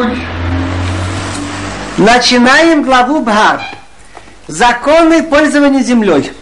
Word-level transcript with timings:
кто-нибудь? 0.00 0.18
Начинаем 1.98 2.82
главу 2.82 3.20
Бхар. 3.20 3.62
Законы 4.46 5.22
пользования 5.22 5.82
землей. 5.82 6.32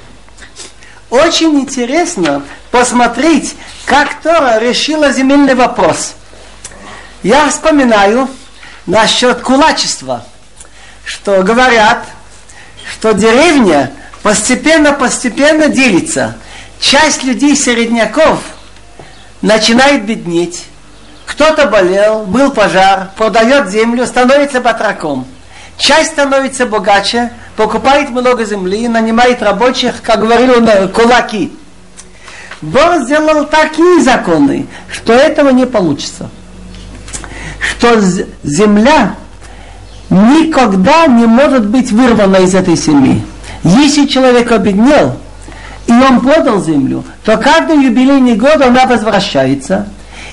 Очень 1.10 1.58
интересно 1.60 2.42
посмотреть, 2.70 3.56
как 3.86 4.20
Тора 4.20 4.58
решила 4.58 5.12
земельный 5.12 5.54
вопрос. 5.54 6.14
Я 7.22 7.48
вспоминаю 7.50 8.28
насчет 8.86 9.40
кулачества, 9.40 10.24
что 11.04 11.42
говорят, 11.42 12.06
что 12.92 13.12
деревня 13.12 13.92
постепенно-постепенно 14.22 15.68
делится. 15.68 16.36
Часть 16.80 17.24
людей 17.24 17.56
середняков 17.56 18.40
начинает 19.42 20.04
беднеть. 20.04 20.64
Кто-то 21.28 21.66
болел, 21.66 22.24
был 22.24 22.50
пожар, 22.50 23.10
продает 23.16 23.68
землю, 23.68 24.06
становится 24.06 24.60
батраком. 24.60 25.26
Часть 25.76 26.12
становится 26.12 26.64
богаче, 26.64 27.30
покупает 27.54 28.08
много 28.08 28.44
земли, 28.44 28.88
нанимает 28.88 29.42
рабочих, 29.42 30.02
как 30.02 30.20
говорил 30.20 30.54
он, 30.56 30.88
кулаки. 30.88 31.52
Бог 32.62 33.02
сделал 33.02 33.44
такие 33.44 34.00
законы, 34.00 34.66
что 34.90 35.12
этого 35.12 35.50
не 35.50 35.66
получится. 35.66 36.30
Что 37.60 38.00
земля 38.42 39.14
никогда 40.08 41.06
не 41.06 41.26
может 41.26 41.66
быть 41.66 41.92
вырвана 41.92 42.36
из 42.36 42.54
этой 42.54 42.76
семьи. 42.76 43.22
Если 43.62 44.06
человек 44.06 44.50
обеднел, 44.50 45.18
и 45.86 45.92
он 45.92 46.20
продал 46.20 46.62
землю, 46.62 47.04
то 47.22 47.36
каждый 47.36 47.84
юбилейный 47.84 48.34
год 48.34 48.62
она 48.62 48.86
возвращается. 48.86 49.86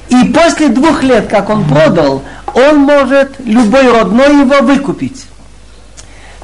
И 0.09 0.25
после 0.25 0.69
двух 0.69 1.03
лет, 1.03 1.27
как 1.27 1.49
он 1.49 1.65
продал, 1.65 2.23
он 2.53 2.77
может 2.79 3.39
любой 3.39 3.91
родной 3.91 4.41
его 4.41 4.61
выкупить. 4.61 5.25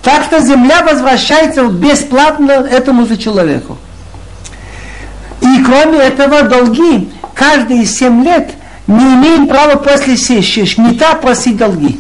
Так 0.02 0.24
что 0.24 0.40
земля 0.40 0.84
возвращается 0.84 1.66
бесплатно 1.68 2.52
этому 2.52 3.06
же 3.06 3.18
человеку. 3.18 3.78
И 5.42 5.64
кроме 5.64 6.00
этого 6.00 6.44
долги, 6.44 7.12
каждые 7.36 7.86
семь 7.86 8.24
лет 8.24 8.52
не 8.88 9.14
имеем 9.16 9.48
права 9.48 9.76
после 9.76 10.16
шмита 10.66 11.16
просить 11.16 11.58
долги. 11.58 12.00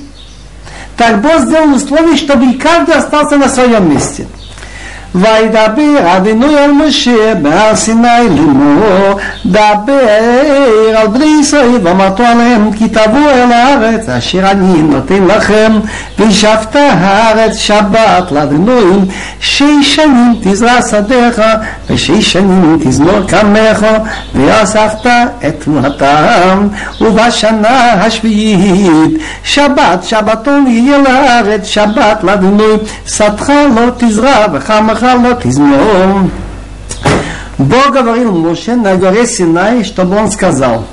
Так 0.97 1.21
Бог 1.21 1.41
сделал 1.41 1.73
условие, 1.73 2.17
чтобы 2.17 2.53
каждый 2.53 2.95
остался 2.95 3.37
на 3.37 3.49
своем 3.49 3.89
месте. 3.89 4.27
וידבר 5.15 6.17
אדינוי 6.17 6.57
על 6.57 6.71
משה 6.71 7.35
בהר 7.41 7.75
סיני 7.75 8.29
לאמור 8.29 9.19
דבר 9.45 10.07
על 10.97 11.07
בני 11.07 11.37
ישראל 11.41 11.77
ואמרתו 11.83 12.23
עליהם 12.23 12.71
כי 12.71 12.87
תבואו 12.87 13.29
אל 13.29 13.51
הארץ 13.51 14.09
אשר 14.09 14.51
אני 14.51 14.81
נותן 14.81 15.27
לכם 15.27 15.71
וישבת 16.19 16.75
הארץ 16.75 17.55
שבת 17.55 18.31
לאדינוי 18.31 18.99
שש 19.39 19.63
שנים 19.81 20.35
תזרע 20.43 20.81
שדיך 20.81 21.41
ושש 21.89 22.33
שנים 22.33 22.79
תזמור 22.83 23.19
קמך 23.27 23.85
ואספת 24.35 25.07
את 25.47 25.63
תמונתם 25.63 26.67
ובשנה 27.01 27.93
השביעית 27.93 29.21
שבת 29.43 30.03
שבתון 30.03 30.67
יהיה 30.67 30.97
לארץ 30.97 31.65
שבת 31.65 32.23
לאדינוי 32.23 32.77
שדך 33.07 33.49
לא 33.49 33.89
תזרע 33.97 34.45
וחמך 34.53 35.00
Махалот 35.01 35.45
измером. 35.45 36.31
Бог 37.57 37.91
говорил 37.91 38.33
Моше 38.33 38.75
на 38.75 38.95
горе 38.95 39.25
Синай, 39.25 39.83
чтобы 39.83 40.15
он 40.15 40.29
сказал, 40.29 40.85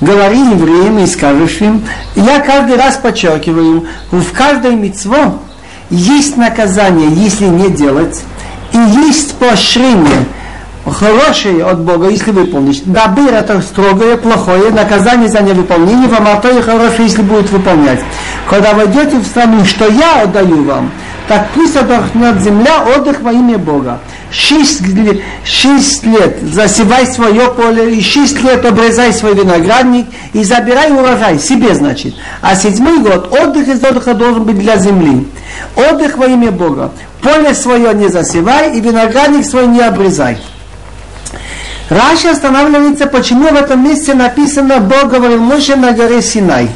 говори 0.00 0.38
евреям 0.38 0.98
и 0.98 1.06
скажешь 1.06 1.60
им, 1.60 1.82
я 2.14 2.40
каждый 2.40 2.76
раз 2.76 2.96
подчеркиваю, 2.96 3.86
в 4.10 4.32
каждой 4.32 4.74
митцво 4.74 5.38
есть 5.88 6.36
наказание, 6.36 7.08
если 7.10 7.46
не 7.46 7.70
делать, 7.70 8.22
и 8.72 8.78
есть 9.06 9.34
поощрение, 9.36 10.26
хорошее 10.86 11.64
от 11.64 11.80
Бога, 11.80 12.08
если 12.08 12.32
выполнишь. 12.32 12.80
Дабыр 12.84 13.32
это 13.32 13.62
строгое, 13.62 14.16
плохое, 14.16 14.70
наказание 14.70 15.28
за 15.28 15.40
невыполнение, 15.40 16.08
вам 16.08 16.28
а 16.28 16.36
то 16.36 16.50
и 16.50 16.60
хорошее, 16.60 17.04
если 17.04 17.22
будет 17.22 17.50
выполнять. 17.50 18.00
Когда 18.48 18.74
войдете 18.74 19.18
в 19.18 19.26
страну, 19.26 19.64
что 19.64 19.86
я 19.88 20.22
отдаю 20.22 20.64
вам, 20.64 20.90
так 21.28 21.48
пусть 21.54 21.74
отдохнет 21.74 22.40
земля 22.42 22.84
отдых 22.96 23.20
во 23.22 23.32
имя 23.32 23.56
Бога. 23.56 24.00
Шесть, 24.30 24.82
шесть 25.44 26.04
лет 26.04 26.38
засевай 26.42 27.06
свое 27.06 27.48
поле, 27.50 27.94
и 27.94 28.02
шесть 28.02 28.42
лет 28.42 28.64
обрезай 28.66 29.12
свой 29.12 29.34
виноградник, 29.34 30.06
и 30.34 30.44
забирай 30.44 30.92
урожай, 30.92 31.38
себе 31.38 31.74
значит. 31.74 32.14
А 32.42 32.54
седьмой 32.54 32.98
год 32.98 33.32
отдых 33.32 33.68
из 33.68 33.82
отдыха 33.82 34.12
должен 34.12 34.44
быть 34.44 34.58
для 34.58 34.76
земли. 34.76 35.26
Отдых 35.76 36.18
во 36.18 36.26
имя 36.26 36.50
Бога. 36.50 36.92
Поле 37.22 37.54
свое 37.54 37.94
не 37.94 38.08
засевай, 38.08 38.76
и 38.76 38.80
виноградник 38.80 39.46
свой 39.46 39.66
не 39.66 39.80
обрезай. 39.80 40.36
Раши 41.88 42.28
останавливается, 42.28 43.06
почему 43.06 43.48
в 43.48 43.54
этом 43.54 43.82
месте 43.82 44.12
написано 44.12 44.80
Бог 44.80 45.10
говорил 45.10 45.40
Моше 45.40 45.76
на 45.76 45.92
горе 45.92 46.20
Синай. 46.20 46.68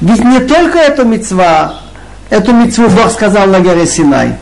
Ведь 0.00 0.22
не 0.22 0.40
только 0.40 0.78
эта 0.78 1.04
мецва 1.04 1.87
Эту 2.30 2.52
митцву 2.52 2.88
Бог 2.88 3.10
сказал 3.10 3.46
на 3.46 3.60
горе 3.60 3.86
Синай. 3.86 4.34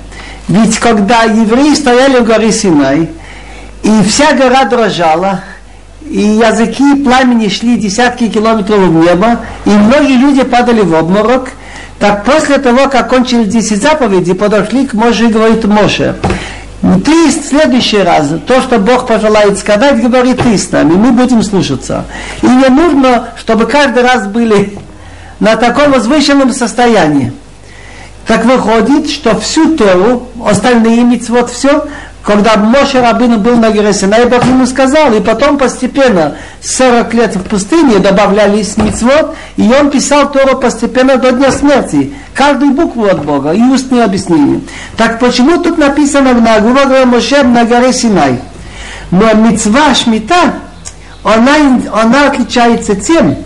Ведь 0.48 0.78
когда 0.78 1.22
евреи 1.22 1.74
стояли 1.74 2.18
у 2.18 2.24
горы 2.24 2.50
Синай, 2.50 3.10
и 3.82 4.02
вся 4.02 4.32
гора 4.32 4.64
дрожала, 4.64 5.40
и 6.02 6.20
языки 6.20 7.02
пламени 7.02 7.48
шли 7.48 7.76
десятки 7.76 8.28
километров 8.28 8.78
в 8.78 8.92
небо, 8.92 9.40
и 9.64 9.70
многие 9.70 10.16
люди 10.16 10.42
падали 10.42 10.80
в 10.80 10.94
обморок, 10.94 11.50
так 11.98 12.24
после 12.24 12.58
того, 12.58 12.88
как 12.88 13.08
кончили 13.08 13.44
10 13.44 13.80
заповедей, 13.80 14.34
подошли 14.34 14.86
к 14.86 14.94
Моше 14.94 15.26
и 15.26 15.32
говорит 15.32 15.64
Моше, 15.64 16.16
ты 17.04 17.28
в 17.28 17.32
следующий 17.32 17.98
раз, 17.98 18.28
то, 18.46 18.60
что 18.60 18.78
Бог 18.78 19.06
пожелает 19.06 19.58
сказать, 19.58 20.00
говори 20.00 20.34
ты 20.34 20.56
с 20.58 20.70
нами, 20.70 20.92
мы 20.92 21.12
будем 21.12 21.42
слушаться. 21.42 22.04
И 22.42 22.46
не 22.46 22.68
нужно, 22.68 23.30
чтобы 23.36 23.66
каждый 23.66 24.02
раз 24.02 24.26
были 24.26 24.78
на 25.40 25.56
таком 25.56 25.92
возвышенном 25.92 26.52
состоянии. 26.52 27.32
Так 28.26 28.44
выходит, 28.44 29.08
что 29.08 29.38
всю 29.38 29.76
Тору, 29.76 30.28
остальные 30.44 31.04
митцвот, 31.04 31.48
все, 31.48 31.86
когда 32.24 32.56
Моше 32.56 33.00
Рабину 33.00 33.38
был 33.38 33.56
на 33.56 33.70
горе 33.70 33.92
Синай, 33.92 34.26
Бог 34.26 34.44
ему 34.44 34.66
сказал, 34.66 35.14
и 35.14 35.20
потом 35.20 35.58
постепенно, 35.58 36.36
40 36.60 37.14
лет 37.14 37.36
в 37.36 37.42
пустыне 37.42 38.00
добавлялись 38.00 38.76
митцвот, 38.78 39.36
и 39.56 39.72
он 39.80 39.90
писал 39.90 40.32
Тору 40.32 40.58
постепенно 40.58 41.18
до 41.18 41.30
дня 41.30 41.52
смерти, 41.52 42.14
каждую 42.34 42.72
букву 42.72 43.06
от 43.06 43.24
Бога, 43.24 43.52
и 43.52 43.62
устные 43.62 44.02
объяснения. 44.02 44.60
Так 44.96 45.20
почему 45.20 45.62
тут 45.62 45.78
написано 45.78 46.34
на 46.34 46.58
горе 46.58 47.04
Моше 47.04 47.44
на 47.44 47.64
горе 47.64 47.92
Синай? 47.92 48.40
Но 49.12 49.32
митцва 49.34 49.94
Шмита, 49.94 50.54
она, 51.22 51.80
она 51.94 52.26
отличается 52.26 52.96
тем, 52.96 53.36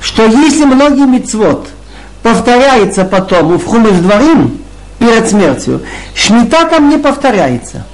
что 0.00 0.24
если 0.24 0.64
многие 0.64 1.06
митцвот– 1.06 1.68
повторяется 2.26 3.04
потом 3.04 3.52
у 3.52 3.58
Вхумыш 3.58 3.98
Дворим 3.98 4.58
перед 4.98 5.28
смертью, 5.28 5.82
шмита 6.12 6.64
там 6.64 6.88
не 6.88 6.98
повторяется. 6.98 7.86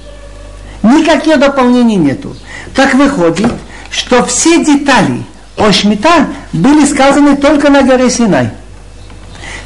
Никаких 0.81 1.37
дополнений 1.37 1.97
нету. 1.97 2.35
Так 2.75 2.95
выходит, 2.95 3.53
что 3.91 4.25
все 4.25 4.65
детали 4.65 5.21
о 5.55 5.71
шмита 5.71 6.29
были 6.51 6.83
сказаны 6.83 7.35
только 7.37 7.69
на 7.69 7.83
горе 7.83 8.09
Синай. 8.09 8.49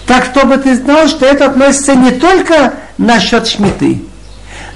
Так, 0.06 0.26
чтобы 0.26 0.58
ты 0.58 0.76
знал, 0.76 1.08
что 1.08 1.26
это 1.26 1.46
относится 1.46 1.96
не 1.96 2.12
только 2.12 2.74
насчет 2.98 3.48
шмиты, 3.48 4.02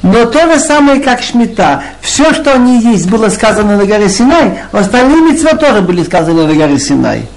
но 0.03 0.23
то 0.23 0.53
же 0.53 0.58
самое, 0.58 1.02
как 1.02 1.22
шмита. 1.22 1.84
Все, 2.00 2.34
что 2.34 2.53
они 2.53 2.79
есть, 2.79 3.09
было 3.09 3.28
сказано 3.28 3.75
на 3.75 3.85
горе 3.85 4.08
Синай, 4.08 4.59
остальные 4.72 5.34
митцва 5.34 5.58
тоже 5.58 5.81
были 5.81 6.02
сказаны 6.02 6.47
на 6.47 6.53
горе 6.53 6.79
Синай. 6.79 7.28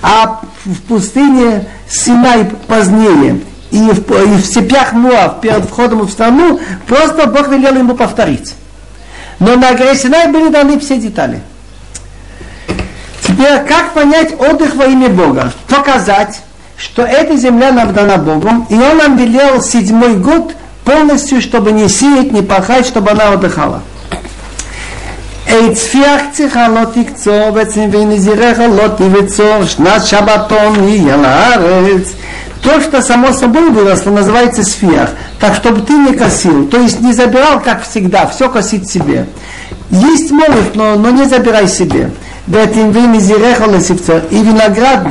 А 0.00 0.40
в 0.72 0.82
пустыне 0.82 1.66
Синай 1.88 2.44
позднее 2.66 3.40
и 3.70 3.78
в, 3.78 4.10
и 4.10 4.36
в 4.36 4.44
степях 4.44 4.92
Муав 4.92 5.40
перед 5.40 5.64
входом 5.64 6.02
в 6.02 6.10
страну, 6.10 6.60
просто 6.86 7.26
Бог 7.26 7.48
велел 7.48 7.74
ему 7.74 7.94
повторить. 7.94 8.54
Но 9.38 9.56
на 9.56 9.72
горе 9.72 9.94
Синай 9.94 10.28
были 10.28 10.48
даны 10.48 10.78
все 10.78 10.98
детали. 10.98 11.40
Теперь, 13.22 13.60
как 13.66 13.92
понять 13.92 14.34
отдых 14.38 14.74
во 14.74 14.86
имя 14.86 15.08
Бога? 15.08 15.52
Показать, 15.68 16.40
что 16.76 17.02
эта 17.02 17.36
земля 17.36 17.72
нам 17.72 17.92
дана 17.92 18.16
Богом, 18.16 18.66
и 18.68 18.74
Он 18.74 18.98
нам 18.98 19.16
велел 19.16 19.62
седьмой 19.62 20.16
год 20.16 20.54
полностью, 20.84 21.40
чтобы 21.40 21.72
не 21.72 21.88
сеять, 21.88 22.32
не 22.32 22.42
пахать, 22.42 22.86
чтобы 22.86 23.10
она 23.10 23.32
отдыхала. 23.32 23.82
צפיח 25.73 26.21
צריכה 26.31 26.67
לא 26.67 26.81
תקצור, 26.93 27.49
וצנבי 27.53 28.05
נזירך 28.05 28.59
לא 28.59 28.87
תבצור, 28.87 29.65
שנת 29.65 30.05
שבתון 30.05 30.87
יהיה 30.87 31.17
לארץ. 31.17 32.13
То, 32.63 32.79
что 32.79 33.01
само 33.01 33.33
собой 33.33 33.71
выросло, 33.71 34.09
называется 34.09 34.63
сфиах. 34.63 35.09
Так, 35.37 35.53
чтобы 35.55 35.81
ты 35.81 35.91
не 35.91 36.13
косил. 36.13 36.65
То 36.67 36.79
есть 36.79 37.01
не 37.01 37.11
забирал, 37.11 37.59
как 37.59 37.83
всегда, 37.83 38.25
все 38.27 38.49
косить 38.49 38.89
себе. 38.89 39.27
Есть 39.91 40.31
молот, 40.31 40.73
но, 40.73 40.95
но 40.95 41.09
не 41.09 41.25
забирай 41.25 41.67
себе. 41.67 42.09
Бетим 42.48 42.92
вы 42.92 43.06
мизиреха 43.06 43.66
лесивца. 43.66 44.22
И 44.30 44.36
виноград, 44.36 45.06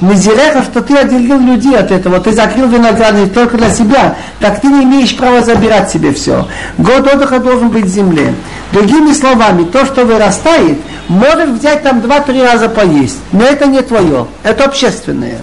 мизиреха, 0.00 0.64
что 0.64 0.82
ты 0.82 0.96
отделил 0.96 1.38
людей 1.38 1.76
от 1.76 1.92
этого, 1.92 2.18
ты 2.18 2.32
закрыл 2.32 2.66
виноградник 2.66 3.32
только 3.32 3.56
для 3.56 3.70
себя, 3.70 4.16
так 4.40 4.60
ты 4.60 4.66
не 4.66 4.82
имеешь 4.82 5.16
права 5.16 5.42
забирать 5.42 5.90
себе 5.92 6.12
все. 6.12 6.48
Год 6.78 7.06
отдыха 7.06 7.38
должен 7.38 7.68
быть 7.68 7.84
в 7.84 7.88
земле. 7.88 8.34
Другими 8.72 9.12
словами, 9.12 9.62
то, 9.62 9.86
что 9.86 10.04
вырастает, 10.04 10.78
можешь 11.06 11.50
взять 11.50 11.84
там 11.84 12.00
два-три 12.00 12.42
раза 12.42 12.68
поесть, 12.68 13.18
но 13.30 13.44
это 13.44 13.66
не 13.66 13.80
твое, 13.82 14.26
это 14.42 14.64
общественное. 14.64 15.38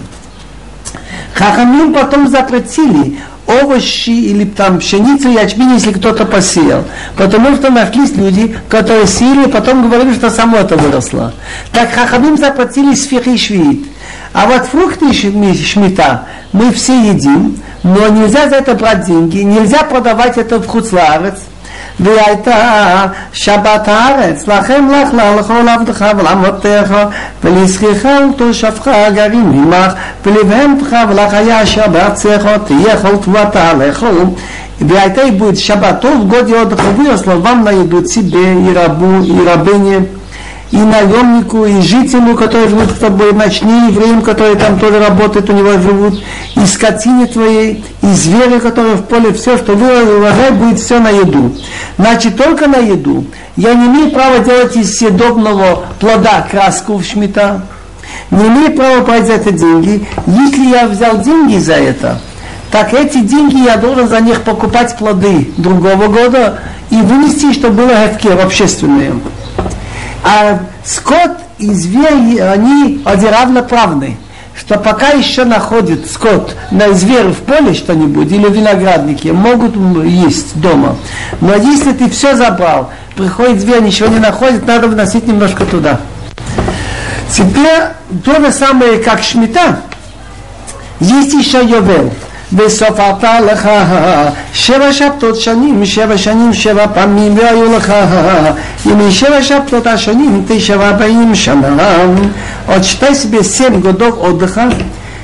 Хахамим 1.32 1.94
потом 1.94 2.28
запретили 2.28 3.18
овощи 3.46 4.10
или 4.10 4.44
там 4.44 4.78
пшеницу, 4.78 5.30
ячмень, 5.30 5.72
если 5.72 5.92
кто-то 5.92 6.24
посеял. 6.24 6.84
Потому 7.16 7.56
что 7.56 7.70
нашлись 7.70 8.14
люди, 8.16 8.56
которые 8.68 9.06
сеяли, 9.06 9.50
потом 9.50 9.88
говорили, 9.88 10.14
что 10.14 10.30
само 10.30 10.58
это 10.58 10.76
выросло. 10.76 11.32
Так 11.72 11.92
Хахамим 11.92 12.36
запретили 12.36 12.94
сфихи 12.94 13.36
швид. 13.36 13.86
А 14.32 14.46
вот 14.46 14.66
фрукты 14.66 15.12
шмита 15.12 16.26
мы 16.52 16.72
все 16.72 17.10
едим, 17.10 17.60
но 17.82 18.08
нельзя 18.08 18.48
за 18.48 18.56
это 18.56 18.74
брать 18.74 19.06
деньги, 19.06 19.38
нельзя 19.38 19.82
продавать 19.82 20.38
это 20.38 20.58
в 20.58 20.66
Хуцларец, 20.66 21.40
והייתה 22.02 23.06
שבת 23.32 23.88
הארץ, 23.88 24.48
לכם 24.48 24.88
לך 24.90 25.14
לה 25.14 25.36
לכל 25.36 25.68
עבדך 25.68 26.04
ולעמותך, 26.18 26.94
ולזכיך 27.44 28.04
ולתושבך 28.04 28.88
גרים 29.14 29.52
עמך, 29.54 29.92
ולבהמתך 30.26 30.96
ולך 31.08 31.34
היה 31.34 31.62
אשר 31.62 31.88
בארצך, 31.88 32.48
תהיה 32.64 32.96
כל 32.96 33.16
תבואתה 33.16 33.72
לכו. 33.72 34.06
והייתה 34.80 35.22
עיבוד 35.22 35.54
שבתות 35.54 36.28
גודיות, 36.28 36.80
חביאוס 36.80 37.26
לבן 37.26 37.62
לידוצי 37.64 38.22
ברבני 38.22 39.96
и 40.70 40.76
наемнику, 40.76 41.64
и 41.64 41.80
жителю, 41.80 42.36
который 42.36 42.68
живут 42.68 42.90
с 42.90 42.98
тобой, 42.98 43.32
ночные 43.32 43.88
евреям, 43.88 44.22
которые 44.22 44.56
там 44.56 44.78
тоже 44.78 45.00
работают, 45.00 45.50
у 45.50 45.52
него 45.52 45.72
живут, 45.72 46.22
и 46.56 46.66
скотине 46.66 47.26
твоей, 47.26 47.84
и 48.02 48.06
звери, 48.06 48.58
которые 48.60 48.94
в 48.96 49.04
поле, 49.04 49.32
все, 49.32 49.58
что 49.58 49.74
вы 49.74 50.18
урожай, 50.18 50.52
будет 50.52 50.78
все 50.78 51.00
на 51.00 51.10
еду. 51.10 51.54
Значит, 51.98 52.36
только 52.36 52.68
на 52.68 52.76
еду. 52.76 53.24
Я 53.56 53.74
не 53.74 53.86
имею 53.86 54.10
права 54.12 54.38
делать 54.38 54.76
из 54.76 54.96
съедобного 54.96 55.86
плода 55.98 56.46
краску 56.48 56.96
в 56.96 57.04
шмита. 57.04 57.62
Не 58.30 58.46
имею 58.46 58.76
права 58.76 59.00
брать 59.00 59.26
за 59.26 59.34
это 59.34 59.50
деньги. 59.50 60.06
Если 60.26 60.66
я 60.66 60.86
взял 60.86 61.18
деньги 61.18 61.58
за 61.58 61.74
это, 61.74 62.20
так 62.70 62.94
эти 62.94 63.18
деньги 63.18 63.64
я 63.64 63.76
должен 63.76 64.08
за 64.08 64.20
них 64.20 64.42
покупать 64.42 64.96
плоды 64.96 65.50
другого 65.56 66.06
года 66.06 66.60
и 66.90 66.96
вынести, 66.96 67.52
чтобы 67.52 67.82
было 67.82 67.92
в 67.92 68.40
общественные. 68.40 69.14
А 70.22 70.60
скот 70.84 71.32
и 71.58 71.72
зверь, 71.72 72.40
они 72.40 73.02
равноправны. 73.04 74.16
Что 74.54 74.78
пока 74.78 75.10
еще 75.10 75.44
находит 75.44 76.10
скот 76.10 76.54
на 76.70 76.92
зверь 76.92 77.28
в 77.28 77.38
поле 77.38 77.72
что-нибудь 77.72 78.30
или 78.30 78.46
виноградники, 78.48 79.28
могут 79.28 79.74
есть 80.04 80.60
дома. 80.60 80.96
Но 81.40 81.54
если 81.54 81.92
ты 81.92 82.10
все 82.10 82.36
забрал, 82.36 82.90
приходит 83.16 83.60
зверь, 83.60 83.82
ничего 83.82 84.08
не 84.08 84.18
находит, 84.18 84.66
надо 84.66 84.88
вносить 84.88 85.26
немножко 85.26 85.64
туда. 85.64 86.00
Теперь 87.30 87.84
то 88.24 88.40
же 88.40 88.52
самое, 88.52 88.98
как 88.98 89.22
шмита. 89.22 89.80
Есть 90.98 91.32
еще 91.32 91.64
йовел. 91.64 92.12
וסופרת 92.57 93.23
לך 93.23 93.69
שבע 94.53 94.93
שבתות 94.93 95.35
שנים, 95.35 95.85
שבע 95.85 96.17
שנים 96.17 96.53
שבע 96.53 96.85
פעמים 96.93 97.37
והיו 97.37 97.77
לך 97.77 97.93
и 98.85 99.11
שבע 99.11 99.43
שבתות 99.43 99.87
השנים 99.87 100.43
תשע 100.47 100.77
וארבעים 100.79 101.35
שנה. 101.35 101.67
Отсчитай 102.67 103.13
себе 103.13 103.43
семь 103.43 103.79
годов 103.79 104.17
отдыха, 104.19 104.73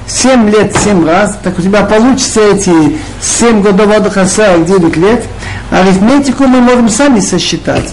семь 0.07 0.49
лет 0.49 0.75
семь 0.77 1.07
раз, 1.07 1.37
так 1.43 1.57
у 1.57 1.61
тебя 1.61 1.81
получится 1.83 2.39
эти 2.41 2.97
семь 3.19 3.61
годов 3.61 3.97
отдыха 3.97 4.25
49 4.25 4.97
лет. 4.97 5.23
Арифметику 5.71 6.43
мы 6.43 6.61
можем 6.61 6.89
сами 6.89 7.19
сосчитать. 7.19 7.89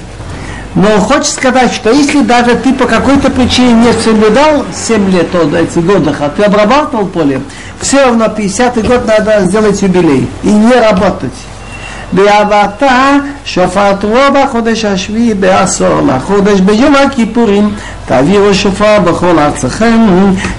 Но 0.75 1.01
хочется 1.01 1.35
сказать, 1.35 1.73
что 1.73 1.91
если 1.91 2.21
даже 2.23 2.55
ты 2.57 2.73
по 2.75 2.85
какой-то 2.85 3.31
причине 3.31 3.73
не 3.73 3.93
соблюдал 3.93 4.67
7 4.75 5.11
лет 5.11 5.35
от 5.35 5.55
этих 5.55 5.85
годов, 5.85 6.17
а 6.21 6.29
ты 6.29 6.43
обрабатывал 6.43 7.07
поле, 7.07 7.41
все 7.81 8.05
равно 8.05 8.29
50 8.29 8.87
год 8.87 9.07
надо 9.07 9.45
сделать 9.47 9.83
юбилей 9.83 10.29
и 10.43 10.49
не 10.49 10.75
работать. 10.75 11.35
ואהבתה 12.15 13.17
שופרתו 13.45 14.09
בחודש 14.35 14.85
השביעי 14.85 15.35
בעשור 15.35 16.01
לחודש 16.07 16.61
ביום 16.61 16.95
הכיפורים 16.95 17.75
תעבירו 18.07 18.55
שופר 18.55 19.01
בכל 19.05 19.39
ארצכם 19.39 20.07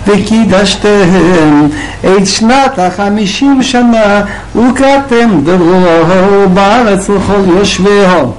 וקידשתם 0.08 1.68
את 2.06 2.28
שנת 2.28 2.80
החמישים 2.80 3.64
שנה 3.64 4.22
וקראתם 4.56 5.30
דברו 5.44 6.50
בארץ 6.54 7.10
לכל 7.10 7.58
יושביהו 7.58 8.34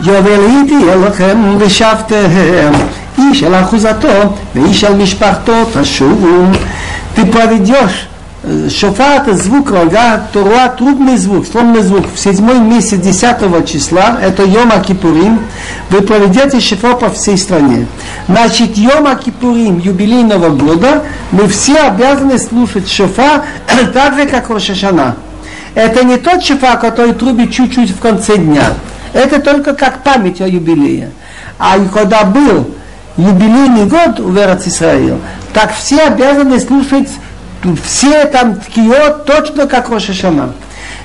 יובל 0.00 0.40
תהיה 0.68 0.96
לכם 0.96 1.38
ושבתם 1.58 2.72
איש 3.18 3.42
על 3.42 3.54
אחוזתו 3.54 4.34
ואיש 4.54 4.84
על 4.84 4.94
משפחתו 4.94 5.52
תשובו 5.72 6.46
ты 7.14 7.26
проведешь 7.26 8.08
Шофар 8.44 9.22
это 9.22 9.34
звук 9.34 9.70
рога, 9.70 10.20
Туруа 10.32 10.68
трубный 10.68 11.16
звук, 11.16 11.46
сломный 11.46 11.80
звук. 11.82 12.06
В 12.12 12.18
седьмой 12.18 12.58
месяц 12.58 12.98
десятого 12.98 13.64
числа, 13.64 14.18
это 14.20 14.42
Йома 14.42 14.80
Кипурим, 14.80 15.42
вы 15.90 16.00
проведете 16.00 16.58
шофар 16.58 16.96
по 16.96 17.08
всей 17.10 17.38
стране. 17.38 17.86
Значит, 18.26 18.76
Йома 18.76 19.14
Кипурим, 19.14 19.78
юбилейного 19.78 20.48
года, 20.48 21.04
мы 21.30 21.46
все 21.46 21.76
обязаны 21.82 22.36
слушать 22.36 22.90
шофар 22.90 23.44
так 23.94 24.16
же, 24.16 24.26
как 24.26 24.50
Рошашана. 24.50 25.14
Это 25.76 26.04
не 26.04 26.16
тот 26.16 26.42
шофар, 26.42 26.80
который 26.80 27.12
трубит 27.12 27.52
чуть-чуть 27.52 27.90
в 27.90 28.00
конце 28.00 28.38
дня. 28.38 28.74
Это 29.12 29.40
только 29.40 29.72
как 29.74 30.02
память 30.02 30.40
о 30.40 30.48
юбилее. 30.48 31.10
А 31.60 31.78
когда 31.94 32.24
был 32.24 32.66
юбилейный 33.17 33.85
год 33.85 34.19
у 34.19 34.29
Вероц 34.29 34.67
Исраил, 34.67 35.19
так 35.53 35.73
все 35.73 36.01
обязаны 36.01 36.59
слушать 36.59 37.09
все 37.83 38.25
там 38.25 38.55
ткиот 38.55 39.25
точно 39.25 39.67
как 39.67 39.89
Роша 39.89 40.13
Шана. 40.13 40.53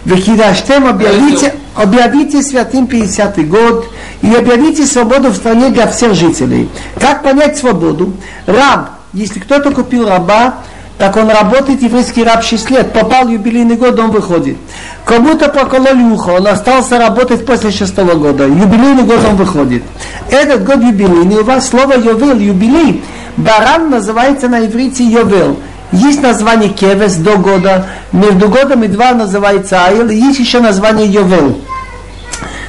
Векидаштем 0.04 0.86
объявите, 0.86 1.54
объявите 1.74 2.42
святым 2.42 2.86
50 2.86 3.48
год 3.48 3.88
и 4.20 4.34
объявите 4.34 4.84
свободу 4.84 5.30
в 5.30 5.36
стране 5.36 5.70
для 5.70 5.86
всех 5.86 6.14
жителей. 6.14 6.68
Как 7.00 7.22
понять 7.22 7.56
свободу? 7.56 8.12
Раб, 8.46 8.90
если 9.12 9.38
кто-то 9.38 9.70
купил 9.70 10.08
раба, 10.08 10.56
так 10.98 11.16
он 11.16 11.28
работает, 11.28 11.82
еврейский 11.82 12.22
раб 12.22 12.44
6 12.44 12.70
лет, 12.70 12.92
попал 12.92 13.28
юбилейный 13.28 13.76
год, 13.76 13.98
он 13.98 14.10
выходит. 14.10 14.56
Кому-то 15.04 15.48
прокололи 15.48 16.02
ухо, 16.04 16.30
он 16.30 16.46
остался 16.46 16.98
работать 16.98 17.44
после 17.44 17.70
шестого 17.70 18.14
года. 18.14 18.44
Юбилейный 18.44 19.02
год 19.02 19.20
он 19.28 19.36
выходит. 19.36 19.82
Этот 20.30 20.64
год 20.64 20.76
юбилейный, 20.76 21.38
у 21.38 21.44
вас 21.44 21.68
слово 21.68 21.94
ювел, 21.94 22.38
юбилей, 22.38 23.02
баран 23.36 23.90
называется 23.90 24.48
на 24.48 24.64
иврите 24.64 25.04
ювел. 25.04 25.58
Есть 25.90 26.22
название 26.22 26.70
кевес 26.70 27.16
до 27.16 27.36
года, 27.36 27.86
между 28.12 28.48
годом 28.48 28.82
и 28.82 28.88
два 28.88 29.12
называется 29.12 29.84
айл, 29.84 30.08
есть 30.08 30.38
еще 30.38 30.60
название 30.60 31.06
йовел. 31.06 31.58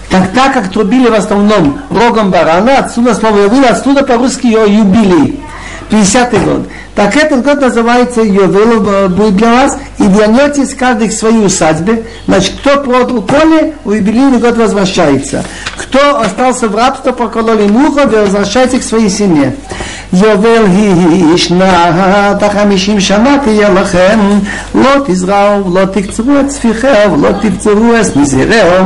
Так, 0.10 0.32
так 0.34 0.54
как 0.54 0.72
трубили 0.72 1.08
в 1.08 1.14
основном 1.14 1.80
рогом 1.90 2.32
барана, 2.32 2.80
отсюда 2.80 3.16
слово 3.16 3.44
ювел, 3.44 3.66
отсюда 3.70 4.04
по-русски 4.04 4.48
юбилей. 4.48 5.40
50-й 5.94 6.40
год. 6.40 6.68
Так 6.96 7.16
этот 7.16 7.44
год 7.44 7.62
называется 7.62 8.22
Йовел 8.22 8.88
э, 8.88 9.08
будет 9.08 9.36
для 9.38 9.52
вас, 9.52 9.78
и 10.00 10.04
вернетесь 10.04 10.74
каждый 10.74 11.10
к 11.10 11.14
своей 11.14 11.46
усадьбе. 11.46 12.06
Значит, 12.28 12.54
кто 12.60 12.78
продал 12.82 13.22
поле, 13.22 13.76
у 13.86 13.92
юбилейный 13.92 14.40
год 14.40 14.58
возвращается. 14.58 15.44
Кто 15.78 16.20
остался 16.20 16.68
в 16.68 16.76
рабстве, 16.76 17.14
прокололи 17.14 17.68
муху, 17.68 18.08
возвращается 18.08 18.80
к 18.80 18.84
своей 18.84 19.10
семье. 19.10 19.56
יובל 20.13 20.65
היא 20.67 21.37
שנת 21.37 22.43
החמישים 22.43 23.01
שנה 23.01 23.37
תהיה 23.45 23.69
לכם 23.69 24.19
לא 24.75 24.91
תזרעו 25.07 25.73
ולא 25.73 25.85
תקצרו 25.85 26.41
את 26.41 26.49
צפיכם 26.49 27.11
ולא 27.13 27.29
תבצרו 27.43 27.93
את 28.01 28.17
מזירהו 28.17 28.85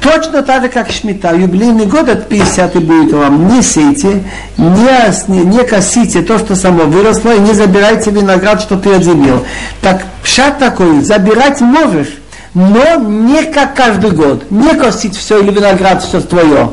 Точно 0.00 0.42
так 0.42 0.62
же, 0.62 0.68
как 0.70 0.90
Шмита, 0.90 1.34
юбилейный 1.34 1.84
год 1.84 2.08
от 2.08 2.28
50 2.28 2.74
будет 2.82 3.12
вам. 3.12 3.48
Не 3.48 3.62
сейте, 3.62 4.24
не, 4.56 5.44
не 5.44 5.62
косите 5.64 6.22
то, 6.22 6.38
что 6.38 6.56
само 6.56 6.84
выросло, 6.84 7.34
и 7.34 7.38
не 7.38 7.52
забирайте 7.52 8.10
виноград, 8.10 8.62
что 8.62 8.78
ты 8.78 8.94
отделил. 8.94 9.44
Так, 9.82 10.04
пшат 10.22 10.58
такой, 10.58 11.02
забирать 11.02 11.60
можешь, 11.60 12.18
но 12.54 12.94
не 12.96 13.44
как 13.44 13.74
каждый 13.74 14.12
год. 14.12 14.50
Не 14.50 14.74
косить 14.74 15.16
все 15.16 15.40
или 15.40 15.50
виноград 15.50 16.02
все 16.02 16.22
твое. 16.22 16.72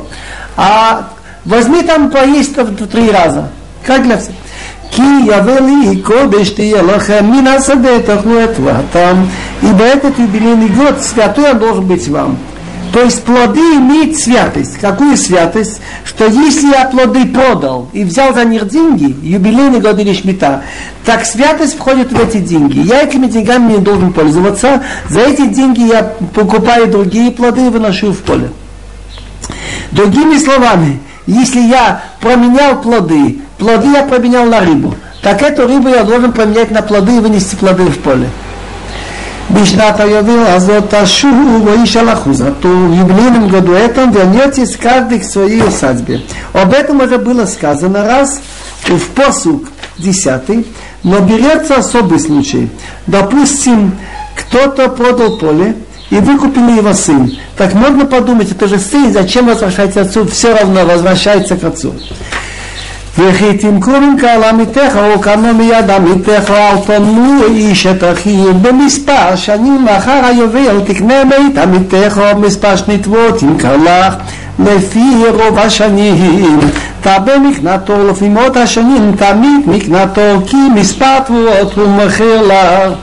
А 0.56 1.10
возьми 1.44 1.82
там 1.82 2.10
поесть 2.10 2.56
в 2.56 2.86
три 2.86 3.10
раза. 3.10 3.50
Как 3.84 4.02
для 4.02 4.18
всех. 4.18 4.34
כי 4.90 5.02
יבוא 5.26 5.60
לי 5.60 6.00
קודש 6.02 6.50
תהיה 6.50 6.82
לכם 6.82 7.30
מן 7.30 7.46
השדה 7.46 8.02
תאכלו 8.02 8.44
את 8.44 8.50
תבואתם. 8.54 9.24
Ибо 9.62 9.82
этот 9.82 10.18
юбилейный 10.18 10.68
год 10.68 11.02
святой 11.02 11.50
он 11.50 11.58
должен 11.58 11.86
быть 11.86 12.08
вам. 12.08 12.38
То 12.92 13.02
есть 13.02 13.22
плоды 13.24 13.60
имеют 13.60 14.16
святость. 14.16 14.78
Какую 14.78 15.16
святость? 15.16 15.80
Что 16.04 16.26
если 16.26 16.70
я 16.70 16.86
плоды 16.86 17.26
продал 17.26 17.88
и 17.92 18.02
взял 18.02 18.34
за 18.34 18.44
них 18.44 18.68
деньги, 18.68 19.14
юбилейный 19.22 19.80
год 19.80 19.98
или 19.98 20.14
шмита, 20.14 20.62
так 21.04 21.26
святость 21.26 21.76
входит 21.76 22.12
в 22.12 22.18
эти 22.18 22.38
деньги. 22.38 22.80
Я 22.80 23.02
этими 23.02 23.26
деньгами 23.26 23.72
не 23.72 23.78
должен 23.78 24.12
пользоваться. 24.12 24.82
За 25.08 25.20
эти 25.20 25.46
деньги 25.46 25.82
я 25.82 26.02
покупаю 26.34 26.86
другие 26.86 27.30
плоды 27.30 27.66
и 27.66 27.68
выношу 27.68 28.12
в 28.12 28.18
поле. 28.18 28.50
Другими 29.90 30.38
словами, 30.38 31.00
если 31.26 31.60
я 31.60 32.02
променял 32.20 32.80
плоды, 32.80 33.40
плоды 33.57 33.87
я 33.87 34.03
поменял 34.03 34.45
на 34.45 34.59
рыбу. 34.59 34.95
Так 35.21 35.41
эту 35.41 35.67
рыбу 35.67 35.89
я 35.89 36.03
должен 36.03 36.31
поменять 36.33 36.71
на 36.71 36.81
плоды 36.81 37.15
и 37.15 37.19
вынести 37.19 37.55
плоды 37.55 37.83
в 37.85 37.99
поле. 37.99 38.27
בשנת 39.51 39.99
היובל 39.99 40.45
הזאת 40.45 40.93
תשובו 40.93 41.65
ואיש 41.65 41.97
על 41.97 42.09
אחוזתו, 42.09 42.69
יבלינם 42.93 43.47
גדו 43.49 43.85
אתם 43.85 44.09
ועניותיס 44.13 44.75
קרדיק 44.75 45.23
סויי 45.23 45.63
וסצבי. 45.63 46.17
Об 46.53 46.73
этом 46.73 47.01
уже 47.01 47.17
было 47.17 47.45
сказано 47.45 48.03
раз 48.05 48.39
в 48.85 49.09
посук 49.09 49.65
10, 49.99 50.65
но 51.03 51.19
берется 51.19 51.75
особый 51.75 52.19
случай. 52.19 52.69
Допустим, 53.05 53.95
кто-то 54.35 54.89
продал 54.89 55.37
поле, 55.37 55.75
и 56.09 56.15
выкупили 56.15 56.77
его 56.77 56.93
сын. 56.93 57.35
Так 57.57 57.73
можно 57.73 58.05
подумать, 58.05 58.51
это 58.51 58.67
же 58.67 58.77
сын, 58.77 59.11
зачем 59.11 59.47
возвращать 59.47 59.97
отцу, 59.97 60.27
все 60.27 60.55
равно 60.55 60.85
возвращается 60.85 61.57
к 61.57 61.63
отцу. 61.63 61.95
וכי 63.17 63.57
תמכור 63.57 63.95
עם 63.95 64.15
קהל 64.17 64.43
עמיתך 64.43 64.97
או 64.97 65.21
כמה 65.21 65.53
מיד 65.53 65.89
עמיתך 65.89 66.51
אל 66.51 66.77
תאמרו 66.85 67.43
איש 67.47 67.87
את 67.87 68.03
אחיו 68.03 68.53
במספר 68.53 69.35
שנים 69.35 69.85
לאחר 69.85 70.21
היובל 70.23 70.81
תקנה 70.85 71.25
בית 71.29 71.57
עמיתך 71.57 72.17
או 72.17 72.39
מספר 72.39 72.75
שנתבות 72.75 73.41
עם 73.41 73.57
קרלך 73.57 74.13
לפי 74.59 75.23
רוב 75.29 75.59
השנים 75.59 76.59
תרבה 77.01 77.39
מקנתו 77.39 78.07
לפי 78.09 78.29
מאות 78.29 78.57
השנים 78.57 79.11
תמיד 79.17 79.61
מקנתו 79.67 80.41
כי 80.45 80.57
מספר 80.75 81.19
תבואות 81.19 81.73
הוא 81.73 81.87
מכר 81.87 82.41
לך 82.41 82.93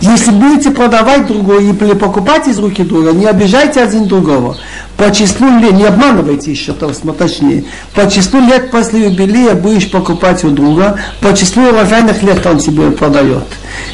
Если 0.00 0.30
будете 0.30 0.70
продавать 0.70 1.26
другого 1.26 1.60
или 1.60 1.72
покупать 1.72 2.48
из 2.48 2.58
руки 2.58 2.82
друга, 2.82 3.12
не 3.12 3.26
обижайте 3.26 3.82
один 3.82 4.06
другого. 4.06 4.56
По 4.96 5.10
числу 5.10 5.46
лет, 5.58 5.72
не 5.72 5.84
обманывайте 5.84 6.50
еще, 6.50 6.72
то 6.72 6.90
точнее, 7.12 7.64
по 7.94 8.10
числу 8.10 8.40
лет 8.40 8.70
после 8.70 9.04
юбилея 9.04 9.54
будешь 9.54 9.90
покупать 9.90 10.42
у 10.44 10.50
друга, 10.50 10.98
по 11.20 11.34
числу 11.34 11.64
урожайных 11.64 12.22
лет 12.22 12.44
он 12.46 12.58
тебе 12.58 12.90
продает. 12.90 13.44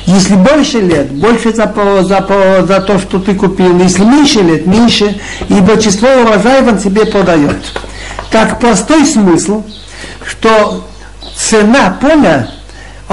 Если 0.06 0.34
больше 0.36 0.80
лет, 0.80 1.10
больше 1.10 1.52
за, 1.52 1.72
за, 2.02 2.66
за 2.66 2.80
то, 2.80 2.98
что 3.00 3.18
ты 3.18 3.34
купил. 3.34 3.76
Если 3.78 4.04
меньше 4.04 4.40
лет, 4.40 4.66
меньше, 4.66 5.20
ибо 5.48 5.80
число 5.80 6.08
урожаев 6.08 6.68
он 6.68 6.78
тебе 6.78 7.04
продает. 7.04 7.56
Так 8.30 8.60
простой 8.60 9.04
смысл, 9.04 9.64
что 10.24 10.86
цена 11.36 11.96
поля 12.00 12.48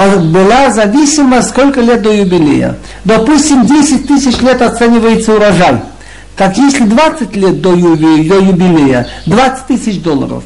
была 0.08 0.70
зависима 0.70 1.42
сколько 1.42 1.80
лет 1.80 2.02
до 2.02 2.12
юбилея. 2.12 2.76
Допустим, 3.04 3.66
10 3.66 4.06
тысяч 4.06 4.40
лет 4.40 4.62
оценивается 4.62 5.34
урожай. 5.34 5.82
Так 6.36 6.56
если 6.56 6.84
20 6.84 7.36
лет 7.36 7.60
до 7.60 7.74
юбилея, 7.74 8.28
до 8.28 8.40
юбилея 8.40 9.08
20 9.26 9.66
тысяч 9.66 10.00
долларов. 10.00 10.42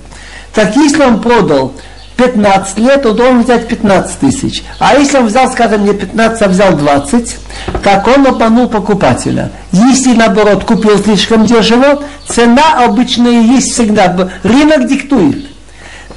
Так 0.52 0.74
если 0.76 1.02
он 1.02 1.20
продал 1.20 1.72
15 2.16 2.78
лет, 2.78 3.06
он 3.06 3.16
должен 3.16 3.42
взять 3.42 3.68
15 3.68 4.18
тысяч. 4.18 4.62
А 4.78 4.94
если 4.94 5.18
он 5.18 5.26
взял, 5.26 5.50
скажем, 5.50 5.84
не 5.84 5.92
15, 5.92 6.42
а 6.42 6.48
взял 6.48 6.76
20, 6.76 7.36
так 7.82 8.06
он 8.06 8.26
обманул 8.26 8.68
покупателя. 8.68 9.50
Если, 9.72 10.14
наоборот, 10.14 10.64
купил 10.64 10.98
слишком 10.98 11.44
дешево, 11.44 12.02
цена 12.28 12.84
обычная 12.84 13.42
есть 13.42 13.72
всегда. 13.72 14.30
Рынок 14.42 14.86
диктует. 14.86 15.46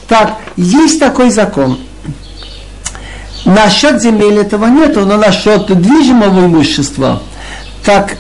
Так, 0.08 0.36
есть 0.56 1.00
такой 1.00 1.32
закон. 1.32 1.80
Насчет 3.46 4.02
земель 4.02 4.40
этого 4.40 4.66
нету, 4.66 5.06
но 5.06 5.18
насчет 5.18 5.68
движимого 5.68 6.46
имущества, 6.46 7.22
так 7.84 8.18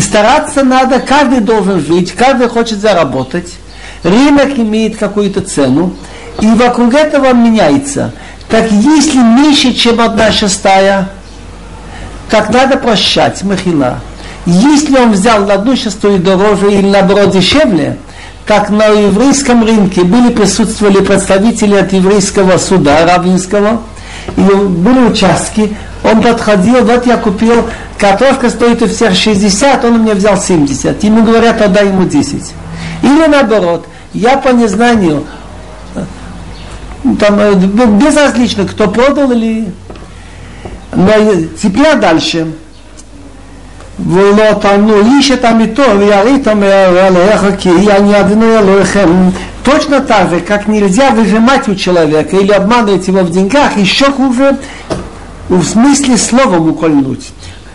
стараться 0.00 0.62
надо, 0.62 1.00
каждый 1.00 1.40
должен 1.40 1.84
жить, 1.84 2.12
каждый 2.12 2.48
хочет 2.48 2.80
заработать. 2.80 3.52
Рынок 4.02 4.58
имеет 4.58 4.96
какую-то 4.96 5.40
цену, 5.40 5.94
и 6.40 6.46
вокруг 6.46 6.94
этого 6.94 7.32
меняется. 7.32 8.12
Так 8.48 8.70
если 8.70 9.18
меньше, 9.18 9.72
чем 9.72 10.00
одна 10.00 10.30
шестая, 10.30 11.08
так 12.30 12.50
надо 12.50 12.76
прощать, 12.76 13.42
махила. 13.42 14.00
Если 14.44 14.96
он 14.96 15.12
взял 15.12 15.44
на 15.44 15.54
одну 15.54 15.76
шестую 15.76 16.20
дороже 16.20 16.72
или 16.72 16.88
наоборот 16.88 17.32
дешевле, 17.32 17.98
как 18.46 18.70
на 18.70 18.86
еврейском 18.86 19.64
рынке 19.64 20.04
были 20.04 20.32
присутствовали 20.32 21.00
представители 21.00 21.74
от 21.74 21.92
еврейского 21.92 22.58
суда 22.58 23.04
равинского, 23.04 23.82
и 24.37 24.41
были 24.41 24.99
участки, 25.09 25.75
он 26.03 26.21
подходил, 26.21 26.83
вот 26.83 27.05
я 27.05 27.17
купил, 27.17 27.65
картошка 27.97 28.49
стоит 28.49 28.81
у 28.81 28.87
всех 28.87 29.15
60, 29.15 29.85
он 29.85 29.93
у 29.93 29.97
меня 29.99 30.15
взял 30.15 30.37
70. 30.37 31.03
Ему 31.03 31.23
говорят, 31.23 31.61
отдай 31.61 31.87
ему 31.87 32.05
10. 32.05 32.53
Или 33.03 33.27
наоборот, 33.27 33.87
я 34.13 34.37
по 34.37 34.49
незнанию, 34.49 35.25
там, 37.19 37.39
э, 37.39 37.55
безразлично, 37.55 38.65
кто 38.65 38.87
продал 38.87 39.31
или... 39.31 39.71
Но 40.93 41.11
теперь 41.61 41.95
дальше. 41.95 42.47
ולא 44.09 44.53
תענו 44.61 44.93
איש 44.99 45.31
את 45.31 45.45
עמיתו 45.45 45.83
וירית 45.99 46.47
עליך 46.47 47.45
כי 47.57 47.69
אני 47.69 48.19
אדוני 48.19 48.57
אלוהיכם 48.57 49.09
Точно 49.66 50.00
так 50.00 50.30
же, 50.30 50.38
как 50.38 50.68
нельзя 50.68 51.10
выжимать 51.10 51.66
у 51.66 51.74
человека 51.74 52.36
или 52.36 52.52
обманывать 52.52 53.08
его 53.08 53.22
в 53.22 53.30
деньгах, 53.30 53.76
еще 53.76 54.12
хуже 54.12 54.58
в 55.48 55.64
смысле 55.64 56.16
словом 56.16 56.70
укольнуть. 56.70 57.32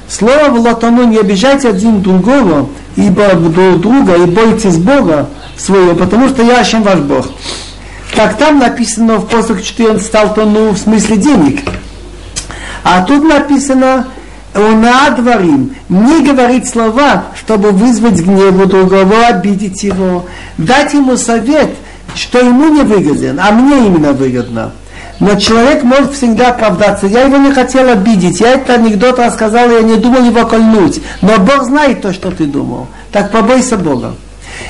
Слово 0.07 0.51
в 0.51 0.59
латану 0.61 1.03
не 1.03 1.17
обижайте 1.17 1.67
один 1.67 2.01
другого, 2.01 2.69
ибо 2.95 3.33
друг 3.33 3.81
друга, 3.81 4.15
и 4.15 4.25
бойтесь 4.25 4.77
Бога 4.77 5.27
своего, 5.57 5.93
потому 5.93 6.29
что 6.29 6.43
я 6.43 6.63
чем 6.63 6.83
ваш 6.83 6.99
Бог. 6.99 7.27
Как 8.15 8.37
там 8.37 8.59
написано 8.59 9.17
в 9.17 9.27
посох 9.27 9.61
14 9.61 10.15
алтану 10.15 10.69
в 10.69 10.77
смысле 10.77 11.17
денег. 11.17 11.59
А 12.85 13.01
тут 13.03 13.25
написано 13.25 14.07
Уна 14.53 15.11
дворим. 15.11 15.75
Не 15.87 16.25
говорить 16.25 16.67
слова, 16.67 17.25
чтобы 17.35 17.71
вызвать 17.71 18.19
гнев 18.19 18.59
у 18.59 18.65
другого, 18.65 19.27
обидеть 19.27 19.83
его. 19.83 20.25
Дать 20.57 20.93
ему 20.93 21.15
совет, 21.15 21.69
что 22.15 22.39
ему 22.39 22.67
не 22.69 22.81
выгоден, 22.81 23.39
а 23.39 23.51
мне 23.51 23.87
именно 23.87 24.11
выгодно. 24.11 24.73
Но 25.21 25.35
человек 25.35 25.83
может 25.83 26.13
всегда 26.13 26.49
оправдаться. 26.49 27.05
Я 27.05 27.21
его 27.25 27.37
не 27.37 27.51
хотел 27.51 27.87
обидеть. 27.89 28.41
Я 28.41 28.53
этот 28.53 28.71
анекдот 28.71 29.19
рассказал, 29.19 29.69
я 29.69 29.81
не 29.81 29.95
думал 29.95 30.23
его 30.23 30.45
кольнуть. 30.47 30.99
Но 31.21 31.37
Бог 31.37 31.63
знает 31.63 32.01
то, 32.01 32.11
что 32.11 32.31
ты 32.31 32.45
думал. 32.45 32.87
Так 33.11 33.31
побойся 33.31 33.77
Бога. 33.77 34.15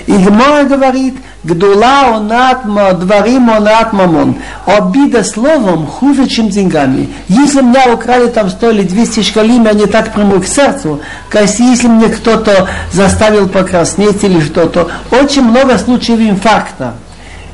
И 0.07 0.13
Гмора 0.13 0.63
говорит, 0.63 1.15
Гдула 1.43 2.17
онат 2.17 2.63
дворим 2.99 3.49
онат 3.49 3.93
мамон. 3.93 4.35
Обида 4.65 5.23
словом 5.23 5.87
хуже, 5.87 6.27
чем 6.27 6.49
деньгами. 6.49 7.09
Если 7.27 7.61
меня 7.61 7.91
украли 7.93 8.27
там 8.27 8.49
100 8.49 8.71
или 8.71 8.83
200 8.83 9.21
шкалим, 9.23 9.65
я 9.65 9.73
не 9.73 9.87
так 9.87 10.13
приму 10.13 10.39
к 10.39 10.45
сердцу, 10.45 11.01
как 11.29 11.49
если 11.49 11.87
мне 11.87 12.09
кто-то 12.09 12.67
заставил 12.91 13.49
покраснеть 13.49 14.23
или 14.23 14.39
что-то. 14.39 14.89
Очень 15.11 15.43
много 15.43 15.77
случаев 15.79 16.19
инфаркта 16.19 16.93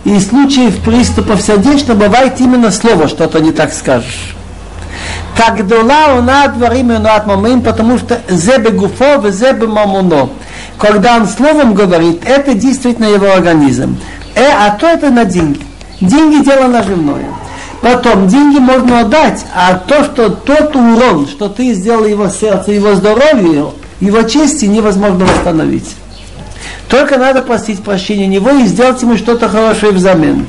и 0.04 0.20
случаев 0.20 0.80
приступов 0.84 1.42
сердечно 1.42 1.94
бывает 1.94 2.40
именно 2.40 2.72
слово, 2.72 3.08
что-то 3.08 3.40
не 3.40 3.52
так 3.52 3.74
скажешь. 3.74 4.36
Так 5.36 5.68
дола 5.68 6.18
она 6.18 6.48
дворим 6.48 6.92
от 6.92 7.28
мамим, 7.28 7.62
потому 7.62 7.98
что 7.98 8.20
зебе 8.28 8.72
гуфо, 8.72 9.30
зебе 9.30 9.68
мамуно. 9.68 10.30
Когда 10.80 11.18
он 11.18 11.28
словом 11.28 11.74
говорит, 11.74 12.22
это 12.26 12.54
действительно 12.54 13.06
его 13.06 13.32
организм. 13.32 13.98
Э, 14.36 14.46
а 14.52 14.72
то 14.72 14.88
это 14.88 15.10
на 15.10 15.26
деньги. 15.26 15.62
Деньги 16.00 16.44
дело 16.44 16.68
наживное. 16.68 17.26
Потом 17.82 18.28
деньги 18.28 18.58
можно 18.58 19.02
отдать, 19.02 19.46
а 19.56 19.76
то, 19.76 20.04
что 20.04 20.30
тот 20.30 20.76
урон, 20.76 21.28
что 21.28 21.48
ты 21.48 21.74
сделал 21.74 22.06
его 22.06 22.28
сердце, 22.28 22.72
его 22.72 22.96
здоровью, 22.96 23.74
его 24.00 24.24
чести 24.24 24.66
невозможно 24.66 25.26
восстановить. 25.26 25.96
Только 26.90 27.18
надо 27.18 27.42
просить 27.42 27.84
прощения 27.84 28.28
него 28.28 28.50
и 28.52 28.66
сделать 28.66 29.02
ему 29.02 29.18
что-то 29.18 29.50
хорошее 29.50 29.92
взамен. 29.92 30.48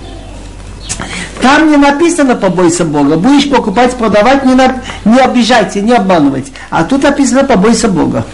Там 1.40 1.70
не 1.70 1.76
написано 1.76 2.34
побойся 2.34 2.84
Бога. 2.84 3.16
Будешь 3.16 3.48
покупать, 3.50 3.94
продавать, 3.94 4.44
не, 4.44 4.54
на, 4.54 4.82
не 5.04 5.18
обижайте, 5.18 5.80
не 5.80 5.92
обманывайте. 5.92 6.50
А 6.70 6.84
тут 6.84 7.02
написано 7.02 7.44
побойся 7.44 7.88
Бога. 7.88 8.24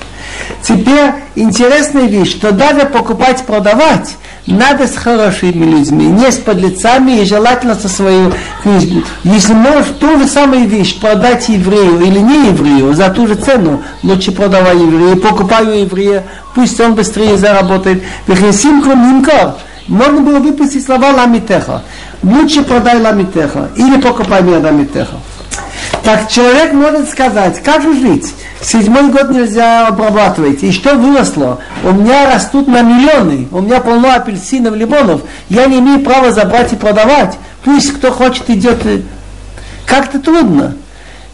Теперь 0.62 1.12
интересная 1.34 2.06
вещь, 2.06 2.30
что 2.30 2.52
даже 2.52 2.86
покупать, 2.86 3.42
продавать, 3.42 4.16
надо 4.46 4.86
с 4.86 4.96
хорошими 4.96 5.64
людьми, 5.64 6.06
не 6.06 6.30
с 6.30 6.36
подлецами 6.36 7.20
и 7.20 7.24
желательно 7.24 7.74
со 7.74 7.88
своей 7.88 8.30
книжкой. 8.62 9.04
Если 9.24 9.54
можешь 9.54 9.88
ту 9.98 10.18
же 10.18 10.26
самую 10.26 10.68
вещь 10.68 10.98
продать 11.00 11.48
еврею 11.48 12.00
или 12.00 12.18
не 12.18 12.48
еврею 12.48 12.94
за 12.94 13.08
ту 13.08 13.26
же 13.26 13.36
цену, 13.36 13.82
лучше 14.02 14.32
продавай 14.32 14.76
еврею, 14.76 15.16
покупаю 15.16 15.80
еврея, 15.80 16.24
пусть 16.54 16.78
он 16.80 16.94
быстрее 16.94 17.38
заработает. 17.38 18.02
Можно 19.86 20.20
было 20.20 20.38
выпустить 20.38 20.84
слова 20.84 21.10
ламитеха. 21.12 21.82
Лучше 22.22 22.62
продай 22.62 23.00
ламитеха 23.00 23.68
или 23.76 24.00
покупай 24.00 24.42
мне 24.42 24.56
ламитеха. 24.56 25.16
Так 26.04 26.28
человек 26.28 26.74
может 26.74 27.08
сказать, 27.08 27.62
как 27.62 27.82
жить? 27.82 28.34
Седьмой 28.60 29.08
год 29.10 29.30
нельзя 29.30 29.86
обрабатывать. 29.86 30.62
И 30.62 30.70
что 30.70 30.96
выросло? 30.96 31.60
У 31.82 31.92
меня 31.92 32.30
растут 32.30 32.68
на 32.68 32.82
миллионы. 32.82 33.48
У 33.50 33.62
меня 33.62 33.80
полно 33.80 34.14
апельсинов, 34.14 34.76
лимонов. 34.76 35.22
Я 35.48 35.64
не 35.64 35.78
имею 35.78 36.00
права 36.00 36.30
забрать 36.30 36.74
и 36.74 36.76
продавать. 36.76 37.38
Пусть 37.64 37.94
кто 37.94 38.12
хочет 38.12 38.50
идет. 38.50 38.82
Как-то 39.86 40.18
трудно. 40.18 40.76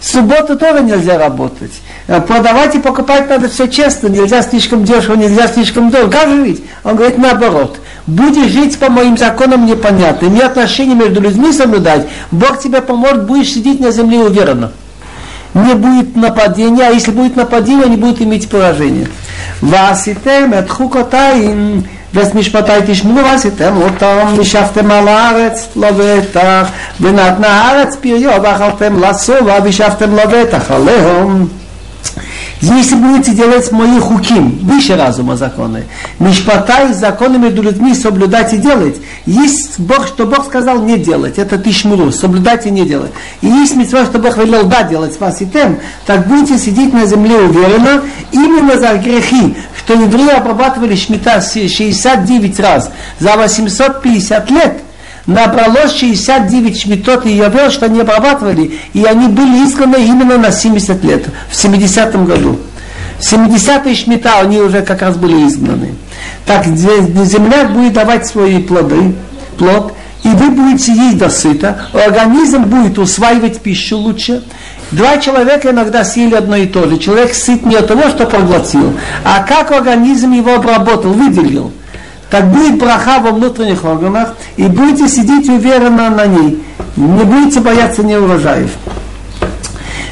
Субботу 0.00 0.56
тоже 0.56 0.84
нельзя 0.84 1.18
работать. 1.18 1.72
Э, 2.09 2.21
продавать 2.21 2.75
и 2.75 2.79
покупать 2.79 3.29
надо 3.29 3.49
все 3.49 3.67
честно. 3.67 4.07
Нельзя 4.07 4.41
слишком 4.43 4.83
дешево, 4.83 5.15
нельзя 5.15 5.47
слишком 5.47 5.89
дорого. 5.89 6.11
Как 6.11 6.29
же 6.29 6.45
жить? 6.45 6.63
Он 6.83 6.95
говорит 6.95 7.17
наоборот. 7.17 7.79
Будешь 8.05 8.51
жить 8.51 8.77
по 8.77 8.89
моим 8.89 9.17
законам 9.17 9.65
непонятным. 9.65 10.35
И 10.35 10.41
отношения 10.41 10.93
между 10.93 11.21
людьми 11.21 11.51
соблюдать. 11.51 12.07
Бог 12.31 12.59
тебе 12.59 12.81
поможет, 12.81 13.25
будешь 13.25 13.53
сидеть 13.53 13.79
на 13.79 13.91
земле 13.91 14.19
уверенно. 14.19 14.71
Не 15.55 15.73
будет 15.73 16.15
нападения, 16.15 16.87
а 16.87 16.91
если 16.91 17.11
будет 17.11 17.35
нападение, 17.35 17.87
не 17.87 17.97
будет 17.97 18.21
иметь 18.21 18.49
поражения. 18.49 19.07
ועשיתם 19.63 20.51
את 20.59 20.69
חוקותיים 20.69 21.81
ואת 22.13 22.35
משפטי 22.35 22.71
תשמעו 22.87 23.25
ועשיתם 23.25 23.77
אותם 23.81 24.33
ושבתם 24.37 24.91
על 24.91 25.07
הארץ 25.07 25.67
לבטח 25.75 26.69
ונתנה 27.01 27.47
הארץ 27.47 27.95
פריו 27.95 28.39
ואכלתם 28.43 29.03
לשובע 29.03 29.57
ושבתם 29.63 30.15
לבטח 30.15 30.71
עליהם 30.71 31.45
если 32.60 32.94
будете 32.94 33.32
делать 33.32 33.72
мои 33.72 33.98
хуким, 33.98 34.58
выше 34.62 34.94
разума 34.94 35.36
законы, 35.36 35.84
мишпатай, 36.18 36.92
законы 36.92 37.38
между 37.38 37.62
людьми 37.62 37.94
соблюдать 37.94 38.52
и 38.52 38.58
делать, 38.58 38.96
есть 39.24 39.80
Бог, 39.80 40.06
что 40.06 40.26
Бог 40.26 40.44
сказал 40.44 40.82
не 40.82 40.98
делать, 40.98 41.38
это 41.38 41.56
тишмуру, 41.56 42.12
соблюдать 42.12 42.66
и 42.66 42.70
не 42.70 42.84
делать. 42.84 43.12
И 43.40 43.46
есть 43.46 43.76
митцва, 43.76 44.04
что 44.04 44.18
Бог 44.18 44.36
велел 44.36 44.66
да 44.66 44.82
делать 44.82 45.18
вас 45.18 45.40
и 45.40 45.46
тем, 45.46 45.78
так 46.04 46.28
будете 46.28 46.58
сидеть 46.58 46.92
на 46.92 47.06
земле 47.06 47.36
уверенно, 47.36 48.02
именно 48.30 48.78
за 48.78 48.94
грехи, 48.98 49.56
что 49.78 49.94
евреи 49.94 50.36
обрабатывали 50.36 50.96
шмита 50.96 51.40
69 51.40 52.60
раз 52.60 52.90
за 53.18 53.36
850 53.36 54.50
лет– 54.50 54.80
набралось 55.30 55.94
69 55.96 56.80
шмитот 56.80 57.26
и 57.26 57.30
явел, 57.30 57.70
что 57.70 57.86
они 57.86 58.00
обрабатывали, 58.00 58.72
и 58.92 59.04
они 59.04 59.28
были 59.28 59.64
изгнаны 59.64 60.04
именно 60.04 60.36
на 60.36 60.50
70 60.50 61.04
лет, 61.04 61.26
в 61.48 61.56
70 61.56 62.24
году. 62.26 62.58
В 63.18 63.32
70-е 63.32 63.94
шмита 63.94 64.40
они 64.40 64.60
уже 64.60 64.82
как 64.82 65.02
раз 65.02 65.16
были 65.16 65.46
изгнаны. 65.46 65.94
Так 66.46 66.66
земля 66.66 67.68
будет 67.68 67.92
давать 67.92 68.26
свои 68.26 68.62
плоды, 68.62 69.14
плод, 69.58 69.92
и 70.22 70.28
вы 70.28 70.50
будете 70.50 70.92
есть 70.92 71.18
до 71.18 71.30
сыта, 71.30 71.86
организм 71.92 72.64
будет 72.64 72.98
усваивать 72.98 73.60
пищу 73.60 73.96
лучше. 73.96 74.42
Два 74.90 75.18
человека 75.18 75.70
иногда 75.70 76.02
съели 76.04 76.34
одно 76.34 76.56
и 76.56 76.66
то 76.66 76.88
же. 76.88 76.98
Человек 76.98 77.32
сыт 77.32 77.64
не 77.64 77.76
от 77.76 77.86
того, 77.86 78.08
что 78.08 78.26
проглотил, 78.26 78.92
а 79.24 79.44
как 79.44 79.70
организм 79.70 80.32
его 80.32 80.56
обработал, 80.56 81.12
выделил 81.12 81.72
так 82.30 82.46
будет 82.50 82.78
браха 82.78 83.18
во 83.18 83.32
внутренних 83.32 83.84
органах, 83.84 84.34
и 84.56 84.64
будете 84.64 85.08
сидеть 85.08 85.48
уверенно 85.48 86.10
на 86.10 86.26
ней. 86.26 86.62
Не 86.96 87.24
будете 87.24 87.60
бояться 87.60 88.02
неурожаев. 88.02 88.70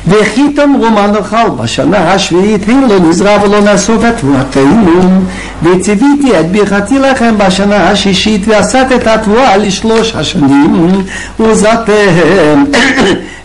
וכי 0.07 0.49
תאמרו 0.49 0.89
מה 0.89 1.07
נאכל 1.07 1.49
בשנה 1.57 2.13
השביעית, 2.13 2.69
אם 2.69 2.85
לא 2.89 2.99
נזרע 2.99 3.37
ולא 3.43 3.61
נאסוף 3.61 4.05
את 4.05 4.17
תבואתנו, 4.17 5.21
וציוויתי 5.63 6.39
את 6.39 6.51
ברכתי 6.51 6.99
לכם 6.99 7.35
בשנה 7.37 7.89
השישית, 7.89 8.47
ועשת 8.47 8.85
את 8.95 9.07
התבואה 9.07 9.57
לשלוש 9.57 10.15
השנים, 10.15 11.03
וזרתם 11.39 12.63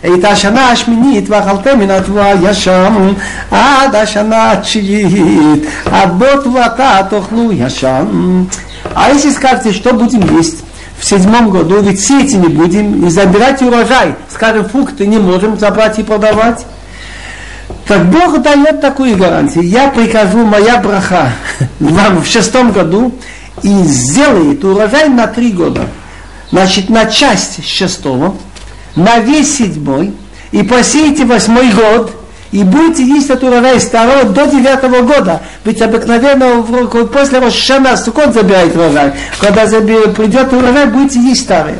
את 0.05 0.25
השנה 0.25 0.69
השמינית, 0.69 1.29
ואכלתם 1.29 1.79
מן 1.79 1.91
התבואה 1.91 2.33
ישם, 2.43 3.13
עד 3.51 3.95
השנה 3.95 4.51
התשיעית, 4.51 5.65
עד 5.91 6.09
בו 6.19 6.25
תבואתה 6.43 6.97
תאכלו 7.09 7.51
ישם. 7.51 8.05
А 8.95 9.09
если 9.09 9.31
скажете, 9.31 9.73
что 9.73 9.93
будем 9.93 10.37
есть? 10.37 10.63
В 11.04 11.06
седьмом 11.06 11.50
году, 11.50 11.82
ведь 11.82 12.00
сеять 12.00 12.32
не 12.32 12.48
будем, 12.48 13.06
и 13.06 13.10
забирать 13.10 13.60
урожай, 13.60 14.14
скажем, 14.30 14.64
фрукты 14.64 15.06
не 15.06 15.18
можем 15.18 15.58
забрать 15.58 15.98
и 15.98 16.02
продавать. 16.02 16.64
Так 17.86 18.06
Бог 18.06 18.40
дает 18.40 18.80
такую 18.80 19.14
гарантию. 19.18 19.68
Я 19.68 19.88
прикажу, 19.88 20.46
моя 20.46 20.78
браха, 20.78 21.32
вам 21.78 22.22
в 22.22 22.26
шестом 22.26 22.72
году, 22.72 23.14
и 23.62 23.68
сделает 23.82 24.64
урожай 24.64 25.10
на 25.10 25.26
три 25.26 25.52
года. 25.52 25.88
Значит, 26.50 26.88
на 26.88 27.04
часть 27.04 27.68
шестого, 27.68 28.36
на 28.96 29.18
весь 29.18 29.58
седьмой, 29.58 30.14
и 30.52 30.62
посеете 30.62 31.26
восьмой 31.26 31.70
год, 31.70 32.12
и 32.54 32.62
будете 32.62 33.02
есть 33.02 33.30
от 33.30 33.42
урожая 33.42 33.80
старого 33.80 34.26
до 34.26 34.46
девятого 34.46 35.00
года. 35.00 35.42
Ведь 35.64 35.82
обыкновенно 35.82 36.62
после 37.12 37.40
Рошана 37.40 37.96
Сукот 37.96 38.32
забирает 38.32 38.76
урожай. 38.76 39.12
Когда 39.40 39.66
придет 39.66 40.52
урожай, 40.52 40.86
будете 40.86 41.18
есть 41.18 41.42
старые. 41.42 41.78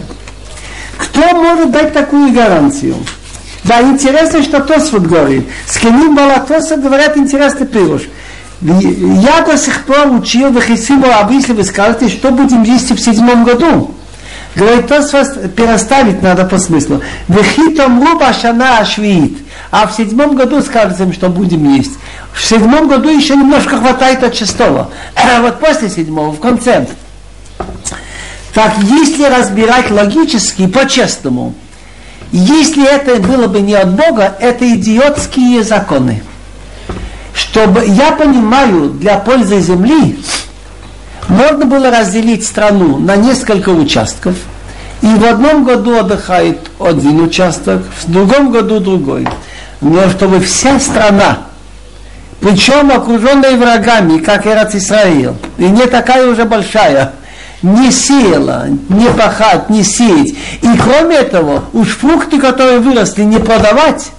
Кто 0.99 1.21
может 1.37 1.71
дать 1.71 1.93
такую 1.93 2.33
гарантию? 2.33 2.97
Да, 3.63 3.83
интересно, 3.83 4.43
что 4.43 4.59
Тосфот 4.59 5.03
говорит. 5.03 5.47
С 5.65 5.79
Кеним 5.79 6.17
Балатоса 6.17 6.77
говорят 6.77 7.17
интересный 7.17 7.69
пируш. 7.69 8.03
Я 8.61 9.43
до 9.47 9.57
сих 9.57 9.85
пор 9.85 10.09
учил 10.11 10.51
в 10.51 10.61
Хисиму, 10.61 11.07
а 11.07 11.31
если 11.31 11.53
вы 11.53 11.63
скажете, 11.63 12.09
что 12.09 12.33
будем 12.33 12.65
есть 12.65 12.91
в 12.91 12.99
седьмом 12.99 13.45
году? 13.45 13.95
Говорит, 14.57 14.89
Тосфот 14.89 15.55
переставить 15.55 16.21
надо 16.21 16.45
по 16.45 16.59
смыслу. 16.59 17.01
Вехитом 17.29 18.05
руба 18.05 18.33
шана 18.33 18.79
ашвиит 18.79 19.39
а 19.77 19.89
в 19.89 19.93
седьмом 19.93 20.37
году 20.37 20.63
скажем, 20.63 21.13
что 21.13 21.29
будем 21.29 21.75
есть. 21.75 21.95
В 22.33 22.41
седьмом 22.45 22.87
году 22.87 23.09
еще 23.09 23.35
немножко 23.35 23.77
хватает 23.77 24.23
от 24.23 24.37
шестого. 24.37 24.91
А 25.17 25.41
вот 25.41 25.59
после 25.59 25.91
седьмого, 25.91 26.31
в 26.31 26.39
конце. 26.39 26.87
Так, 28.55 28.73
если 28.79 29.25
разбирать 29.25 29.91
логически, 29.91 30.69
по-честному, 30.69 31.55
если 32.31 32.89
это 32.89 33.17
было 33.17 33.49
бы 33.49 33.63
не 33.63 33.75
от 33.75 33.97
Бога, 33.97 34.37
это 34.39 34.65
идиотские 34.77 35.65
законы. 35.65 36.23
Чтобы, 37.35 37.85
я 37.85 38.13
понимаю, 38.13 38.91
для 38.91 39.19
пользы 39.19 39.59
земли, 39.59 40.21
можно 41.27 41.65
было 41.65 41.91
разделить 41.91 42.47
страну 42.47 42.99
на 42.99 43.17
несколько 43.17 43.71
участков, 43.71 44.37
и 45.03 45.07
в 45.07 45.25
одном 45.25 45.65
году 45.65 45.99
отдыхает 45.99 46.71
один 46.79 47.23
участок, 47.23 47.83
в 48.05 48.09
другом 48.09 48.53
году 48.53 48.79
другой 48.79 49.27
но 49.85 50.09
чтобы 50.09 50.41
вся 50.41 50.81
страна, 50.81 51.41
причем 52.41 52.91
окруженная 52.91 53.57
врагами, 53.57 54.19
как 54.19 54.47
Эрат 54.47 54.75
Исраил, 54.75 55.37
и 55.59 55.65
не 55.65 55.87
такая 55.87 56.27
уже 56.27 56.47
большая, 56.47 57.13
не 57.63 57.91
сеяла, 57.93 58.67
не 58.89 59.11
пахать, 59.11 59.69
не 59.69 59.83
сеять. 59.83 60.35
И 60.63 60.69
кроме 60.83 61.17
этого, 61.17 61.65
уж 61.75 61.89
фрукты, 61.97 62.41
которые 62.41 62.79
выросли, 62.79 63.25
не 63.25 63.39
продавать. 63.39 64.11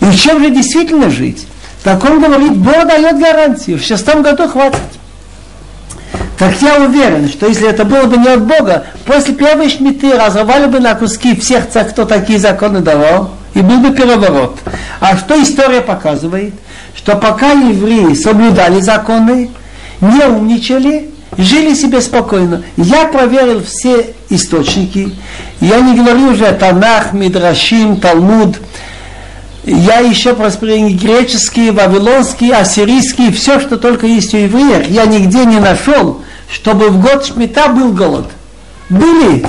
И 0.00 0.14
чем 0.14 0.42
же 0.42 0.50
действительно 0.50 1.08
жить? 1.08 1.46
Так 1.82 2.04
он 2.04 2.20
говорит, 2.20 2.56
Бог 2.56 2.86
дает 2.86 3.18
гарантию, 3.18 3.78
в 3.78 3.82
шестом 3.82 4.22
году 4.22 4.46
хватит. 4.46 4.78
Так 6.38 6.60
я 6.60 6.80
уверен, 6.80 7.30
что 7.30 7.46
если 7.46 7.68
это 7.68 7.86
было 7.86 8.04
бы 8.04 8.18
не 8.18 8.28
от 8.28 8.42
Бога, 8.42 8.86
после 9.06 9.34
первой 9.34 9.70
шмиты 9.70 10.12
разорвали 10.14 10.66
бы 10.66 10.80
на 10.80 10.94
куски 10.94 11.34
всех 11.34 11.70
тех, 11.70 11.90
кто 11.90 12.04
такие 12.04 12.38
законы 12.38 12.80
давал, 12.80 13.30
и 13.54 13.60
был 13.60 13.78
бы 13.78 13.94
переворот. 13.94 14.58
А 15.00 15.16
что 15.16 15.40
история 15.40 15.80
показывает? 15.80 16.54
Что 16.94 17.16
пока 17.16 17.52
евреи 17.52 18.14
соблюдали 18.14 18.80
законы, 18.80 19.50
не 20.00 20.24
умничали, 20.26 21.10
жили 21.38 21.74
себе 21.74 22.00
спокойно. 22.00 22.62
Я 22.76 23.06
проверил 23.06 23.62
все 23.64 24.14
источники. 24.28 25.12
Я 25.60 25.80
не 25.80 25.96
говорю 25.96 26.32
уже 26.32 26.52
Танах, 26.52 27.12
Мидрашим, 27.12 27.98
Талмуд. 27.98 28.56
Я 29.64 30.00
еще 30.00 30.34
просмотрел 30.34 30.88
греческие, 30.90 31.72
вавилонские, 31.72 32.54
ассирийские, 32.54 33.32
все, 33.32 33.60
что 33.60 33.78
только 33.78 34.06
есть 34.06 34.34
у 34.34 34.36
евреев. 34.36 34.88
Я 34.90 35.06
нигде 35.06 35.46
не 35.46 35.58
нашел, 35.58 36.20
чтобы 36.50 36.90
в 36.90 37.00
год 37.00 37.24
Шмита 37.24 37.68
был 37.68 37.92
голод. 37.92 38.26
Были, 38.90 39.46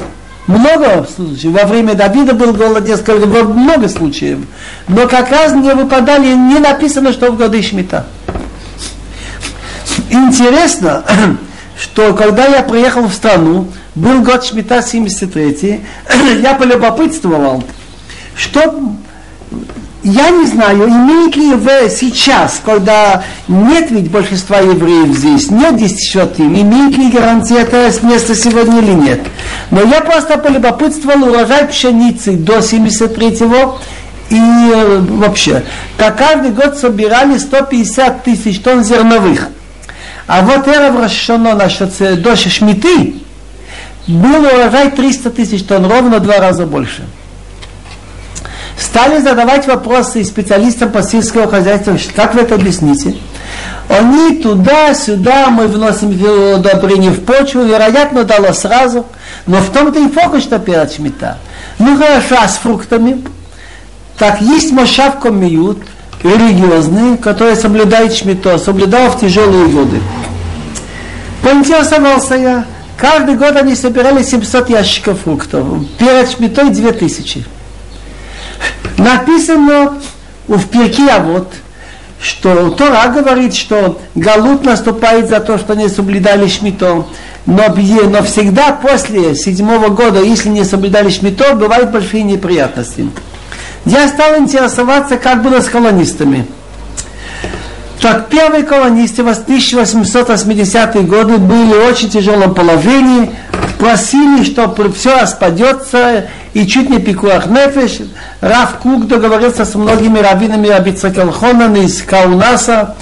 Много 0.47 1.07
случаев. 1.15 1.53
Во 1.53 1.65
время 1.65 1.95
Давида 1.95 2.33
был 2.33 2.53
голод 2.53 2.87
несколько, 2.87 3.43
много 3.43 3.89
случаев. 3.89 4.39
Но 4.87 5.07
как 5.07 5.31
раз 5.31 5.53
не 5.53 5.73
выпадали, 5.73 6.33
не 6.33 6.59
написано, 6.59 7.13
что 7.13 7.31
в 7.31 7.37
годы 7.37 7.63
Шмита. 7.63 8.05
Интересно, 10.09 11.03
что 11.79 12.13
когда 12.13 12.45
я 12.45 12.61
приехал 12.61 13.07
в 13.07 13.13
страну, 13.13 13.71
был 13.95 14.21
год 14.21 14.45
Шмита 14.45 14.83
73 14.83 15.81
я 16.41 16.53
полюбопытствовал, 16.53 17.63
что 18.35 18.95
я 20.05 20.29
не 20.29 20.45
знаю, 20.45 20.87
имеет 20.87 21.35
ли 21.35 21.55
в 21.55 21.89
сейчас, 21.89 22.61
когда 22.63 23.23
нет 23.47 23.89
ведь 23.89 24.11
большинства 24.11 24.59
евреев 24.59 25.17
здесь, 25.17 25.49
нет 25.49 25.77
десятишотым, 25.77 26.53
имеет 26.53 26.95
ли 26.95 27.09
гарантия 27.09 27.61
это 27.61 27.91
место 28.03 28.35
сегодня 28.35 28.81
или 28.81 28.91
нет. 28.91 29.21
Но 29.71 29.81
я 29.81 30.01
просто 30.01 30.37
полюбопытствовал 30.37 31.27
урожай 31.27 31.67
пшеницы 31.67 32.33
до 32.33 32.57
73-го 32.57 33.79
и 34.29 34.35
э, 34.35 34.99
вообще. 34.99 35.63
Как 35.97 36.19
каждый 36.19 36.51
год 36.51 36.77
собирали 36.77 37.39
150 37.39 38.23
тысяч 38.23 38.59
тонн 38.59 38.83
зерновых. 38.83 39.49
А 40.27 40.43
вот 40.43 40.67
Эров 40.67 40.99
Рашоно 40.99 41.55
насчет 41.55 41.89
э, 41.99 42.15
до 42.15 42.35
Шмиты 42.35 43.15
был 44.05 44.43
урожай 44.43 44.91
300 44.91 45.31
тысяч 45.31 45.63
тонн, 45.63 45.87
ровно 45.87 46.19
два 46.19 46.37
раза 46.37 46.67
больше. 46.67 47.05
Стали 48.77 49.21
задавать 49.21 49.67
вопросы 49.67 50.23
специалистам 50.23 50.91
по 50.91 51.01
сельскому 51.01 51.47
хозяйству, 51.47 51.97
как 52.15 52.33
вы 52.33 52.41
это 52.41 52.55
объясните? 52.55 53.15
Они 53.87 54.37
туда-сюда, 54.37 55.49
мы 55.49 55.67
вносим 55.67 56.09
удобрение 56.09 57.11
в 57.11 57.23
почву, 57.23 57.63
вероятно, 57.63 58.23
дало 58.23 58.51
сразу. 58.53 59.05
Но 59.45 59.57
в 59.57 59.69
том-то 59.69 59.99
и 59.99 60.09
фокус, 60.09 60.43
что 60.43 60.59
перед 60.59 60.91
шмита. 60.91 61.37
Ну 61.79 61.97
хорошо, 61.97 62.35
а 62.41 62.47
с 62.47 62.57
фруктами? 62.57 63.23
Так, 64.17 64.41
есть 64.41 64.71
мошав 64.71 65.19
комиют, 65.19 65.79
религиозный, 66.23 67.17
который 67.17 67.55
соблюдает 67.55 68.13
шмито, 68.13 68.57
соблюдал 68.57 69.09
в 69.09 69.19
тяжелые 69.19 69.67
годы. 69.67 70.01
Поинтересовался 71.43 72.35
я. 72.35 72.65
Каждый 72.97 73.35
год 73.35 73.55
они 73.55 73.75
собирали 73.75 74.23
700 74.23 74.69
ящиков 74.69 75.19
фруктов. 75.21 75.65
Перед 75.99 76.31
шмитой 76.31 76.69
2000. 76.69 77.45
Написано 78.97 79.99
в 80.47 80.67
Пирке, 80.67 81.09
а 81.09 81.19
вот, 81.19 81.53
что 82.21 82.69
Тора 82.71 83.07
говорит, 83.07 83.55
что 83.55 83.99
Галут 84.15 84.63
наступает 84.63 85.29
за 85.29 85.39
то, 85.39 85.57
что 85.57 85.75
не 85.75 85.89
соблюдали 85.89 86.47
шмито, 86.47 87.05
но, 87.45 87.63
но 87.75 88.23
всегда 88.23 88.71
после 88.71 89.35
седьмого 89.35 89.89
года, 89.89 90.21
если 90.21 90.49
не 90.49 90.63
соблюдали 90.63 91.09
шмито, 91.09 91.55
бывают 91.55 91.91
большие 91.91 92.23
неприятности. 92.23 93.09
Я 93.85 94.07
стал 94.07 94.37
интересоваться, 94.37 95.17
как 95.17 95.43
было 95.43 95.61
с 95.61 95.67
колонистами. 95.67 96.47
Так 98.01 98.29
первые 98.29 98.63
колонисты 98.63 99.23
в 99.23 99.27
1880-е 99.27 101.03
годы 101.03 101.37
были 101.37 101.73
в 101.73 101.89
очень 101.89 102.09
тяжелом 102.09 102.53
положении, 102.53 103.31
просили, 103.77 104.43
что 104.43 104.73
все 104.93 105.21
распадется, 105.21 106.25
и 106.53 106.65
чуть 106.65 106.89
не 106.89 106.99
пикуах 106.99 107.47
нефеш. 107.47 107.99
Раф 108.41 108.75
Кук 108.81 109.07
договорился 109.07 109.65
с 109.65 109.75
многими 109.75 110.19
раввинами 110.19 110.69
Абицакалхонан 110.69 111.75
из 111.75 112.01
Каунаса, 112.01 112.95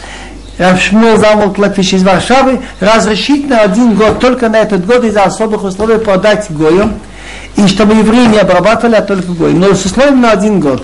Рав 0.57 0.79
Шмуэл 0.79 1.17
Залман 1.17 1.53
Клапиш 1.53 1.93
из 1.93 2.03
Варшавы, 2.03 2.61
разрешить 2.79 3.49
на 3.49 3.61
один 3.61 3.95
год, 3.95 4.19
только 4.19 4.49
на 4.49 4.57
этот 4.57 4.85
год 4.85 5.03
из-за 5.03 5.23
особых 5.23 5.63
условий 5.63 5.97
продать 5.97 6.47
Гоем, 6.49 6.93
и 7.55 7.67
чтобы 7.67 7.95
евреи 7.95 8.27
не 8.27 8.37
обрабатывали, 8.37 8.95
а 8.95 9.01
только 9.01 9.31
Гоем, 9.31 9.59
но 9.59 9.73
с 9.73 9.85
условием 9.85 10.21
на 10.21 10.31
один 10.31 10.59
год. 10.59 10.83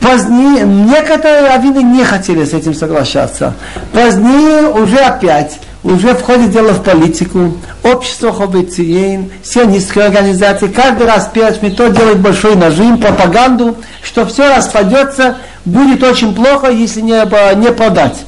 Позднее, 0.00 0.64
некоторые 0.64 1.48
раввины 1.48 1.82
не 1.82 2.04
хотели 2.04 2.44
с 2.44 2.52
этим 2.52 2.74
соглашаться. 2.74 3.54
Позднее 3.92 4.68
уже 4.68 4.98
опять 4.98 5.58
уже 5.84 6.14
входит 6.14 6.50
дело 6.50 6.72
в 6.72 6.82
политику, 6.82 7.54
общество 7.82 8.32
Хобециейн, 8.32 9.30
сионистские 9.44 10.06
организации, 10.06 10.68
каждый 10.68 11.06
раз 11.06 11.28
перед 11.32 11.58
Шмито 11.58 11.90
делает 11.90 12.18
большой 12.20 12.56
нажим, 12.56 12.98
пропаганду, 12.98 13.76
что 14.02 14.24
все 14.24 14.56
распадется, 14.56 15.36
будет 15.66 16.02
очень 16.02 16.34
плохо, 16.34 16.70
если 16.70 17.02
не, 17.02 17.12
не 17.56 17.70
продать. 17.70 18.24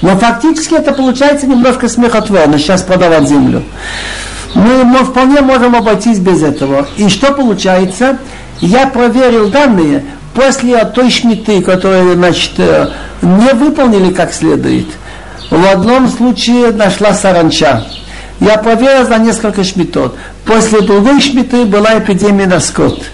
Но 0.00 0.16
фактически 0.16 0.74
это 0.74 0.92
получается 0.92 1.46
немножко 1.46 1.88
смехотворно, 1.88 2.58
сейчас 2.58 2.82
продавать 2.82 3.28
землю. 3.28 3.62
Мы, 4.54 4.82
мы 4.84 5.04
вполне 5.04 5.42
можем 5.42 5.76
обойтись 5.76 6.18
без 6.18 6.42
этого. 6.42 6.86
И 6.96 7.08
что 7.08 7.32
получается? 7.32 8.18
Я 8.60 8.86
проверил 8.86 9.50
данные, 9.50 10.04
после 10.34 10.84
той 10.86 11.10
шмиты, 11.10 11.62
которые 11.62 12.14
значит, 12.14 12.52
э, 12.58 12.88
не 13.22 13.52
выполнили 13.52 14.12
как 14.12 14.32
следует– 14.32 14.86
в 15.50 15.66
одном 15.66 16.08
случае 16.08 16.70
нашла 16.72 17.12
саранча. 17.12 17.84
Я 18.40 18.56
проверил 18.56 19.06
за 19.06 19.18
несколько 19.18 19.64
шмитот. 19.64 20.16
После 20.46 20.80
другой 20.80 21.20
шмиты 21.20 21.64
была 21.64 21.98
эпидемия 21.98 22.46
на 22.46 22.60
скот. 22.60 23.04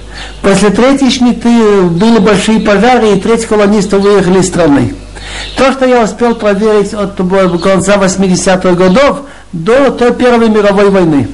После 0.41 0.71
третьей 0.71 1.11
шмиты 1.11 1.83
были 1.83 2.19
большие 2.19 2.61
пожары, 2.61 3.13
и 3.13 3.21
треть 3.21 3.47
колонистов 3.47 4.03
выехали 4.03 4.39
из 4.39 4.47
страны. 4.47 4.95
То, 5.57 5.73
что 5.73 5.87
я 5.87 6.05
успел 6.05 6.35
проверить 6.35 6.95
от 6.95 7.17
конца 7.17 7.97
80-х 7.97 8.73
годов 8.75 9.23
до 9.53 9.91
той 9.91 10.13
Первой 10.15 10.49
мировой 10.49 10.91
войны. 10.91 11.29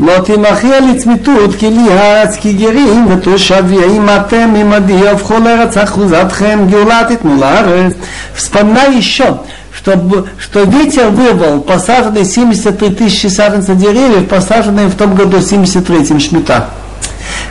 לא 0.00 0.12
תמחיה 0.24 0.80
לצמיתות 0.80 1.54
כי 1.58 1.70
לי 1.70 1.92
הארץ 1.92 2.36
כי 2.36 2.52
גרים 2.52 3.06
ותושבים 3.10 4.08
אתם 4.16 4.54
עמדי 4.56 4.92
יהפכו 4.92 5.38
לארץ 5.38 5.76
אחוזתכם 5.76 6.58
גאולה 6.70 7.00
תיתנו 7.08 7.40
לארץ. 7.40 7.92
Вспоминай 8.34 8.96
еще, 8.96 9.40
что, 9.76 10.26
что 10.38 10.62
ветер 10.62 11.08
вырвал 11.10 11.60
посаженные 11.60 12.24
73 12.24 12.90
тысячи 12.90 13.26
саженцев 13.26 13.76
деревьев, 13.76 14.28
посаженные 14.28 14.88
в 14.88 14.94
том 14.94 15.14
году 15.14 15.38
73-м 15.38 16.18
шмита. 16.18 16.70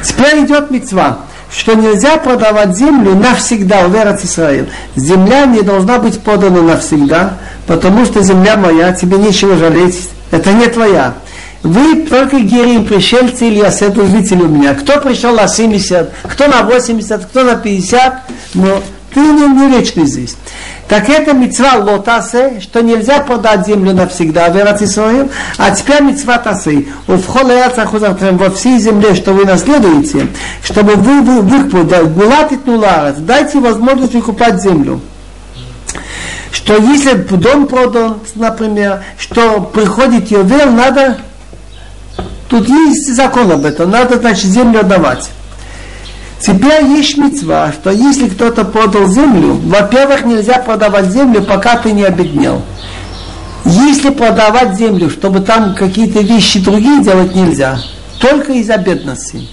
Теперь 0.04 0.44
идет 0.46 0.72
мецва 0.72 1.18
что 1.54 1.74
нельзя 1.74 2.18
продавать 2.18 2.78
землю 2.78 3.14
навсегда 3.14 3.88
в 3.88 3.96
Эрец 3.96 4.24
Исраил. 4.24 4.68
Земля 4.96 5.46
не 5.46 5.62
должна 5.62 6.00
быть 6.00 6.22
продана 6.22 6.62
навсегда, 6.62 7.34
потому 7.68 8.06
что 8.06 8.24
земля 8.24 8.56
моя, 8.56 8.94
тебе 8.94 9.18
нечего 9.18 9.58
жалеть, 9.58 10.10
это 10.31 10.53
не 10.53 10.67
твоя. 10.67 11.15
Вы 11.63 12.03
только 12.03 12.39
герим, 12.39 12.85
пришельцы 12.85 13.49
или 13.49 13.61
оседлые 13.61 14.09
жители 14.09 14.43
у 14.43 14.49
меня. 14.49 14.75
Кто 14.75 15.01
пришел 15.01 15.35
на 15.35 15.49
70, 15.49 16.13
кто 16.23 16.47
на 16.47 16.63
80, 16.63 17.25
кто 17.25 17.43
на 17.43 17.57
50, 17.57 18.15
но 18.55 18.83
ты 19.13 19.21
не, 19.21 19.49
не 19.49 19.77
вечный 19.77 20.07
здесь. 20.07 20.37
Так 20.89 21.09
это 21.09 21.33
мецва 21.33 21.77
лотасе, 21.79 22.61
что 22.61 22.83
нельзя 22.83 23.21
продать 23.21 23.67
землю 23.67 23.93
навсегда 23.95 24.51
в 24.51 24.57
Эрацисраил, 24.57 25.29
а 25.59 25.73
теперь 25.73 26.03
мецва 26.03 26.39
тасе. 26.39 26.87
У 27.09 27.17
входа 27.17 27.73
во 28.33 28.51
всей 28.51 28.79
земле, 28.79 29.15
что 29.17 29.33
вы 29.33 29.45
наследуете, 29.45 30.29
чтобы 30.63 30.95
вы, 30.95 31.23
вы, 31.23 31.41
вы 31.41 32.59
нуларец, 32.67 33.17
дайте 33.19 33.59
возможность 33.59 34.15
выкупать 34.15 34.63
землю 34.63 35.01
что 36.57 36.75
если 36.79 37.13
дом 37.13 37.67
продан, 37.67 38.21
например, 38.35 39.05
что 39.19 39.61
приходит 39.61 40.31
Йовел, 40.31 40.71
надо 40.71 41.19
Тут 42.49 42.69
есть 42.69 43.13
закон 43.15 43.51
об 43.51 43.65
этом, 43.65 43.91
надо, 43.91 44.19
значит, 44.19 44.45
землю 44.45 44.81
отдавать. 44.81 45.29
Теперь 46.41 46.85
есть 46.85 47.19
мецва, 47.19 47.73
что 47.73 47.91
если 47.91 48.29
кто-то 48.29 48.65
продал 48.65 49.09
землю, 49.09 49.55
во-первых, 49.65 50.25
нельзя 50.25 50.59
продавать 50.59 51.11
землю, 51.11 51.43
пока 51.43 51.77
ты 51.77 51.91
не 51.91 52.05
обеднел. 52.05 52.63
Если 53.65 54.11
продавать 54.11 54.77
землю, 54.77 55.11
чтобы 55.11 55.41
там 55.41 55.75
какие-то 55.75 56.21
вещи 56.21 56.61
другие 56.61 57.03
делать 57.03 57.35
нельзя, 57.35 57.81
только 58.21 58.53
из-за 58.53 58.77
бедности. 58.77 59.49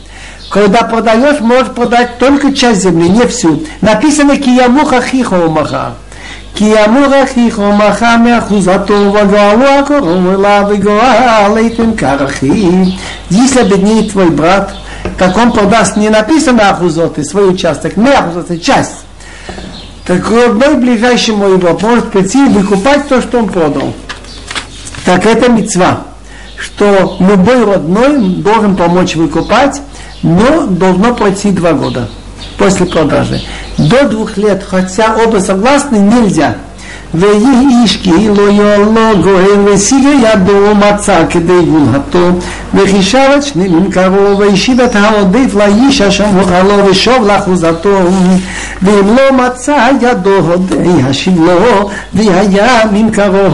Когда 0.51 0.83
продаешь, 0.83 1.39
можешь 1.39 1.73
продать 1.73 2.19
только 2.19 2.53
часть 2.53 2.83
земли, 2.83 3.09
не 3.09 3.25
всю. 3.25 3.65
Написано 3.81 4.37
киямуха 4.37 5.01
хихо 5.01 5.47
маха. 5.49 5.95
כי 6.54 6.84
אמור 6.84 7.06
אחיך 7.24 7.58
ומחה 7.58 8.16
מאחוזתו 8.16 8.94
וגואלו 8.94 9.66
הקורום 9.66 10.34
אליו 10.34 10.64
וגואל 10.70 11.56
איתן 11.56 11.90
карахи. 11.96 12.94
Если 13.30 13.60
обеднеет 13.60 14.12
твой 14.12 14.30
брат, 14.30 14.74
так 15.18 15.36
он 15.36 15.52
продаст 15.52 15.96
не 15.96 16.08
написано 16.08 16.70
ахузоты, 16.70 17.24
свой 17.24 17.50
участок, 17.50 17.96
не 17.96 18.08
ахузоты, 18.08 18.58
часть. 18.58 19.04
Так 20.06 20.28
родной 20.30 20.76
ближайшему 20.76 21.48
его 21.48 21.78
может 21.80 22.10
прийти 22.10 22.46
и 22.46 22.48
выкупать 22.48 23.06
то, 23.08 23.20
что 23.20 23.38
он 23.38 23.48
продал. 23.48 23.92
Так 25.04 25.26
это 25.26 25.50
мецва, 25.50 26.00
что 26.58 27.16
любой 27.20 27.64
родной 27.64 28.18
должен 28.18 28.74
помочь 28.74 29.16
выкупать, 29.16 29.80
но 30.22 30.66
должно 30.66 31.14
пройти 31.14 31.50
два 31.50 31.72
года 31.72 32.08
после 32.56 32.86
продажи. 32.86 33.40
До 33.78 34.04
двух 34.08 34.36
лет, 34.36 34.62
хотя 34.62 35.16
оба 35.16 35.38
согласны, 35.38 35.96
нельзя. 35.96 36.56
ואיש 37.14 37.96
כאילו 37.96 38.50
יולו 38.50 39.22
גואל 39.22 39.60
וסיגה 39.64 40.08
ידו 40.08 40.74
מצא 40.74 41.24
כדי 41.30 41.62
גולתו 41.64 42.28
וחישב 42.74 43.28
את 43.36 43.42
שני 43.42 43.68
ממכרו 43.68 44.38
והשיב 44.38 44.80
את 44.80 44.96
העודף 44.96 45.54
לאיש 45.54 46.00
אשר 46.00 46.26
מוכר 46.26 46.62
לו 46.62 46.86
ושוב 46.86 47.26
לאחוזתו 47.26 47.98
ואם 48.82 49.16
לא 49.16 49.32
מצא 49.32 49.88
ידו 50.00 50.34
הודי 50.34 51.02
השיב 51.04 51.40
לו 51.44 51.90
והיה 52.14 52.80
ממכרו 52.92 53.48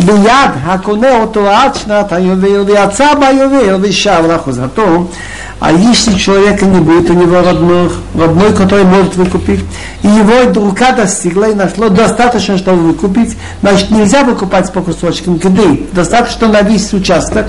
ביד 0.00 0.50
הקונה 0.64 1.20
אותו 1.20 1.50
עד 1.50 1.74
שנת 1.74 2.12
היובל 2.12 2.60
ויצא 2.66 3.14
ביובל 3.14 3.76
ושב 3.80 4.22
לאחוזתו 4.28 5.04
а 5.65 5.71
если 5.71 6.13
человека 6.13 6.63
не 6.63 6.79
будет 6.79 7.09
у 7.09 7.13
него 7.13 7.41
родных, 7.41 7.93
родной, 8.13 8.53
который 8.53 8.83
может 8.83 9.15
выкупить, 9.15 9.61
и 10.03 10.07
его 10.07 10.53
рука 10.53 10.91
достигла 10.91 11.49
и 11.49 11.55
нашло 11.55 11.89
достаточно, 11.89 12.59
чтобы 12.59 12.89
выкупить, 12.89 13.35
значит 13.63 13.89
нельзя 13.89 14.23
выкупать 14.23 14.71
по 14.71 14.81
кусочкам, 14.81 15.37
где 15.37 15.87
достаточно 15.91 16.49
на 16.49 16.61
весь 16.61 16.93
участок, 16.93 17.47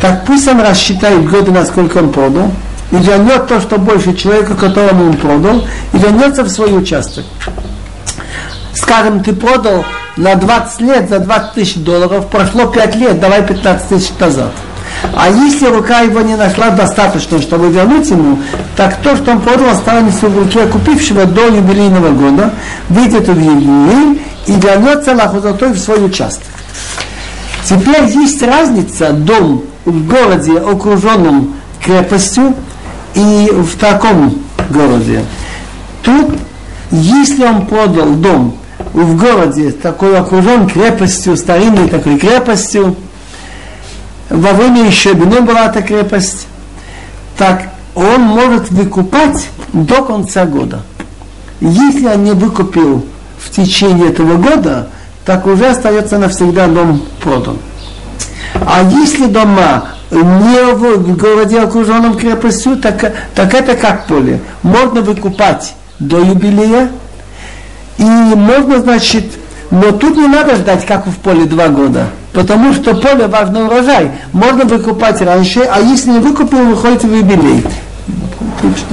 так 0.00 0.24
пусть 0.24 0.46
он 0.46 0.60
рассчитает 0.60 1.28
годы, 1.28 1.50
насколько 1.50 1.98
он 1.98 2.12
продал, 2.12 2.52
и 2.92 2.96
вернет 2.98 3.48
то, 3.48 3.60
что 3.60 3.76
больше 3.76 4.14
человека, 4.14 4.54
которому 4.54 5.06
он 5.06 5.16
продал, 5.16 5.64
и 5.92 5.98
вернется 5.98 6.44
в 6.44 6.48
свой 6.48 6.78
участок. 6.78 7.24
Скажем, 8.72 9.24
ты 9.24 9.32
продал 9.32 9.84
на 10.16 10.36
20 10.36 10.80
лет 10.82 11.08
за 11.08 11.18
20 11.18 11.54
тысяч 11.54 11.74
долларов, 11.74 12.28
прошло 12.28 12.66
5 12.66 12.94
лет, 12.94 13.18
давай 13.18 13.44
15 13.44 13.88
тысяч 13.88 14.12
назад. 14.20 14.52
А 15.14 15.28
если 15.28 15.66
рука 15.66 16.00
его 16.00 16.20
не 16.20 16.36
нашла 16.36 16.70
достаточно, 16.70 17.40
чтобы 17.40 17.70
вернуть 17.70 18.08
ему, 18.10 18.38
так 18.76 18.96
то, 19.02 19.16
что 19.16 19.32
он 19.32 19.40
продал, 19.40 19.70
останется 19.70 20.28
в 20.28 20.38
руке 20.38 20.66
купившего 20.66 21.24
до 21.24 21.46
юбилейного 21.46 22.10
года, 22.10 22.52
выйдет 22.88 23.28
в 23.28 23.38
юбилей 23.38 24.22
и 24.46 24.52
вернется 24.52 25.14
лахузатой 25.14 25.72
в 25.72 25.78
свой 25.78 26.04
участок. 26.04 26.46
Теперь 27.64 28.04
есть 28.06 28.42
разница 28.42 29.12
дом 29.12 29.64
в 29.84 30.06
городе, 30.06 30.58
окруженном 30.58 31.54
крепостью, 31.82 32.54
и 33.14 33.48
в 33.50 33.76
таком 33.78 34.38
городе. 34.70 35.24
Тут, 36.02 36.36
если 36.90 37.44
он 37.44 37.66
продал 37.66 38.10
дом 38.14 38.56
в 38.92 39.16
городе, 39.16 39.72
такой 39.72 40.18
окружен 40.18 40.68
крепостью, 40.68 41.36
старинной 41.36 41.88
такой 41.88 42.18
крепостью, 42.18 42.96
во 44.30 44.52
время 44.52 44.86
еще 44.86 45.12
Бено 45.12 45.40
была 45.40 45.66
эта 45.66 45.82
крепость, 45.82 46.46
так 47.36 47.68
он 47.94 48.22
может 48.22 48.70
выкупать 48.70 49.48
до 49.72 50.02
конца 50.02 50.46
года. 50.46 50.82
Если 51.60 52.06
он 52.06 52.24
не 52.24 52.32
выкупил 52.32 53.06
в 53.38 53.50
течение 53.50 54.08
этого 54.08 54.36
года, 54.36 54.88
так 55.24 55.46
уже 55.46 55.66
остается 55.66 56.18
навсегда 56.18 56.66
дом 56.66 57.02
продан. 57.22 57.58
А 58.66 58.82
если 58.82 59.26
дома 59.26 59.84
не 60.10 60.74
в 60.74 61.16
городе 61.16 61.60
окруженном 61.60 62.16
крепостью, 62.16 62.76
так, 62.76 63.12
так 63.34 63.54
это 63.54 63.74
как 63.76 64.06
поле. 64.06 64.40
Можно 64.62 65.00
выкупать 65.00 65.74
до 65.98 66.18
юбилея, 66.18 66.90
и 67.98 68.02
можно, 68.04 68.80
значит, 68.80 69.24
но 69.70 69.92
тут 69.92 70.16
не 70.16 70.26
надо 70.26 70.56
ждать, 70.56 70.84
как 70.84 71.06
в 71.06 71.16
поле, 71.16 71.44
два 71.44 71.68
года. 71.68 72.08
Потому 72.33 72.73
что 72.73 72.93
поле 72.95 73.27
важный 73.27 73.65
урожай. 73.65 74.11
Можно 74.31 74.65
выкупать 74.65 75.21
раньше, 75.21 75.61
а 75.61 75.79
если 75.79 76.11
не 76.11 76.19
выкупил, 76.19 76.59
выходит 76.65 77.03
в 77.03 77.13
юбилей. 77.13 77.63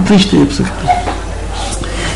Три-четыре 0.07 0.47
психа. 0.47 0.71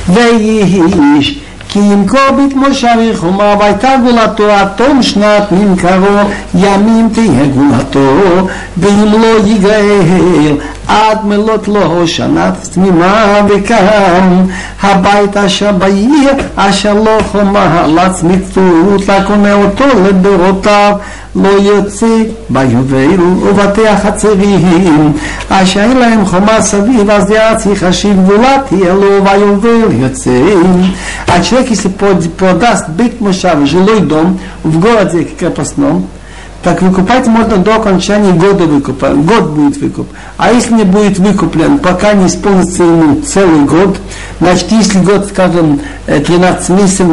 ויהיש 0.08 1.38
כי 1.68 1.78
ימכור 1.78 2.20
בתמושב 2.30 2.96
יחומה 3.00 3.54
והייתה 3.60 3.90
גאולתו 4.04 4.50
עד 4.50 4.68
תום 4.76 5.02
שנת 5.02 5.52
נמכרו 5.52 6.18
ימים 6.54 7.08
תהיה 7.14 7.46
גאולתו 7.46 8.48
ואם 8.76 9.04
לא 9.04 9.48
יגאל 9.48 10.56
עד 10.87 11.25
מלות 11.25 11.67
לו 11.67 11.83
הושנה 11.83 12.51
תמימה 12.73 13.41
וכאן 13.49 14.45
הבית 14.81 15.37
אשר 15.37 15.71
בעיר 15.71 16.31
אשר 16.55 16.93
לא 16.93 17.17
חומה 17.31 17.87
לצמיתות 17.87 19.09
לקונה 19.09 19.53
אותו 19.53 19.85
לדורותיו. 20.07 20.95
לא 21.35 21.49
יוצא 21.49 22.23
ביובל 22.49 23.21
ובתי 23.21 23.87
החצרים. 23.87 25.13
אשר 25.49 25.79
אין 25.79 25.97
להם 25.97 26.25
חומה 26.25 26.61
סביב 26.61 27.09
אז 27.09 27.31
יעצי 27.31 27.75
חשיב 27.75 28.17
גבולה 28.23 28.57
יהיה 28.71 28.93
לו 28.93 29.23
ביובל 29.23 29.91
יוצא. 29.91 30.41
עד 31.27 31.43
שלא 31.43 31.59
כיסי 31.67 31.89
בית 32.95 33.21
מושב 33.21 33.55
שלא 33.65 33.91
ידום 33.97 34.37
ובגור 34.65 35.01
את 35.01 35.11
זה 35.11 35.23
כקרפסנום 35.23 36.05
так 36.63 36.81
выкупать 36.81 37.27
можно 37.27 37.57
до 37.57 37.75
окончания 37.75 38.31
года 38.31 38.63
выкупа. 38.63 39.09
Год 39.09 39.49
будет 39.49 39.77
выкуп. 39.77 40.07
А 40.37 40.51
если 40.51 40.73
не 40.73 40.83
будет 40.83 41.19
выкуплен, 41.19 41.77
пока 41.77 42.13
не 42.13 42.27
исполнится 42.27 42.83
ему 42.83 43.21
целый 43.21 43.65
год, 43.65 43.97
значит, 44.39 44.71
если 44.71 44.99
год, 44.99 45.25
скажем, 45.27 45.81
13 46.05 46.69
месяцев, 46.69 47.07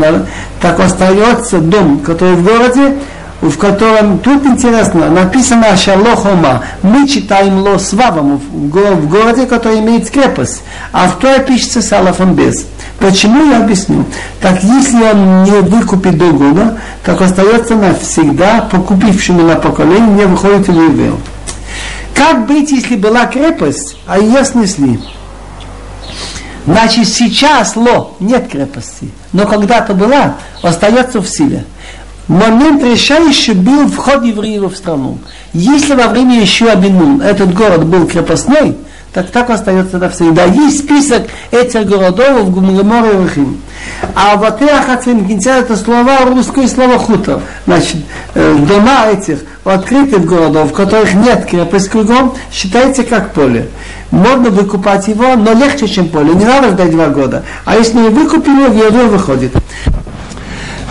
так 0.61 0.79
остается 0.79 1.59
дом, 1.59 1.99
который 1.99 2.37
в 2.37 2.45
городе, 2.45 2.95
в 3.41 3.57
котором 3.57 4.19
тут 4.19 4.45
интересно, 4.45 5.09
написано 5.09 5.77
Шалохома, 5.77 6.63
мы 6.83 7.09
читаем 7.09 7.59
Ло 7.59 7.79
Свавам 7.79 8.37
в 8.37 9.09
городе, 9.09 9.47
который 9.47 9.81
имеет 9.81 10.11
крепость, 10.11 10.63
а 10.93 11.09
в 11.09 11.19
той 11.19 11.41
пишется 11.41 11.83
Салафом 11.83 12.35
без. 12.35 12.67
Почему 13.01 13.51
я 13.51 13.63
объясню? 13.63 14.05
Так 14.41 14.63
если 14.63 15.03
он 15.03 15.43
не 15.45 15.61
выкупит 15.63 16.17
до 16.19 16.31
года, 16.33 16.79
так 17.03 17.21
остается 17.21 17.75
навсегда 17.75 18.69
покупившему 18.71 19.43
на 19.43 19.57
поколение, 19.57 20.11
не 20.11 20.27
выходит 20.27 20.69
в 20.69 20.73
Ювел. 20.73 21.19
Как 22.15 22.47
быть, 22.47 22.71
если 22.71 22.97
была 22.97 23.27
крепость, 23.27 23.97
а 24.07 24.19
ее 24.19 24.45
снесли? 24.45 25.01
Значит, 26.67 27.09
сейчас 27.09 27.75
ло, 27.75 28.15
нет 28.21 28.49
крепости, 28.49 29.11
но 29.33 29.47
когда-то 29.47 29.95
была, 29.95 30.37
остается 30.63 31.23
в 31.23 31.27
силе 31.27 31.65
момент 32.31 32.83
решающий 32.85 33.53
был 33.53 33.89
вход 33.89 34.25
евреев 34.25 34.73
в 34.73 34.77
страну. 34.77 35.19
Если 35.53 35.95
во 35.95 36.07
время 36.07 36.41
еще 36.41 36.71
Абинун 36.71 37.21
этот 37.21 37.53
город 37.53 37.85
был 37.85 38.07
крепостной, 38.07 38.77
так 39.13 39.31
так 39.31 39.51
остается 39.51 39.99
навсегда. 39.99 40.45
Есть 40.45 40.85
список 40.85 41.25
этих 41.51 41.87
городов 41.87 42.43
в 42.43 42.51
Гумгаморе 42.53 43.13
и 43.13 43.17
Рахим. 43.17 43.61
А 44.15 44.37
в 44.37 44.45
Атеахацин 44.45 45.27
это 45.45 45.77
слова 45.77 46.21
русское 46.27 46.69
слово 46.69 46.99
хутор. 46.99 47.41
Значит, 47.67 47.97
э, 48.35 48.57
дома 48.69 49.07
этих 49.13 49.41
открытых 49.65 50.25
городов, 50.25 50.71
в 50.71 50.75
которых 50.75 51.15
нет 51.15 51.47
крепость 51.47 51.89
кругом, 51.89 52.35
считается 52.53 53.03
как 53.03 53.33
поле. 53.33 53.69
Можно 54.11 54.51
выкупать 54.51 55.09
его, 55.09 55.37
но 55.37 55.53
легче, 55.53 55.89
чем 55.89 56.09
поле. 56.09 56.35
Не 56.35 56.45
надо 56.45 56.71
ждать 56.71 56.91
два 56.91 57.09
года. 57.09 57.45
А 57.65 57.77
если 57.77 57.99
не 57.99 58.09
выкупили, 58.09 58.67
в 58.67 58.77
его 58.77 59.09
выходит. 59.09 59.53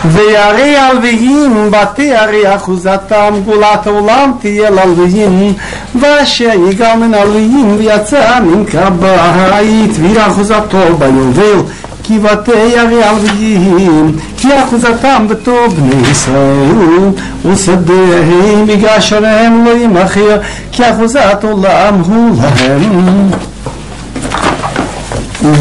וירא 0.05 0.79
הלוויים 0.79 1.71
בתי 1.71 2.15
הרי 2.15 2.55
אחוזתם 2.55 3.33
גאולת 3.45 3.87
העולם 3.87 4.31
תהיה 4.41 4.69
ללוויים 4.69 5.53
ואשר 5.99 6.49
יגאל 6.69 6.95
מן 6.95 7.13
הלוויים 7.13 7.75
ויצא 7.77 8.39
נמכר 8.39 8.89
בית 8.89 9.91
וירא 10.01 10.27
אחוזתו 10.27 10.97
ביובל 10.99 11.61
כי 12.03 12.19
בתי 12.19 12.77
הרי 12.79 13.03
הלוויים 13.03 14.15
כי 14.37 14.47
אחוזתם 14.63 15.25
בטוב 15.29 15.75
בני 15.75 16.07
ישראל 16.11 17.09
ושדיהם 17.45 18.65
מגרש 18.67 19.13
עליהם 19.13 19.65
לא 19.65 19.71
ימכר 19.71 20.37
כי 20.71 20.89
אחוזת 20.89 21.43
עולם 21.43 22.01
הוא 22.05 22.35
להם 22.41 23.31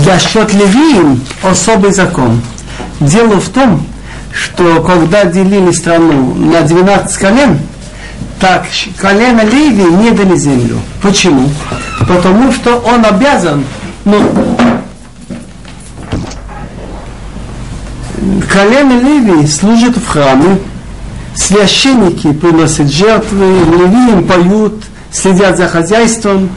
Насчет 0.07 0.55
левиим 0.55 1.21
особый 1.43 1.93
закон. 1.93 2.41
Дело 3.01 3.39
в 3.39 3.49
том, 3.51 3.85
что 4.40 4.82
когда 4.82 5.26
делили 5.26 5.72
страну 5.72 6.34
на 6.36 6.62
12 6.62 7.18
колен, 7.18 7.60
так 8.40 8.66
колено 8.98 9.42
Леви 9.42 9.84
не 9.84 10.12
дали 10.12 10.38
землю. 10.38 10.80
Почему? 11.02 11.50
Потому 12.08 12.54
что 12.54 12.78
он 12.78 13.06
обязан, 13.06 13.66
ну, 14.06 14.22
колено 18.52 18.94
Леви 18.94 19.46
служит 19.46 19.98
в 19.98 20.08
храме, 20.08 20.60
священники 21.36 22.32
приносят 22.32 22.90
жертвы, 22.90 23.46
левиим 23.46 24.26
поют, 24.26 24.86
следят 25.12 25.58
за 25.58 25.68
хозяйством, 25.68 26.50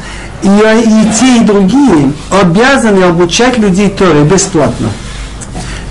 и, 0.42 0.46
и 0.46 1.12
те, 1.18 1.38
и 1.38 1.40
другие 1.40 2.12
обязаны 2.30 3.02
обучать 3.04 3.58
людей 3.58 3.88
Торе 3.88 4.22
бесплатно. 4.22 4.88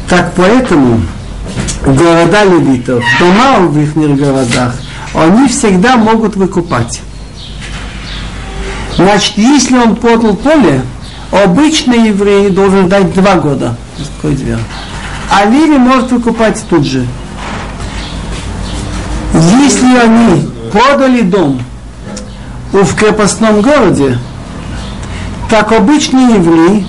Так 0.10 0.34
поэтому 0.36 1.02
города 1.86 2.44
левитов, 2.44 3.04
дома 3.20 3.60
в 3.68 3.80
их 3.80 3.96
городах, 3.96 4.76
они 5.14 5.48
всегда 5.48 5.98
могут 5.98 6.36
выкупать. 6.36 7.02
Значит, 8.96 9.38
если 9.38 9.78
он 9.78 9.96
продал 9.96 10.36
поле, 10.36 10.82
обычный 11.32 12.10
еврей 12.10 12.50
должен 12.50 12.90
дать 12.90 13.14
два 13.14 13.36
года. 13.36 13.76
А 15.30 15.46
Леви 15.46 15.78
может 15.78 16.12
выкупать 16.12 16.64
тут 16.70 16.86
же. 16.86 17.06
Если 19.34 19.98
они 19.98 20.50
продали 20.72 21.22
дом 21.22 21.62
в 22.74 22.96
крепостном 22.96 23.62
городе, 23.62 24.18
так 25.50 25.72
обычный 25.72 26.36
еврей 26.36 26.86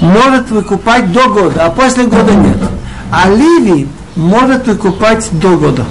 может 0.00 0.50
выкупать 0.50 1.12
до 1.12 1.28
года, 1.28 1.66
а 1.66 1.70
после 1.70 2.04
года 2.04 2.32
нет. 2.34 2.56
А 3.10 3.28
Ливий 3.28 3.88
может 4.16 4.66
выкупать 4.66 5.28
до 5.32 5.56
года. 5.56 5.84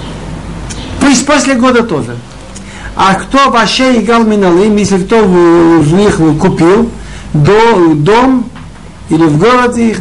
Пусть 1.00 1.26
после 1.26 1.54
года 1.54 1.82
тоже. 1.82 2.16
А 2.94 3.14
кто 3.14 3.50
вообще 3.50 4.00
играл 4.00 4.24
миналым, 4.24 4.76
если 4.76 4.98
кто 4.98 5.24
в 5.24 5.94
них 5.94 6.16
купил 6.40 6.90
до, 7.32 7.94
дом 7.94 8.44
или 9.08 9.24
в 9.24 9.38
городе 9.38 9.88
их, 9.88 9.98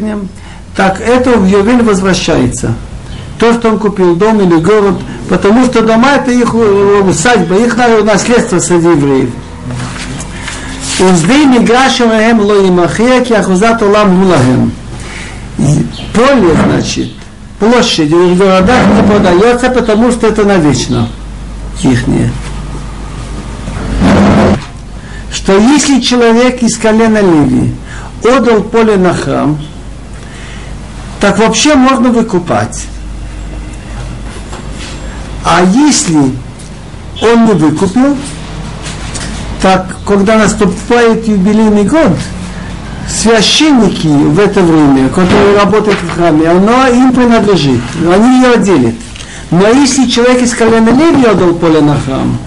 так 0.75 1.01
это 1.01 1.31
в 1.31 1.47
Ювель 1.47 1.83
возвращается. 1.83 2.73
То, 3.39 3.53
что 3.53 3.69
он 3.69 3.79
купил 3.79 4.15
дом 4.15 4.39
или 4.41 4.59
город, 4.59 4.95
потому 5.27 5.65
что 5.65 5.81
дома 5.81 6.11
это 6.11 6.31
их 6.31 6.53
э, 6.53 7.01
усадьба, 7.07 7.55
их 7.55 7.75
наследство 8.03 8.59
среди 8.59 8.89
евреев. 8.89 9.29
Узды 10.99 11.45
миграшеваем 11.45 12.39
лоимахия, 12.39 13.21
киахузат 13.21 13.81
улам 13.81 14.15
мулахем. 14.15 14.71
Поле, 16.13 16.55
значит, 16.67 17.09
площадь 17.61 18.09
в 18.11 18.37
городах 18.37 18.87
не 18.87 19.03
продается, 19.03 19.69
потому 19.69 20.11
что 20.11 20.25
это 20.25 20.43
навечно 20.43 21.07
ихнее. 21.83 22.31
Что 25.31 25.57
если 25.59 26.01
человек 26.01 26.63
из 26.63 26.75
колена 26.77 27.19
Ливии 27.19 27.75
отдал 28.23 28.63
поле 28.63 28.97
на 28.97 29.13
храм, 29.13 29.59
так 31.19 31.37
вообще 31.37 31.75
можно 31.75 32.09
выкупать. 32.09 32.83
А 35.45 35.61
если 35.63 36.31
он 37.21 37.45
не 37.45 37.53
выкупил, 37.53 38.17
так 39.61 39.97
когда 40.07 40.37
наступает 40.37 41.27
юбилейный 41.27 41.83
год, 41.83 42.17
священники 43.11 44.07
в 44.07 44.39
это 44.39 44.61
время, 44.61 45.09
которые 45.09 45.57
работают 45.57 45.99
в 45.99 46.15
храме, 46.15 46.49
оно 46.49 46.87
им 46.87 47.11
принадлежит, 47.11 47.81
они 48.13 48.41
ее 48.41 48.57
делят. 48.57 48.95
Но 49.51 49.67
если 49.67 50.07
человек 50.07 50.41
из 50.41 50.53
колена 50.53 50.89
Леви 50.89 51.25
отдал 51.25 51.53
поле 51.53 51.81
на 51.81 51.99
храм, 51.99 52.37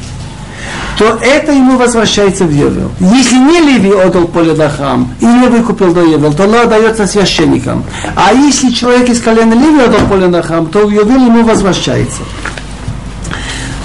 то 0.96 1.18
это 1.20 1.52
ему 1.52 1.76
возвращается 1.76 2.44
в 2.44 2.50
Евел. 2.50 2.90
Если 3.00 3.36
не 3.36 3.60
Леви 3.60 3.92
отдал 3.92 4.26
поле 4.26 4.54
на 4.54 4.70
храм 4.70 5.12
и 5.20 5.26
не 5.26 5.48
выкупил 5.48 5.92
до 5.92 6.02
Евел, 6.02 6.32
то 6.32 6.44
оно 6.44 6.62
отдается 6.62 7.06
священникам. 7.06 7.84
А 8.16 8.32
если 8.32 8.70
человек 8.70 9.08
из 9.10 9.20
колена 9.20 9.52
Леви 9.54 9.82
отдал 9.82 10.06
поле 10.08 10.28
на 10.28 10.42
храм, 10.42 10.66
то 10.66 10.86
в 10.86 10.90
Евел 10.90 11.26
ему 11.26 11.44
возвращается. 11.44 12.22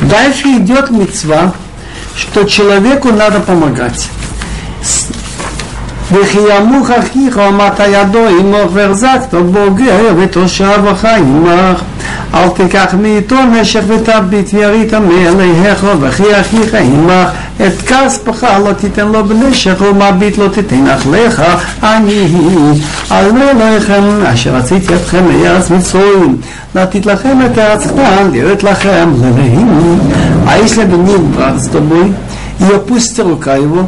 Дальше 0.02 0.48
идет 0.58 0.92
мецва, 0.92 1.54
что 2.16 2.44
человеку 2.44 3.10
надо 3.12 3.40
помогать. 3.42 4.08
וכי 6.12 6.40
ימוך 6.58 6.90
אחיך 6.92 7.40
ומטה 7.50 7.88
ידו 7.88 8.28
עמך 8.28 8.70
והחזקתו 8.74 9.44
בוגר 9.44 10.14
ותושב 10.18 10.80
החי 10.88 11.20
עמך. 11.20 11.82
אל 12.34 12.50
תיקח 12.50 12.96
מאיתו 13.02 13.36
נשך 13.52 13.82
ותביט 13.88 14.54
וירית 14.54 14.94
מאליהך 14.94 15.84
וכי 16.00 16.24
אחיך 16.42 16.76
עמך 16.76 17.30
את 17.68 17.82
כספך 17.82 18.44
לא 18.44 18.74
תיתן 18.74 19.08
לו 19.08 19.26
בנשך 19.26 19.82
ומביט 19.82 20.38
לא 20.38 20.48
תיתן 20.48 20.86
לך 20.86 21.42
אני 21.84 22.28
עלה 23.10 23.76
לכם 23.78 24.02
לא 24.04 24.34
אשר 24.34 24.56
עשיתי 24.56 24.96
אתכם 24.96 25.24
מארץ 25.26 25.70
מצרים. 25.70 26.38
לתת 26.76 27.06
לכם 27.06 27.38
את 27.46 27.58
הארץ 27.58 27.88
כאן 27.88 28.30
להיות 28.32 28.64
לכם 28.64 29.10
ללאים 29.22 30.00
האיש 30.46 30.78
לבני 30.78 31.18
ברצתו 31.36 31.82
בוי. 31.82 32.12
יפוסטרו 32.60 33.38
קייבו 33.40 33.84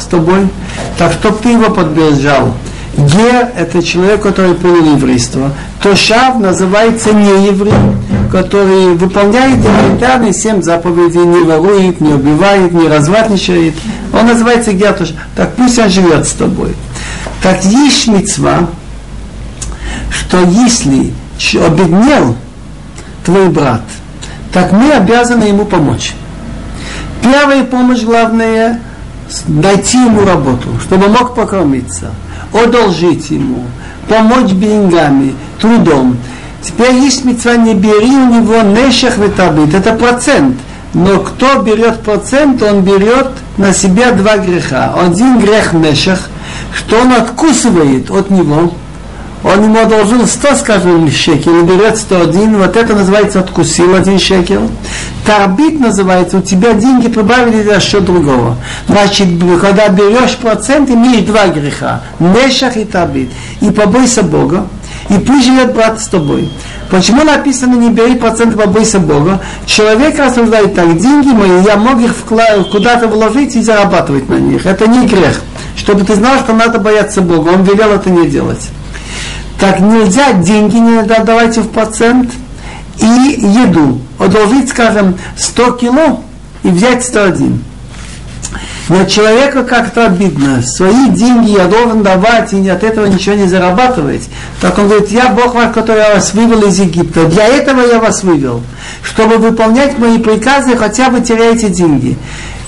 с 0.00 0.04
тобой, 0.06 0.48
так 0.96 1.12
чтоб 1.12 1.40
ты 1.40 1.50
его 1.50 1.70
подбежал. 1.70 2.54
Гер– 2.96 3.50
это 3.56 3.80
человек, 3.80 4.22
который 4.22 4.54
принял 4.54 4.96
еврейство. 4.96 5.52
То 5.82 5.94
Шав 5.94 6.40
называется 6.40 7.12
не 7.12 7.46
еврей, 7.46 7.72
который 8.32 8.94
выполняет 8.94 9.58
элементарные 9.58 10.32
семь 10.32 10.62
заповедей, 10.62 11.20
не 11.20 11.44
ворует, 11.44 12.00
не 12.00 12.12
убивает, 12.12 12.72
не 12.72 12.88
развратничает. 12.88 13.74
Он 14.12 14.26
называется 14.26 14.72
Гер. 14.72 14.96
Так 15.36 15.54
пусть 15.54 15.78
он 15.78 15.88
живет 15.90 16.26
с 16.26 16.32
тобой. 16.32 16.74
Так 17.40 17.64
есть 17.64 18.08
мецва, 18.08 18.66
что 20.10 20.40
если 20.42 21.12
обеднел 21.64 22.34
твой 23.24 23.48
брат, 23.48 23.82
так 24.52 24.72
мы 24.72 24.90
обязаны 24.90 25.44
ему 25.44 25.66
помочь. 25.66 26.14
Первая 27.22 27.62
помощь, 27.62 28.02
главное, 28.02 28.80
найти 29.46 29.98
ему 29.98 30.24
работу, 30.24 30.68
чтобы 30.80 31.08
мог 31.08 31.34
покормиться, 31.34 32.10
одолжить 32.52 33.30
ему, 33.30 33.64
помочь 34.08 34.50
деньгами, 34.50 35.34
трудом. 35.60 36.16
Теперь 36.62 36.94
есть 36.94 37.24
мецва, 37.24 37.56
не 37.56 37.74
бери 37.74 38.10
у 38.10 38.26
него 38.26 38.62
нешах 38.62 39.18
ветабит, 39.18 39.74
это 39.74 39.92
процент. 39.92 40.56
Но 40.94 41.18
кто 41.20 41.62
берет 41.62 42.00
процент, 42.00 42.62
он 42.62 42.80
берет 42.80 43.28
на 43.58 43.74
себя 43.74 44.12
два 44.12 44.38
греха. 44.38 44.94
Один 44.98 45.38
грех 45.38 45.74
нешах, 45.74 46.30
что 46.74 47.00
он 47.00 47.12
откусывает 47.12 48.10
от 48.10 48.30
него, 48.30 48.72
он 49.44 49.64
ему 49.64 49.78
одолжил 49.80 50.26
100, 50.26 50.56
скажем, 50.56 51.10
шекелей, 51.10 51.62
берет 51.62 51.96
101, 51.96 52.58
вот 52.58 52.76
это 52.76 52.94
называется 52.94 53.40
откусил 53.40 53.94
один 53.94 54.18
шекел. 54.18 54.68
Тарбит 55.24 55.78
называется, 55.78 56.38
у 56.38 56.42
тебя 56.42 56.72
деньги 56.72 57.08
прибавили 57.08 57.62
за 57.62 57.78
счет 57.80 58.04
другого. 58.04 58.56
Значит, 58.88 59.28
когда 59.60 59.88
берешь 59.88 60.36
процент, 60.36 60.90
имеешь 60.90 61.24
два 61.24 61.48
греха. 61.48 62.02
Нешах 62.18 62.76
и 62.76 62.84
тарбит. 62.84 63.30
И 63.60 63.70
побойся 63.70 64.22
Бога, 64.22 64.66
и 65.08 65.14
пусть 65.14 65.46
живет 65.46 65.74
брат 65.74 66.00
с 66.00 66.08
тобой. 66.08 66.48
Почему 66.90 67.22
написано 67.22 67.74
не 67.74 67.90
бери 67.90 68.14
процент, 68.14 68.56
побойся 68.56 68.98
Бога? 68.98 69.40
Человек 69.66 70.18
рассуждает 70.18 70.74
так, 70.74 70.98
деньги 70.98 71.28
мои, 71.28 71.62
я 71.64 71.76
мог 71.76 72.00
их 72.00 72.14
куда-то 72.26 73.06
вложить 73.06 73.54
и 73.54 73.62
зарабатывать 73.62 74.28
на 74.28 74.36
них. 74.36 74.66
Это 74.66 74.86
не 74.86 75.06
грех. 75.06 75.42
Чтобы 75.76 76.04
ты 76.04 76.14
знал, 76.14 76.38
что 76.38 76.54
надо 76.54 76.78
бояться 76.78 77.20
Бога. 77.20 77.50
Он 77.50 77.62
велел 77.62 77.92
это 77.92 78.10
не 78.10 78.26
делать. 78.26 78.70
Так 79.58 79.80
нельзя 79.80 80.34
деньги 80.34 80.76
не 80.76 81.02
давайте 81.02 81.62
в 81.62 81.70
процент 81.70 82.30
и 83.00 83.04
еду. 83.04 84.00
Одолжить, 84.18 84.68
скажем, 84.70 85.18
100 85.36 85.72
кило 85.72 86.22
и 86.62 86.68
взять 86.68 87.04
101. 87.04 87.64
Но 88.88 89.04
человеку 89.04 89.64
как-то 89.64 90.06
обидно. 90.06 90.62
Свои 90.62 91.10
деньги 91.10 91.50
я 91.50 91.66
должен 91.66 92.02
давать 92.02 92.52
и 92.52 92.68
от 92.68 92.82
этого 92.82 93.06
ничего 93.06 93.34
не 93.34 93.46
зарабатывать. 93.46 94.28
Так 94.60 94.78
он 94.78 94.88
говорит, 94.88 95.10
я 95.10 95.28
Бог 95.28 95.54
ваш, 95.54 95.74
который 95.74 96.02
я 96.02 96.14
вас 96.14 96.32
вывел 96.32 96.66
из 96.66 96.78
Египта. 96.78 97.26
Для 97.26 97.46
этого 97.46 97.82
я 97.82 97.98
вас 97.98 98.22
вывел. 98.22 98.62
Чтобы 99.02 99.36
выполнять 99.36 99.98
мои 99.98 100.18
приказы, 100.18 100.76
хотя 100.76 101.10
бы 101.10 101.20
теряете 101.20 101.68
деньги. 101.68 102.16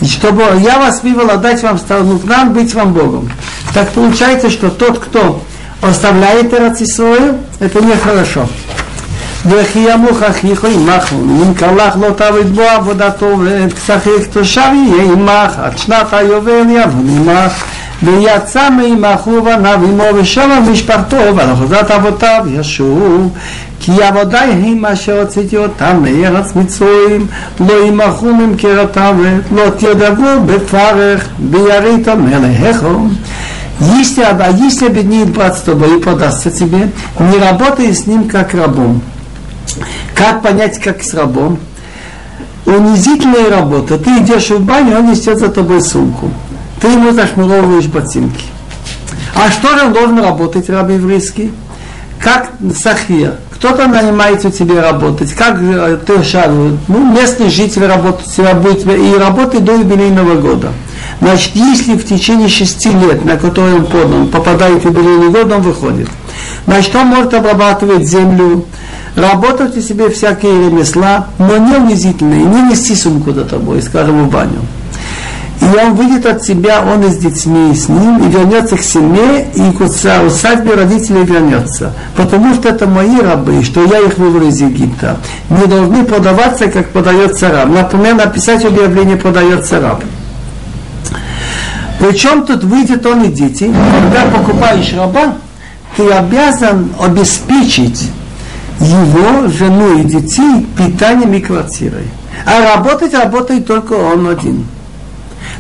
И 0.00 0.07
чтобы 0.07 0.42
я 0.61 0.79
вас 0.79 1.03
вывел 1.03 1.31
отдать 1.31 1.62
вам 1.62 1.79
страну 1.79 2.18
к 2.18 2.24
нам, 2.24 2.53
быть 2.53 2.74
вам 2.74 2.92
Богом. 2.92 3.31
Так 3.72 3.90
получается, 3.92 4.50
что 4.50 4.68
тот, 4.68 4.98
кто 4.98 5.42
оставляет 5.81 6.53
Эрацисрою, 6.53 7.38
это 7.59 7.81
нехорошо. 7.81 8.45
וכי 9.49 9.79
ימוך 9.79 10.23
אחיך 10.23 10.65
עמך, 10.65 11.13
ונמכר 11.13 11.71
לך 11.71 11.95
לא 12.01 12.11
תעבד 12.11 12.55
בו 12.55 12.61
עבודתו 12.61 13.38
ואת 13.43 13.73
כשחיך 13.73 14.27
תושב 14.31 14.69
יהיה 14.73 15.03
עמך, 15.03 15.59
עד 15.59 15.77
שנת 15.77 16.13
היובל 16.13 16.65
יבוא 16.69 17.01
עמך. 17.09 17.63
ויצא 18.03 18.69
מעמך 18.69 19.27
ובניו 19.27 19.79
עמו 19.83 20.03
ושם 20.15 20.63
משפחתו 20.71 21.17
ועל 21.35 21.53
אחוזת 21.53 21.91
אבותיו 21.91 22.45
ישוב 22.47 23.29
כי 23.79 24.03
עבודי 24.03 24.38
הם 24.38 24.85
אשר 24.85 25.19
הוצאתי 25.19 25.57
אותם 25.57 26.03
מארץ 26.03 26.55
מצרים 26.55 27.27
לא 27.59 27.85
ימכרו 27.88 28.33
ממכרתם 28.33 29.15
ולא 29.51 29.69
תרדבו 29.69 30.41
בפרך 30.45 31.27
בירית 31.39 32.07
מלאכו 32.07 33.07
Если, 33.80 34.22
если 34.62 34.86
обеднеет 34.86 35.30
брат 35.30 35.56
с 35.56 35.62
тобой 35.62 35.96
и 35.96 36.00
продастся 36.00 36.50
тебе, 36.50 36.90
не 37.18 37.38
работай 37.38 37.94
с 37.94 38.06
ним 38.06 38.28
как 38.28 38.52
рабом. 38.54 39.00
Как 40.14 40.42
понять, 40.42 40.78
как 40.78 41.02
с 41.02 41.14
рабом? 41.14 41.58
Унизительная 42.66 43.48
работа. 43.48 43.98
Ты 43.98 44.18
идешь 44.18 44.50
в 44.50 44.60
баню, 44.60 44.98
он 44.98 45.10
несет 45.10 45.38
за 45.38 45.48
тобой 45.48 45.80
сумку. 45.80 46.30
Ты 46.80 46.88
ему 46.88 47.12
зашнуровываешь 47.12 47.86
ботинки. 47.86 48.44
А 49.34 49.50
что 49.50 49.78
же 49.78 49.86
он 49.86 49.92
должен 49.94 50.22
работать, 50.22 50.68
раб 50.68 50.90
еврейский? 50.90 51.50
Как 52.18 52.50
сахир. 52.76 53.36
Кто-то 53.50 53.86
нанимает 53.86 54.44
у 54.44 54.50
тебя 54.50 54.82
работать. 54.82 55.32
Как 55.32 55.59
ты 56.07 56.22
шару? 56.22 56.78
Ну, 56.88 57.12
местный 57.12 57.48
житель 57.48 57.86
работает, 57.86 58.61
будет 58.61 58.86
и 58.86 59.14
работает 59.18 59.64
до 59.64 59.72
юбилейного 59.72 60.34
года. 60.34 60.68
Значит, 61.20 61.50
если 61.54 61.94
в 61.94 62.06
течение 62.06 62.48
шести 62.48 62.88
лет, 62.90 63.24
на 63.24 63.36
которые 63.36 63.76
он 63.76 63.86
подан, 63.86 64.28
попадает 64.28 64.82
в 64.82 64.86
юбилейный 64.86 65.28
год, 65.28 65.52
он 65.52 65.60
выходит. 65.60 66.08
Значит, 66.66 66.94
он 66.96 67.08
может 67.08 67.34
обрабатывать 67.34 68.08
землю, 68.08 68.64
работать 69.16 69.76
у 69.76 69.80
себе 69.80 70.08
всякие 70.08 70.68
ремесла, 70.68 71.26
но 71.38 71.58
не 71.58 71.76
унизительные, 71.76 72.42
не 72.42 72.62
нести 72.62 72.94
сумку 72.94 73.32
до 73.32 73.44
тобой, 73.44 73.82
скажем, 73.82 74.28
в 74.28 74.30
баню. 74.30 74.60
И 75.60 75.76
он 75.76 75.94
выйдет 75.94 76.24
от 76.24 76.42
себя, 76.42 76.82
он 76.82 77.04
и 77.04 77.10
с 77.10 77.18
детьми, 77.18 77.72
и 77.72 77.74
с 77.74 77.90
ним, 77.90 78.26
и 78.26 78.30
вернется 78.30 78.78
к 78.78 78.82
семье, 78.82 79.46
и 79.54 79.72
к 79.72 79.80
усадьбе 79.82 80.74
родителей 80.74 81.22
вернется. 81.24 81.92
Потому 82.16 82.54
что 82.54 82.70
это 82.70 82.86
мои 82.86 83.20
рабы, 83.20 83.62
что 83.62 83.84
я 83.84 84.00
их 84.00 84.16
вывел 84.16 84.48
из 84.48 84.58
Египта. 84.58 85.18
Не 85.50 85.66
должны 85.66 86.04
продаваться, 86.04 86.68
как 86.68 86.88
продается 86.88 87.50
раб. 87.50 87.68
Например, 87.68 88.14
написать 88.14 88.64
объявление 88.64 89.18
«продается 89.18 89.80
раб». 89.80 90.02
Причем 92.01 92.46
тут 92.46 92.64
выйдет 92.64 93.05
он 93.05 93.24
и 93.24 93.28
дети. 93.28 93.70
Когда 94.01 94.24
покупаешь 94.36 94.92
раба, 94.94 95.34
ты 95.96 96.09
обязан 96.11 96.88
обеспечить 96.98 98.11
его, 98.80 99.48
жену 99.48 99.98
и 99.98 100.05
детей 100.05 100.66
питанием 100.76 101.34
и 101.34 101.40
квартирой. 101.40 102.09
А 102.46 102.74
работать 102.74 103.12
работает 103.12 103.66
только 103.66 103.92
он 103.92 104.28
один. 104.28 104.66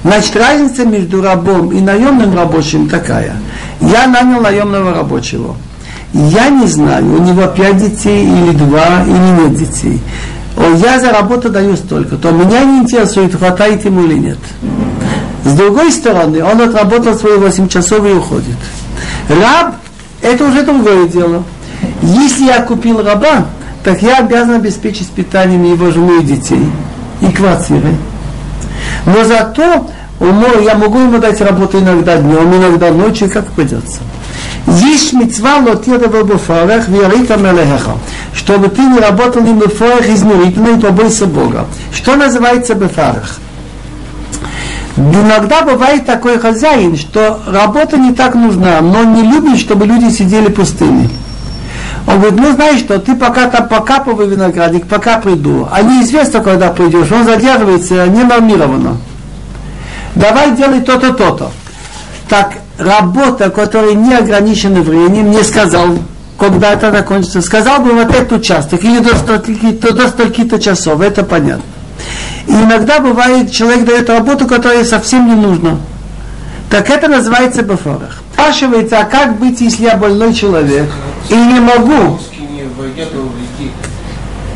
Значит, 0.02 0.34
разница 0.36 0.86
между 0.86 1.22
рабом 1.22 1.72
и 1.72 1.80
наемным 1.80 2.34
рабочим 2.34 2.88
такая. 2.88 3.36
Я 3.82 4.06
нанял 4.06 4.40
наемного 4.40 4.94
рабочего. 4.94 5.56
Я 6.14 6.48
не 6.48 6.66
знаю, 6.66 7.04
у 7.04 7.22
него 7.22 7.46
пять 7.48 7.76
детей 7.76 8.24
или 8.24 8.52
два, 8.52 9.04
или 9.04 9.42
нет 9.42 9.54
детей. 9.54 10.00
Я 10.78 10.98
за 10.98 11.12
работу 11.12 11.50
даю 11.50 11.76
столько, 11.76 12.16
то 12.16 12.30
меня 12.30 12.64
не 12.64 12.78
интересует, 12.80 13.34
хватает 13.34 13.84
ему 13.84 14.04
или 14.04 14.18
нет. 14.18 14.38
С 15.44 15.52
другой 15.54 15.90
стороны, 15.92 16.44
он 16.44 16.60
отработал 16.60 17.14
свои 17.14 17.36
8 17.38 17.68
часов 17.68 18.04
и 18.06 18.12
уходит. 18.12 18.56
Раб– 19.28 19.76
это 20.22 20.44
уже 20.44 20.62
другое 20.62 21.08
дело. 21.08 21.44
Если 22.02 22.44
я 22.44 22.62
купил 22.62 23.02
раба, 23.02 23.46
так 23.82 24.02
я 24.02 24.18
обязан 24.18 24.56
обеспечить 24.56 25.08
питанием 25.08 25.64
его 25.64 25.90
жены 25.90 26.20
и 26.20 26.24
детей 26.24 26.70
и 27.22 27.26
квартиры. 27.28 27.94
Но 29.06 29.24
зато 29.24 29.88
я 30.20 30.74
могу 30.74 30.98
ему 30.98 31.18
дать 31.18 31.40
работу 31.40 31.78
иногда 31.78 32.18
днем, 32.18 32.54
иногда 32.54 32.90
ночью, 32.90 33.30
как 33.30 33.46
придется. 33.52 34.00
Есть 34.66 35.14
мецва 35.14 35.56
лотира 35.56 36.06
бафарах 36.06 36.88
верита 36.88 37.38
мелехаха. 37.38 37.92
Чтобы 38.34 38.68
ты 38.68 38.82
не 38.82 38.98
работал 38.98 39.42
им 39.44 39.58
бафарах 39.58 40.06
измерительно 40.08 40.76
и 40.76 40.80
побойся 40.80 41.24
Бога. 41.24 41.66
Что 41.92 42.16
называется 42.16 42.74
бафарах? 42.74 43.38
Иногда 44.96 45.62
бывает 45.62 46.04
такой 46.04 46.38
хозяин, 46.38 46.96
что 46.96 47.40
работа 47.46 47.96
не 47.96 48.12
так 48.12 48.34
нужна, 48.34 48.80
но 48.80 49.04
не 49.04 49.22
любит, 49.22 49.58
чтобы 49.58 49.86
люди 49.86 50.10
сидели 50.10 50.48
пустыми. 50.48 51.08
Он 52.06 52.18
говорит, 52.18 52.40
ну 52.40 52.52
знаешь 52.52 52.80
что, 52.80 52.98
ты 52.98 53.14
пока 53.14 53.46
там 53.48 53.68
покапывай 53.68 54.26
виноградник, 54.26 54.86
пока 54.86 55.18
приду. 55.18 55.68
А 55.70 55.82
неизвестно, 55.82 56.40
когда 56.40 56.70
придешь. 56.70 57.10
Он 57.12 57.24
задерживается 57.24 58.06
не 58.08 58.24
нормированно. 58.24 58.96
Давай 60.14 60.56
делай 60.56 60.80
то-то, 60.80 61.12
то-то. 61.12 61.52
Так, 62.28 62.54
работа, 62.78 63.50
которая 63.50 63.94
не 63.94 64.14
ограничена 64.14 64.80
временем, 64.80 65.30
не 65.30 65.42
сказал, 65.44 65.86
когда 66.38 66.72
это 66.72 66.90
закончится. 66.90 67.42
Сказал 67.42 67.80
бы 67.80 67.92
вот 67.92 68.10
этот 68.10 68.32
участок, 68.32 68.82
или 68.82 68.98
до 68.98 70.08
столько 70.08 70.58
часов, 70.58 71.00
это 71.00 71.22
понятно. 71.22 71.62
И 72.50 72.52
иногда 72.52 72.98
бывает, 72.98 73.52
человек 73.52 73.84
дает 73.84 74.10
работу, 74.10 74.44
которая 74.44 74.84
совсем 74.84 75.28
не 75.28 75.36
нужна. 75.36 75.76
Так 76.68 76.90
это 76.90 77.06
называется 77.06 77.62
бафорах. 77.62 78.22
Спрашивается, 78.32 78.98
а 78.98 79.04
как 79.04 79.38
быть, 79.38 79.60
если 79.60 79.84
я 79.84 79.96
больной 79.96 80.34
человек 80.34 80.90
и 81.28 81.34
не 81.34 81.60
могу? 81.60 82.18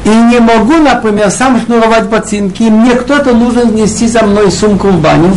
И 0.05 0.09
не 0.09 0.41
могу, 0.41 0.75
например, 0.79 1.31
сам 1.31 1.61
шнуровать 1.61 2.09
ботинки, 2.09 2.65
и 2.65 2.71
мне 2.71 2.97
кто-то 2.97 3.33
нужен 3.33 3.77
нести 3.77 4.09
за 4.09 4.25
мной 4.25 4.51
сумку 4.51 4.89
в 4.89 5.01
баню. 5.01 5.37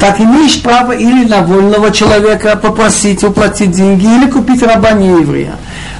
Так 0.00 0.20
имеешь 0.20 0.62
право 0.62 0.92
или 0.92 1.28
на 1.28 1.42
вольного 1.42 1.90
человека 1.90 2.56
попросить 2.56 3.22
уплатить 3.24 3.72
деньги, 3.72 4.06
или 4.06 4.30
купить 4.30 4.62
раба 4.62 4.92
не 4.92 5.08
еврея. 5.08 5.56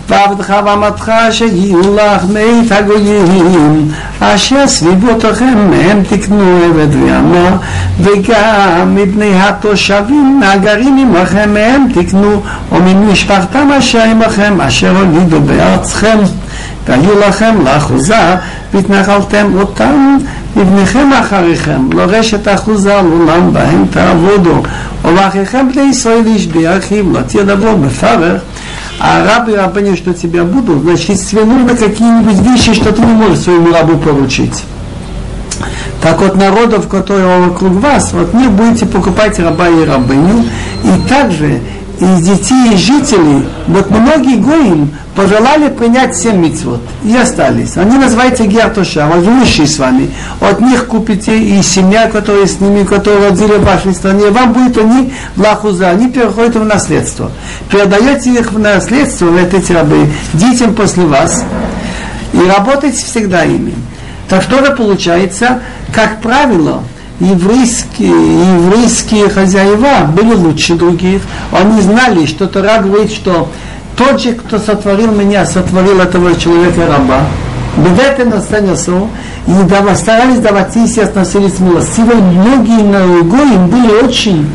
ועבדך 0.09 0.55
ואמתך 0.66 1.12
שיהיו 1.30 1.94
לך 1.94 2.24
מאת 2.32 2.72
הגויים 2.72 3.88
אשר 4.20 4.66
סביבותיכם 4.66 5.70
מהם 5.70 6.03
תקנו 6.09 6.59
עבד 6.64 6.94
ויאמר 6.94 7.57
וגם 8.00 8.94
מבני 8.94 9.40
התושבים 9.40 10.40
הגרים 10.44 10.96
עמכם 10.98 11.55
מהם 11.55 11.86
תקנו 11.94 12.42
וממשפחתם 12.72 13.68
אשר 13.78 14.03
עמכם 14.03 14.61
אשר 14.61 14.96
הולידו 14.96 15.40
בארצכם. 15.40 16.18
והיו 16.88 17.20
לכם 17.28 17.55
לאחוזה 17.64 18.36
והתנחלתם 18.74 19.53
אותם 19.59 20.16
לבניכם 20.57 21.11
אחריכם. 21.20 21.92
לרשת 21.92 22.48
אחוזה 22.48 22.94
לעולם 22.94 23.53
בהם 23.53 23.84
תעבודו. 23.90 24.62
ולאחיכם 25.05 25.66
בני 25.72 25.82
ישראל 25.82 26.22
איש 26.26 26.46
ביחיו 26.46 27.12
לא 27.12 27.20
תדברו 27.26 27.76
בפרך 27.76 28.42
а 29.05 29.24
рабы 29.26 29.57
рабыни, 29.57 29.96
что 29.96 30.14
тебя 30.14 30.44
будут, 30.44 30.82
значит, 30.82 31.20
тебе 31.26 31.44
нужно 31.44 31.76
какие-нибудь 31.76 32.38
вещи, 32.38 32.72
что 32.72 32.92
ты 32.92 33.03
не 33.03 33.12
можешь 33.12 33.40
своему 33.40 33.72
рабу 33.72 33.98
поручить. 33.98 34.62
Так 36.00 36.20
вот, 36.20 36.36
народов, 36.36 36.86
которые 36.86 37.48
вокруг 37.48 37.72
вас, 37.72 38.12
вот 38.12 38.32
не 38.32 38.46
будете 38.46 38.86
покупать 38.86 39.40
раба 39.40 39.68
и 39.68 39.84
рабыню, 39.84 40.44
и 40.84 41.09
также 41.09 41.61
из 42.03 42.20
детей 42.22 42.72
и 42.72 42.76
жителей, 42.76 43.44
вот 43.68 43.88
многие 43.90 44.36
гоим 44.36 44.90
пожелали 45.14 45.68
принять 45.68 46.16
семь 46.16 46.38
митцвот 46.38 46.80
и 47.05 47.14
остались. 47.16 47.76
Они 47.76 47.96
называются 47.96 48.44
гертоша, 48.44 49.09
живущие 49.22 49.68
с 49.68 49.78
вами. 49.78 50.11
От 50.40 50.61
них 50.61 50.86
купите 50.88 51.38
и 51.38 51.62
семья, 51.62 52.09
которая 52.09 52.46
с 52.46 52.59
ними, 52.61 52.82
которые 52.84 53.28
родили 53.28 53.53
в 53.53 53.64
вашей 53.64 53.94
стране, 53.94 54.30
вам 54.30 54.53
будет 54.53 54.78
они 54.78 55.12
лахуза, 55.36 55.90
они 55.90 56.09
переходят 56.11 56.57
в 56.57 56.64
наследство. 56.64 57.30
Передаете 57.70 58.30
их 58.30 58.53
в 58.53 58.59
наследство, 58.59 59.26
вот 59.26 59.55
эти 59.55 59.70
рабы, 59.72 60.09
детям 60.32 60.74
после 60.74 61.05
вас, 61.05 61.44
и 62.32 62.40
работайте 62.40 63.05
всегда 63.05 63.44
ими. 63.44 63.74
Так 64.28 64.42
что 64.42 64.64
же 64.64 64.74
получается, 64.74 65.61
как 65.94 66.20
правило, 66.20 66.82
еврейские, 67.23 68.11
еврейские 68.57 69.29
хозяева 69.29 70.07
были 70.12 70.35
лучше 70.35 70.75
других. 70.75 71.23
Они 71.53 71.81
знали, 71.81 72.27
что 72.27 72.47
Тора 72.47 72.79
говорит, 72.81 73.12
что 73.12 73.49
тот 73.97 74.20
же, 74.20 74.33
кто 74.33 74.59
сотворил 74.59 75.12
меня, 75.12 75.47
сотворил 75.47 76.01
этого 76.01 76.35
человека 76.35 76.87
раба. 76.87 77.20
Бедете 77.77 78.25
на 78.25 78.41
станесу, 78.41 79.09
и 79.47 79.51
старались 79.95 80.41
давать 80.41 80.75
естественно, 80.75 81.23
относились 81.23 81.59
милостиво. 81.59 82.14
Многие 82.14 82.83
на 82.83 83.05
им 83.43 83.68
были 83.68 84.05
очень 84.05 84.47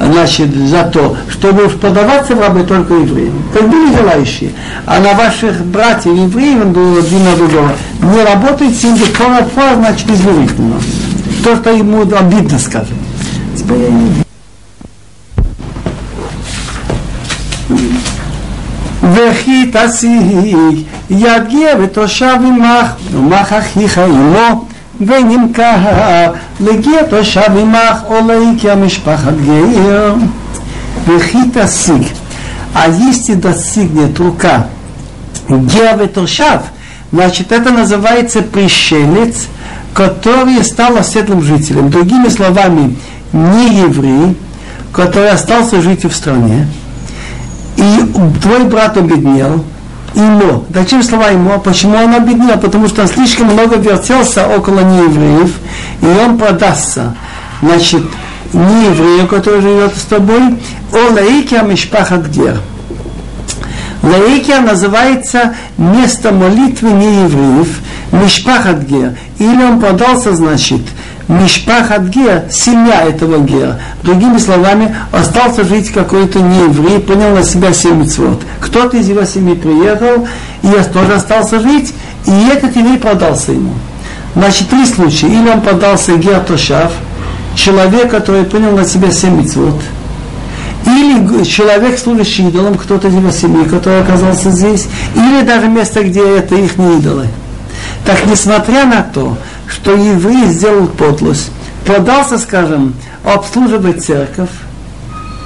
значит, 0.00 0.54
за 0.54 0.84
то, 0.84 1.16
чтобы 1.28 1.68
продаваться 1.68 2.34
в 2.34 2.40
рабы 2.40 2.62
только 2.62 2.94
евреям. 2.94 3.42
Как 3.52 3.68
были 3.68 3.94
желающие. 3.96 4.50
А 4.86 4.98
на 5.00 5.12
ваших 5.14 5.64
братьев 5.66 6.14
евреев, 6.14 6.64
один 6.98 7.24
на 7.24 7.36
другого, 7.36 7.72
не 8.02 8.24
работайте, 8.24 8.88
им 8.88 8.96
значит, 9.76 10.10
измерительно 10.10 10.76
то, 11.43 11.55
что 11.55 11.71
ему 11.71 12.01
обидно, 12.01 12.59
скажем. 12.59 12.97
Теперь 13.55 13.81
я 13.81 13.89
не 13.89 14.23
וכי 19.03 19.71
תשיג 19.73 20.77
יגיע 21.09 21.69
ותושב 21.81 22.37
עמך 22.39 22.93
ומך 23.11 23.53
אחיך 23.53 23.97
עמו 23.97 24.65
ונמכר 25.01 26.31
לגיע 26.59 27.03
תושב 27.09 27.57
עמך 27.59 27.97
או 28.07 28.15
להגיע 28.27 28.75
משפחת 28.75 29.33
גר 29.45 30.13
וכי 31.07 31.39
תשיג 31.53 32.03
а 32.73 32.87
если 32.87 33.35
достигнет 33.35 34.17
рука 34.17 34.65
геа 35.47 35.95
ветошав, 35.95 36.63
значит 37.11 37.51
это 37.51 37.69
называется 37.69 38.41
пришелец, 38.41 39.47
который 39.98 40.62
стал 40.62 40.96
оседлым 40.96 41.42
жителем. 41.42 41.90
Другими 41.90 42.28
словами, 42.28 42.96
не 43.32 43.80
еврей, 43.80 44.36
который 44.92 45.30
остался 45.30 45.82
жить 45.82 46.04
в 46.04 46.14
стране, 46.14 46.68
и 47.76 48.04
твой 48.40 48.62
брат 48.62 48.96
обеднел, 48.96 49.64
имо. 50.14 50.62
Зачем 50.72 51.02
слова 51.02 51.32
имо? 51.32 51.58
Почему 51.58 51.96
он 51.96 52.14
обеднел? 52.14 52.58
Потому 52.58 52.86
что 52.86 53.02
он 53.02 53.08
слишком 53.08 53.48
много 53.48 53.74
вертелся 53.74 54.46
около 54.46 54.78
неевреев, 54.78 55.52
и 56.00 56.06
он 56.06 56.38
продастся. 56.38 57.16
Значит, 57.60 58.04
не 58.52 58.84
еврею, 58.84 59.26
который 59.26 59.60
живет 59.60 59.96
с 59.96 60.02
тобой, 60.02 60.60
о 60.92 61.12
лаике 61.12 61.60
мишпахат 61.62 62.28
гер. 62.28 62.60
Лаикия 64.02 64.60
называется 64.60 65.54
место 65.76 66.32
молитвы 66.32 66.90
неевреев, 66.92 67.80
Мишпахат 68.12 68.84
Гер. 68.84 69.16
Или 69.38 69.62
он 69.62 69.80
продался, 69.80 70.34
значит, 70.34 70.80
Мишпахат 71.26 72.04
Гер, 72.04 72.44
семья 72.50 73.02
этого 73.02 73.38
Гера. 73.44 73.80
Другими 74.02 74.38
словами, 74.38 74.94
остался 75.12 75.64
жить 75.64 75.90
какой-то 75.90 76.40
нееврей, 76.40 77.00
принял 77.00 77.34
на 77.34 77.42
себя 77.42 77.72
семь 77.72 78.02
митцвот. 78.02 78.40
Кто-то 78.60 78.96
из 78.96 79.08
его 79.08 79.24
семьи 79.24 79.54
приехал, 79.54 80.26
и 80.62 80.68
тоже 80.92 81.14
остался 81.14 81.60
жить, 81.60 81.92
и 82.26 82.48
этот 82.52 82.76
еврей 82.76 82.98
продался 82.98 83.52
ему. 83.52 83.72
Значит, 84.34 84.68
три 84.68 84.86
случая. 84.86 85.28
Или 85.28 85.48
он 85.48 85.60
продался 85.60 86.16
Гер 86.16 86.40
Тошав, 86.40 86.92
человек, 87.56 88.10
который 88.10 88.44
принял 88.44 88.76
на 88.76 88.84
себя 88.84 89.10
семь 89.10 89.36
митцвот, 89.36 89.80
или 90.85 91.43
человек, 91.43 91.97
служащий 91.97 92.47
идолом, 92.47 92.75
кто-то 92.75 93.07
из 93.07 93.15
его 93.15 93.31
семьи, 93.31 93.63
который 93.65 94.01
оказался 94.01 94.51
здесь, 94.51 94.87
или 95.15 95.41
даже 95.43 95.67
место, 95.67 96.03
где 96.03 96.37
это 96.37 96.55
их 96.55 96.77
не 96.77 96.97
идолы. 96.97 97.27
Так 98.05 98.25
несмотря 98.25 98.85
на 98.85 99.01
то, 99.01 99.37
что 99.67 99.93
еврей 99.93 100.47
сделал 100.47 100.87
подлость, 100.87 101.51
подался, 101.85 102.37
скажем, 102.37 102.93
обслуживать 103.23 104.03
церковь, 104.03 104.49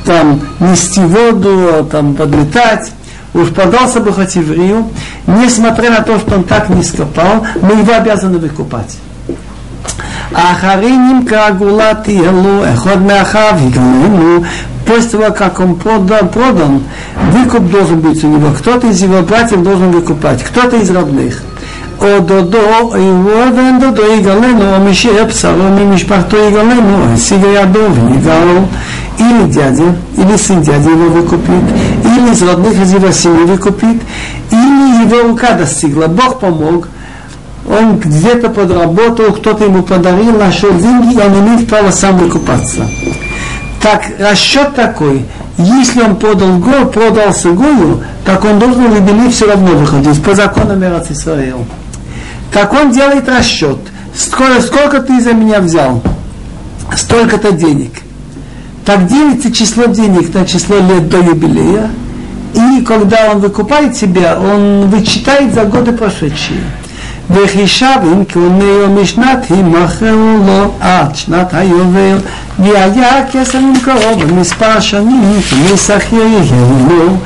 там 0.05 0.41
нести 0.59 1.01
воду, 1.01 1.87
там 1.91 2.15
подметать, 2.15 2.91
уж 3.33 3.49
подался 3.49 3.99
бы 3.99 4.11
хоть 4.11 4.35
еврею, 4.35 4.89
несмотря 5.27 5.91
на 5.91 6.01
то, 6.01 6.17
что 6.17 6.35
он 6.35 6.43
так 6.43 6.69
низко 6.69 7.05
пал, 7.05 7.45
мы 7.61 7.81
его 7.81 7.93
обязаны 7.93 8.37
выкупать. 8.39 8.97
אחרי 10.33 10.93
כגולה 11.27 11.93
תהיה 11.93 12.31
לו 12.31 12.73
אחד 12.73 13.01
מאחיו 13.01 13.55
יגמרנו 13.67 14.39
после 14.86 15.10
того, 15.10 15.34
как 15.34 15.60
он 15.60 15.76
продан, 15.76 16.28
продан, 16.28 16.82
выкуп 17.32 17.70
должен 17.70 18.00
быть 18.00 18.22
у 18.24 18.28
него. 18.28 18.48
Кто-то 18.58 18.88
из 18.88 19.02
его 19.02 19.22
братьев 19.22 19.62
должен 19.62 19.90
выкупать, 19.90 20.42
кто-то 20.42 20.76
из 20.76 20.90
родных. 20.90 21.42
Ододо 22.00 22.96
и 22.96 23.00
Уордендо 23.00 23.92
до 23.92 24.18
Игалену, 24.18 24.74
Омиши 24.74 25.08
Эпсалу, 25.08 25.68
Мимишпахту 25.68 26.36
Игалену, 26.36 27.16
Сигаядов, 27.16 27.96
Игалу, 28.10 28.66
или 29.18 29.50
дядя, 29.50 29.94
или 30.16 30.36
сын 30.36 30.62
дяди 30.62 30.88
его 30.88 31.10
выкупит, 31.10 31.62
или 32.04 32.32
из 32.32 32.42
родных 32.42 32.80
из 32.80 32.92
его 32.92 33.12
семьи 33.12 33.44
выкупит, 33.44 34.02
или 34.50 35.04
его 35.04 35.28
рука 35.28 35.52
достигла, 35.52 36.06
Бог 36.06 36.40
помог, 36.40 36.88
он 37.68 37.98
где-то 37.98 38.48
подработал, 38.48 39.32
кто-то 39.32 39.64
ему 39.64 39.82
подарил, 39.82 40.36
нашел 40.36 40.70
деньги, 40.72 41.14
и 41.14 41.18
он 41.18 41.46
имеет 41.46 41.68
право 41.68 41.90
сам 41.90 42.18
выкупаться. 42.18 42.86
Так 43.82 44.04
расчет 44.20 44.76
такой, 44.76 45.26
если 45.58 46.02
он 46.02 46.14
продал 46.14 46.58
Гою, 46.58 46.86
продался 46.86 47.50
Гою, 47.50 48.02
так 48.24 48.44
он 48.44 48.60
должен 48.60 48.92
в 48.92 48.94
юбилей 48.94 49.28
все 49.30 49.48
равно 49.48 49.72
выходить 49.72 50.22
по 50.22 50.34
законам 50.34 50.84
Эрат 50.84 51.10
Исраил. 51.10 51.66
Так 52.52 52.72
он 52.72 52.92
делает 52.92 53.28
расчет. 53.28 53.78
Сколько, 54.14 54.60
сколько 54.62 55.00
ты 55.00 55.20
за 55.20 55.32
меня 55.32 55.60
взял? 55.60 56.00
Столько-то 56.94 57.52
денег. 57.52 57.92
Так 58.84 59.08
делится 59.08 59.52
число 59.52 59.86
денег 59.86 60.32
на 60.32 60.46
число 60.46 60.76
лет 60.76 61.08
до 61.08 61.18
юбилея. 61.18 61.90
И 62.54 62.84
когда 62.84 63.32
он 63.32 63.40
выкупает 63.40 63.96
себя, 63.96 64.38
он 64.38 64.90
вычитает 64.90 65.54
за 65.54 65.64
годы 65.64 65.92
прошедшие. 65.92 66.60
וחישבים 67.31 68.23
כהוניו 68.29 68.89
משנת 69.01 69.45
הימכרו 69.49 70.37
לו 70.45 70.71
עד 70.79 71.15
שנת 71.15 71.53
היובל 71.53 72.17
והיה 72.59 73.25
כסף 73.31 73.55
למכרו 73.55 74.17
במספר 74.19 74.79
שנים 74.79 75.39
כמסחיר 75.49 76.19
יהיה 76.19 76.67
לו 76.89 77.17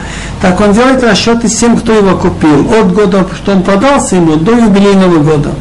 так 0.42 0.60
он 0.60 0.74
делает 0.74 1.04
расчеты 1.04 1.48
с 1.48 1.56
тем, 1.56 1.78
кто 1.78 1.94
его 1.94 2.18
купил, 2.18 2.74
от 2.74 2.92
года, 2.94 3.28
что 3.36 3.52
он 3.52 3.62
продался 3.62 4.16
ему, 4.16 4.38
до 4.38 4.54
юбилейного 4.54 5.20
года. 5.20 5.52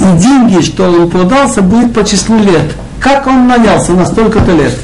И 0.00 0.18
деньги, 0.18 0.60
что 0.60 0.90
он 0.90 1.08
продался, 1.08 1.62
будет 1.62 1.94
по 1.94 2.04
числу 2.04 2.38
лет. 2.38 2.74
Как 2.98 3.28
он 3.28 3.46
нанялся 3.46 3.92
на 3.92 4.04
столько-то 4.04 4.50
лет. 4.50 4.76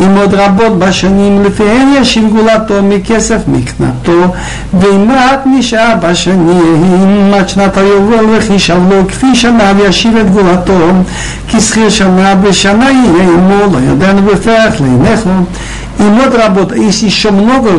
עם 0.00 0.16
עוד 0.16 0.34
רבות 0.34 0.78
בשנים 0.78 1.44
לפיהן 1.44 1.88
ישיב 2.00 2.24
גאולתו 2.34 2.82
מכסף 2.82 3.38
מקנתו 3.48 4.32
ואם 4.80 5.06
מעט 5.08 5.40
נשאר 5.46 5.94
בשנים 6.02 7.34
עד 7.34 7.48
שנת 7.48 7.76
היובל 7.76 8.24
וחישב 8.36 8.80
לו 8.90 9.08
כפי 9.08 9.34
שנה 9.34 9.72
וישיב 9.76 10.16
את 10.16 10.30
גאולתו 10.34 10.78
כי 11.48 11.60
שכיר 11.60 11.90
שנה 11.90 12.34
בשנה 12.34 12.90
יהיה 12.90 13.22
עמו 13.22 13.72
לא 13.72 13.78
ידענו 13.92 14.22
בפרח 14.22 14.80
לעינך 14.80 15.28
им 15.98 16.20
вот 16.20 16.34
работа, 16.34 16.76
если 16.76 17.06
еще 17.06 17.30
много 17.30 17.70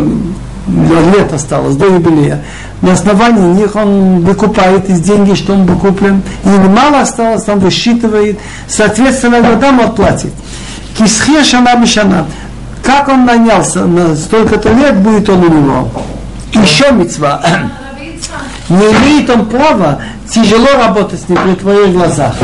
лет 1.16 1.34
осталось 1.34 1.76
до 1.76 1.86
юбилея, 1.86 2.43
на 2.82 2.93
основании 2.93 3.62
них 3.62 3.76
он 3.76 4.22
выкупает 4.22 4.89
из 4.89 4.99
деньги, 4.99 5.34
что 5.34 5.53
он 5.53 5.66
выкуплен, 5.66 6.22
и 6.45 6.49
мало 6.49 7.01
осталось, 7.01 7.47
он 7.47 7.60
высчитывает, 7.60 8.39
соответственно, 8.68 9.41
годам 9.41 9.80
отплатит. 9.80 10.32
Кисхе 10.97 11.45
шана 11.45 11.76
бешана. 11.76 12.26
Как 12.82 13.09
он 13.09 13.24
нанялся 13.24 13.84
на 13.86 14.14
столько-то 14.14 14.72
лет, 14.72 14.97
будет 14.97 15.28
он 15.28 15.45
у 15.45 15.49
него. 15.49 15.88
Еще 16.53 16.92
мецва. 16.92 17.40
Не 18.68 18.76
имеет 18.76 19.30
он 19.30 19.47
права 19.47 20.01
тяжело 20.28 20.68
работать 20.76 21.20
с 21.20 21.28
ним 21.28 21.38
при 21.42 21.55
твоих 21.55 21.92
глазах. 21.92 22.34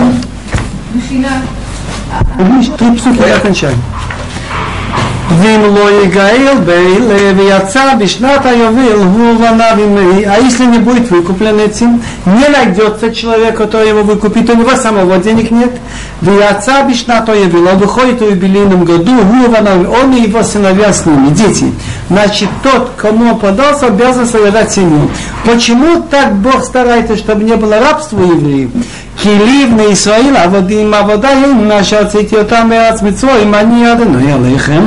Три 2.79 2.97
псуки, 2.97 3.21
я 3.27 3.39
Вим 5.31 5.63
лоигаил 5.63 6.59
бейлеви 6.59 7.51
отца 7.51 7.95
бишната 7.95 8.51
йовил 8.53 9.05
гуванавими. 9.05 10.25
А 10.25 10.39
если 10.41 10.65
не 10.65 10.79
будет 10.79 11.09
выкуплен 11.09 11.61
этим, 11.61 12.03
не 12.27 12.49
найдется 12.49 13.15
человек, 13.15 13.57
который 13.57 13.91
его 13.91 14.03
выкупит, 14.03 14.51
у 14.51 14.55
него 14.55 14.75
самого 14.75 15.19
денег 15.19 15.53
нет. 15.53 15.71
Ви 16.21 16.37
отца 16.43 16.83
бишната 16.83 17.33
йовил, 17.33 17.69
А 17.69 17.77
выходит 17.77 18.21
в 18.21 18.29
юбилейном 18.29 18.85
году, 18.85 19.13
гуванавими, 19.23 19.87
он 19.87 20.13
и 20.17 20.23
его 20.23 20.43
сыновья 20.43 20.93
с 20.93 21.07
ними, 21.07 21.29
дети. 21.29 21.73
Значит, 22.09 22.49
тот, 22.65 22.91
кому 22.97 23.31
он 23.31 23.39
подался, 23.39 23.87
обязан 23.87 24.27
создать 24.27 24.73
семью. 24.73 25.09
Почему 25.45 26.03
так 26.11 26.35
Бог 26.35 26.65
старается, 26.65 27.17
чтобы 27.17 27.45
не 27.45 27.55
было 27.55 27.79
рабства 27.79 28.21
евреев? 28.21 28.71
כלים 29.24 29.78
מישראל 29.78 30.36
עבודים 30.36 30.94
עבודה 30.94 31.30
הם 31.30 31.72
אשר 31.72 32.00
הוצאתי 32.04 32.36
אותם 32.36 32.70
בארץ 32.70 33.02
מצרים 33.02 33.54
אני 33.54 33.94
אדוני 33.94 34.32
עליכם 34.32 34.84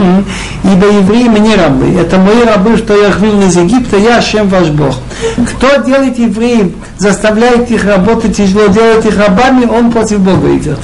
ибо 0.64 0.87
евреи 0.87 1.29
мне 1.29 1.55
рабы 1.55 1.87
это 2.01 2.18
мои 2.18 2.43
рабы 2.45 2.76
что 2.76 2.95
я 3.01 3.09
их 3.09 3.20
вывел 3.20 3.43
из 3.47 3.57
Египта 3.57 3.97
я 3.97 4.20
Шем 4.20 4.49
ваш 4.49 4.68
Бог 4.68 4.95
кто 5.49 5.83
делает 5.87 6.18
евреев 6.18 6.68
заставляет 6.99 7.70
их 7.70 7.85
работать 7.85 8.37
тяжело 8.37 8.66
делает 8.66 9.07
их 9.07 9.16
рабами 9.18 9.64
он 9.66 9.91
против 9.91 10.18
Бога 10.20 10.49
идет 10.57 10.81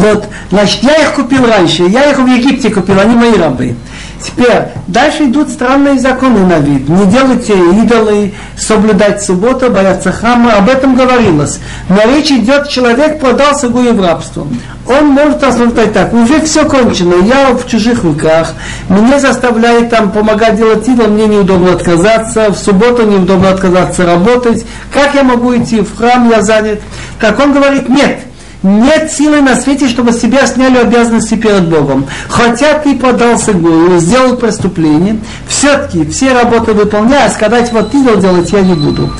вот, 0.00 0.24
значит, 0.50 0.82
я 0.82 0.96
их 1.02 1.12
купил 1.12 1.46
раньше, 1.46 1.82
я 1.82 2.10
их 2.10 2.18
в 2.18 2.26
Египте 2.26 2.70
купил, 2.70 2.98
они 2.98 3.14
мои 3.14 3.36
рабы. 3.36 3.74
Теперь, 4.21 4.63
дальше 4.87 5.25
идут 5.25 5.49
странные 5.49 5.99
законы 5.99 6.45
на 6.45 6.59
вид. 6.59 6.87
Не 6.89 7.05
делайте 7.05 7.53
идолы, 7.53 8.33
соблюдать 8.57 9.23
субботу, 9.23 9.69
бояться 9.69 10.11
хама. 10.11 10.53
Об 10.53 10.69
этом 10.69 10.95
говорилось. 10.95 11.59
Но 11.89 12.01
речь 12.05 12.31
идет, 12.31 12.69
человек 12.69 13.19
продался 13.19 13.69
гую 13.69 13.93
в 13.93 14.01
рабство. 14.01 14.47
Он 14.87 15.07
может 15.07 15.43
рассуждать 15.43 15.93
так, 15.93 16.13
уже 16.13 16.41
все 16.41 16.63
кончено, 16.65 17.15
я 17.25 17.55
в 17.55 17.67
чужих 17.67 18.03
руках, 18.03 18.53
мне 18.87 19.19
заставляет 19.19 19.89
там 19.89 20.11
помогать 20.11 20.57
делать 20.57 20.87
идол, 20.87 21.07
мне 21.07 21.25
неудобно 21.25 21.73
отказаться, 21.73 22.51
в 22.51 22.55
субботу 22.55 23.03
неудобно 23.03 23.49
отказаться 23.49 24.05
работать, 24.05 24.63
как 24.93 25.15
я 25.15 25.23
могу 25.23 25.57
идти 25.57 25.81
в 25.81 25.97
храм, 25.97 26.29
я 26.29 26.43
занят. 26.43 26.81
Так 27.19 27.39
он 27.39 27.53
говорит, 27.53 27.89
нет, 27.89 28.19
нет 28.65 29.11
силы 29.11 29.41
на 29.41 29.55
свете, 29.55 29.87
чтобы 29.87 30.11
с 30.11 30.19
себя 30.19 30.45
сняли 30.47 30.77
обязанности 30.77 31.35
перед 31.35 31.69
Богом. 31.69 32.07
Хотя 32.27 32.79
ты 32.79 32.95
подался 32.95 33.53
Гуру, 33.53 33.99
сделал 33.99 34.35
преступление, 34.35 35.19
все-таки 35.47 36.05
все 36.09 36.33
работы 36.33 36.73
выполняя, 36.73 37.29
сказать, 37.29 37.71
вот 37.71 37.91
ты 37.91 38.03
делать 38.03 38.51
я 38.51 38.61
не 38.61 38.73
буду. 38.73 39.11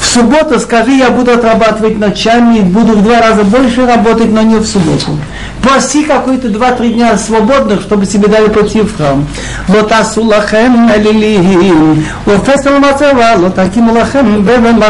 В 0.00 0.06
субботу 0.06 0.58
скажи, 0.58 0.92
я 0.92 1.10
буду 1.10 1.32
отрабатывать 1.32 1.98
ночами, 1.98 2.60
буду 2.60 2.94
в 2.94 3.02
два 3.02 3.20
раза 3.20 3.44
больше 3.44 3.86
работать, 3.86 4.32
но 4.32 4.42
не 4.42 4.56
в 4.56 4.66
субботу. 4.66 5.18
Проси 5.62 6.04
какой-то 6.04 6.48
два-три 6.48 6.92
дня 6.92 7.16
свободных, 7.16 7.80
чтобы 7.80 8.06
себе 8.06 8.28
дали 8.28 8.48
пойти 8.48 8.82
в 8.82 8.96
храм. 8.96 9.26
Вот 9.68 9.90
асулахем 9.92 10.90
алилихим, 10.90 12.04
уфесал 12.26 12.78
мацева, 12.78 13.34
вот 13.38 13.54
таким 13.54 13.90
лахем 13.90 14.42
бевен 14.42 14.82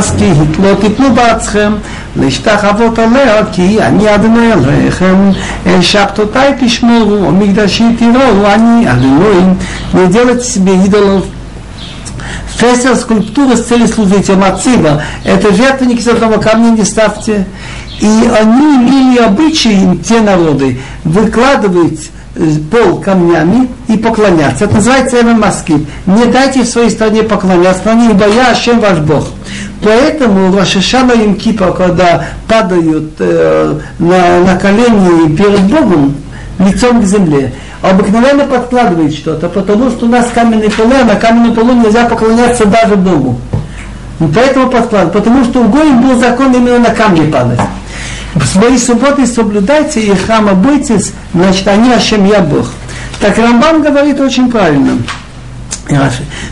и 0.85 0.89
плубацхем, 0.91 1.81
להשתחוות 2.16 3.00
עליה 3.00 3.46
כי 3.52 3.82
אני 3.82 4.16
אדוני 4.16 4.52
עליכם, 4.52 5.32
שבתותיי 5.82 6.54
תשמרו, 6.60 7.28
ומקדשי 7.28 7.84
תראו, 7.98 8.54
אני 8.54 8.88
אלוהים, 8.88 9.56
не 9.94 10.08
делать 10.08 10.44
себе 10.44 10.76
идолов. 10.86 11.26
Фесер 12.58 12.96
скульптуры 12.96 13.56
с 13.56 13.64
целью 13.64 13.88
служить 13.88 14.30
Мацива. 14.30 15.02
Это 15.24 15.54
жертвенник 15.54 16.00
из 16.00 16.08
этого 16.08 16.42
камня 16.42 16.72
не 16.72 16.84
ставьте. 16.84 17.48
И 18.00 18.06
они 18.06 18.76
имели 18.76 19.18
обычаи, 19.20 19.98
те 20.04 20.20
народы, 20.22 20.80
выкладывать 21.04 22.12
пол 22.72 23.00
камнями 23.00 23.70
и 23.88 23.98
поклоняться. 23.98 24.66
Это 24.66 24.76
называется 24.76 25.22
Эвен 25.22 25.40
Маски. 25.40 25.86
Не 26.06 26.26
дайте 26.26 26.64
в 26.64 26.68
своей 26.68 26.90
стране 26.90 27.24
поклоняться, 27.24 27.92
ибо 27.92 28.28
я 28.28 28.52
Ашем 28.52 28.80
ваш 28.80 29.00
Бог. 29.00 29.30
Поэтому 29.85 30.57
Рашишана 30.57 31.13
и 31.13 31.35
Кипа, 31.35 31.73
когда 31.73 32.25
падают 32.49 33.13
э, 33.19 33.79
на, 33.99 34.41
на 34.41 34.57
колени 34.59 35.37
перед 35.37 35.61
Богом, 35.63 36.17
лицом 36.59 37.03
к 37.03 37.05
земле, 37.05 37.53
обыкновенно 37.83 38.45
подкладывает 38.45 39.13
что-то, 39.13 39.49
потому 39.49 39.91
что 39.91 40.07
у 40.07 40.09
нас 40.09 40.31
каменный 40.35 40.71
пол, 40.71 40.91
а 40.91 41.05
на 41.05 41.17
каменный 41.17 41.55
полу 41.55 41.73
нельзя 41.73 42.07
поклоняться 42.07 42.65
даже 42.65 42.97
Богу. 42.97 43.39
И 44.21 44.25
поэтому 44.35 44.71
подкладывает, 44.71 45.13
потому 45.13 45.45
что 45.45 45.61
у 45.61 45.69
Гоим 45.69 46.01
был 46.01 46.19
закон 46.19 46.55
именно 46.55 46.79
на 46.79 46.91
камни 46.91 47.31
падать. 47.31 47.61
Свои 48.43 48.79
субботы 48.79 49.27
соблюдайте 49.27 50.01
и 50.01 50.15
храма 50.15 50.55
бойтесь, 50.55 51.13
значит, 51.35 51.69
они 51.69 51.93
Ашем 51.93 52.25
я 52.25 52.41
Бог. 52.41 52.71
Так 53.21 53.37
Рамбам 53.37 53.83
говорит 53.83 54.19
очень 54.19 54.51
правильно. 54.51 54.99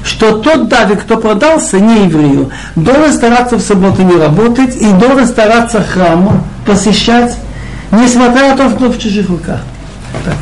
Что 0.04 0.38
тот 0.38 0.68
даже, 0.68 0.96
кто 0.96 1.16
продался 1.16 1.80
не 1.80 2.04
еврею, 2.04 2.50
должен 2.76 3.12
стараться 3.12 3.56
в 3.56 3.62
субботу 3.62 4.02
не 4.02 4.16
работать 4.16 4.76
и 4.76 4.92
должен 4.92 5.26
стараться 5.26 5.82
храму 5.82 6.44
посещать, 6.66 7.36
несмотря 7.90 8.50
на 8.50 8.56
то, 8.56 8.70
что 8.70 8.90
в 8.90 8.98
чужих 8.98 9.28
руках. 9.30 9.60
Так. 10.24 10.34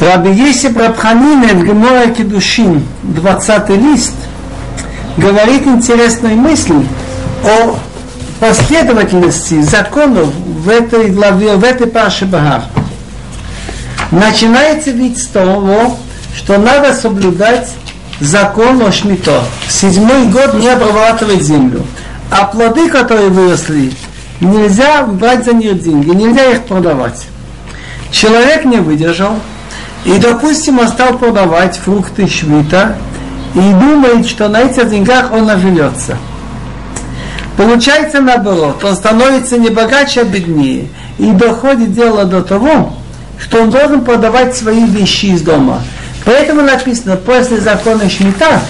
Раби 0.00 0.30
Есиб 0.30 0.76
Рабханина 0.78 1.48
в 1.54 1.64
Гемора 1.64 2.08
Кедушин, 2.08 2.86
20 3.02 3.70
лист, 3.70 4.14
говорит 5.16 5.66
интересную 5.66 6.36
мысль 6.36 6.84
о 7.42 7.76
последовательности 8.40 9.62
законов 9.62 10.28
в 10.34 10.68
этой 10.68 11.08
главе, 11.10 11.56
в 11.56 11.64
этой 11.64 11.86
Паше 11.86 12.26
Багар. 12.26 12.62
Начинается 14.10 14.90
ведь 14.90 15.22
с 15.22 15.26
того, 15.26 15.96
что 16.36 16.58
надо 16.58 16.94
соблюдать 16.94 17.70
закон 18.20 18.80
о 18.82 18.92
Шмито. 18.92 19.42
Седьмой 19.68 20.26
год 20.26 20.54
не 20.54 20.68
обрабатывать 20.68 21.42
землю. 21.42 21.84
А 22.30 22.44
плоды, 22.44 22.88
которые 22.88 23.28
выросли, 23.28 23.92
нельзя 24.40 25.02
брать 25.04 25.44
за 25.44 25.52
них 25.52 25.82
деньги, 25.82 26.10
нельзя 26.10 26.52
их 26.52 26.64
продавать. 26.64 27.26
Человек 28.10 28.64
не 28.64 28.78
выдержал 28.78 29.34
и, 30.04 30.18
допустим, 30.18 30.78
он 30.78 30.88
стал 30.88 31.18
продавать 31.18 31.76
фрукты 31.76 32.28
швита 32.28 32.96
и 33.54 33.58
думает, 33.58 34.26
что 34.26 34.48
на 34.48 34.62
этих 34.62 34.88
деньгах 34.88 35.32
он 35.32 35.50
оживется. 35.50 36.16
Получается 37.56 38.20
наоборот, 38.20 38.84
он 38.84 38.94
становится 38.94 39.56
не 39.58 39.70
богаче, 39.70 40.20
а 40.20 40.24
беднее. 40.24 40.88
И 41.18 41.30
доходит 41.32 41.92
дело 41.92 42.24
до 42.24 42.42
того, 42.42 42.92
что 43.38 43.62
он 43.62 43.70
должен 43.70 44.04
продавать 44.04 44.56
свои 44.56 44.84
вещи 44.84 45.26
из 45.26 45.42
дома. 45.42 45.82
Поэтому 46.24 46.62
написано, 46.62 47.16
после 47.16 47.60
закона 47.60 48.08
Шмита 48.10 48.60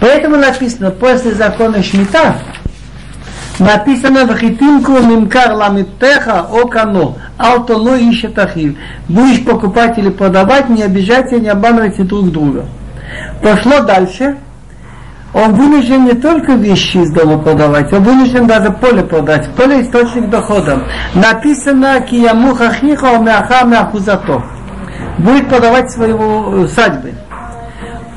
Поэтому 0.00 0.36
написано, 0.60 0.90
после 0.90 1.32
закона 1.32 1.82
Шмита, 1.82 2.36
написано 3.58 4.26
в 4.26 4.36
хитинку 4.36 4.92
мимкар 4.92 5.52
ламитеха 5.52 6.42
окано, 6.42 7.14
алтоно 7.38 7.96
ищет 7.96 8.38
ахив. 8.38 8.76
Будешь 9.08 9.44
покупать 9.44 9.96
или 9.96 10.10
продавать, 10.10 10.68
не 10.68 10.82
обижайте, 10.82 11.40
не 11.40 11.48
обманывайте 11.48 12.02
друг 12.02 12.30
друга. 12.30 12.66
Пошло 13.42 13.80
дальше, 13.80 14.36
он 15.32 15.54
вынужден 15.54 16.04
не 16.04 16.12
только 16.12 16.52
вещи 16.52 16.98
из 16.98 17.10
дома 17.10 17.38
продавать, 17.38 17.90
он 17.92 18.02
вынужден 18.02 18.46
даже 18.46 18.70
поле 18.70 19.02
продать. 19.02 19.48
Поле 19.56 19.80
источник 19.80 20.28
дохода. 20.28 20.82
Написано 21.14 22.02
кияму 22.02 22.54
хахиха 22.54 23.18
мяха 23.18 23.64
мяхузато. 23.64 24.42
Будет 25.16 25.48
продавать 25.48 25.90
свои 25.90 26.12
садьбы. 26.68 27.14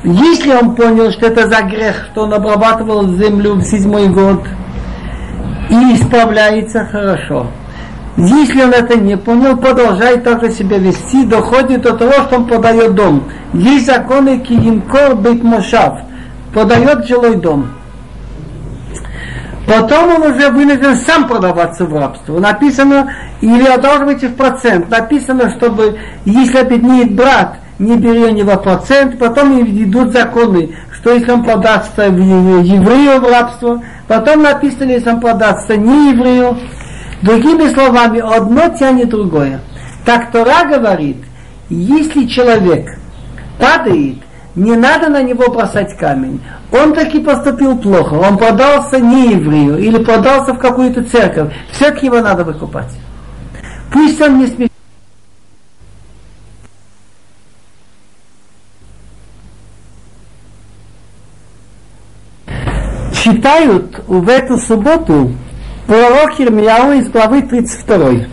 Если 0.04 0.52
он 0.52 0.74
понял, 0.74 1.10
что 1.12 1.26
это 1.26 1.48
за 1.48 1.62
грех, 1.62 2.08
что 2.12 2.24
он 2.24 2.34
обрабатывал 2.34 3.08
землю 3.14 3.54
в 3.54 3.62
седьмой 3.62 4.08
год 4.08 4.44
и 5.70 5.94
исправляется 5.94 6.84
хорошо. 6.84 7.46
Если 8.18 8.62
он 8.62 8.70
это 8.70 8.98
не 8.98 9.16
понял, 9.16 9.56
продолжает 9.56 10.22
также 10.22 10.52
себя 10.52 10.76
вести, 10.76 11.24
доходит 11.24 11.82
до 11.82 11.94
того, 11.94 12.12
что 12.12 12.36
он 12.36 12.46
продает 12.46 12.94
дом. 12.94 13.24
Есть 13.54 13.86
законы 13.86 14.40
киимкор 14.40 15.16
бит 15.16 15.42
мошав, 15.42 16.00
продает 16.52 17.06
жилой 17.06 17.36
дом. 17.36 17.70
Потом 19.66 20.16
он 20.16 20.32
уже 20.32 20.50
вынужден 20.50 20.96
сам 20.96 21.26
продаваться 21.26 21.86
в 21.86 21.96
рабство. 21.96 22.38
Написано, 22.38 23.10
или 23.40 23.66
одалживайте 23.66 24.28
в 24.28 24.34
процент. 24.34 24.90
Написано, 24.90 25.50
чтобы, 25.56 25.98
если 26.26 26.58
обеднеет 26.58 27.14
брат, 27.14 27.56
не 27.84 27.96
бери 27.96 28.24
у 28.24 28.30
него 28.30 28.56
процент, 28.56 29.18
потом 29.18 29.60
идут 29.60 30.12
законы, 30.12 30.74
что 30.92 31.12
если 31.12 31.30
он 31.30 31.44
продастся 31.44 32.04
еврею 32.04 33.20
в 33.20 33.30
рабство, 33.30 33.82
потом 34.08 34.42
написано, 34.42 34.90
если 34.90 35.10
он 35.10 35.20
продастся 35.20 35.76
не 35.76 36.10
еврею. 36.10 36.58
Другими 37.22 37.72
словами, 37.72 38.20
одно 38.20 38.68
тянет 38.78 39.08
другое. 39.08 39.60
Так 40.04 40.30
Тора 40.30 40.64
говорит, 40.68 41.18
если 41.70 42.26
человек 42.26 42.98
падает, 43.58 44.16
не 44.54 44.76
надо 44.76 45.08
на 45.08 45.22
него 45.22 45.50
бросать 45.50 45.96
камень. 45.96 46.40
Он 46.70 46.92
таки 46.92 47.20
поступил 47.20 47.78
плохо, 47.78 48.14
он 48.14 48.36
продался 48.36 49.00
не 49.00 49.32
еврею 49.32 49.78
или 49.78 50.02
продался 50.04 50.52
в 50.52 50.58
какую-то 50.58 51.04
церковь. 51.04 51.52
Все-таки 51.72 52.06
его 52.06 52.20
надо 52.20 52.44
выкупать. 52.44 52.92
Пусть 53.92 54.20
он 54.20 54.38
не 54.38 54.46
смеется. 54.46 54.73
Читают 63.24 64.02
в 64.06 64.28
эту 64.28 64.58
субботу 64.58 65.32
пророк 65.86 66.38
Ермияу 66.38 66.92
из 66.92 67.08
главы 67.08 67.40
32. 67.40 68.26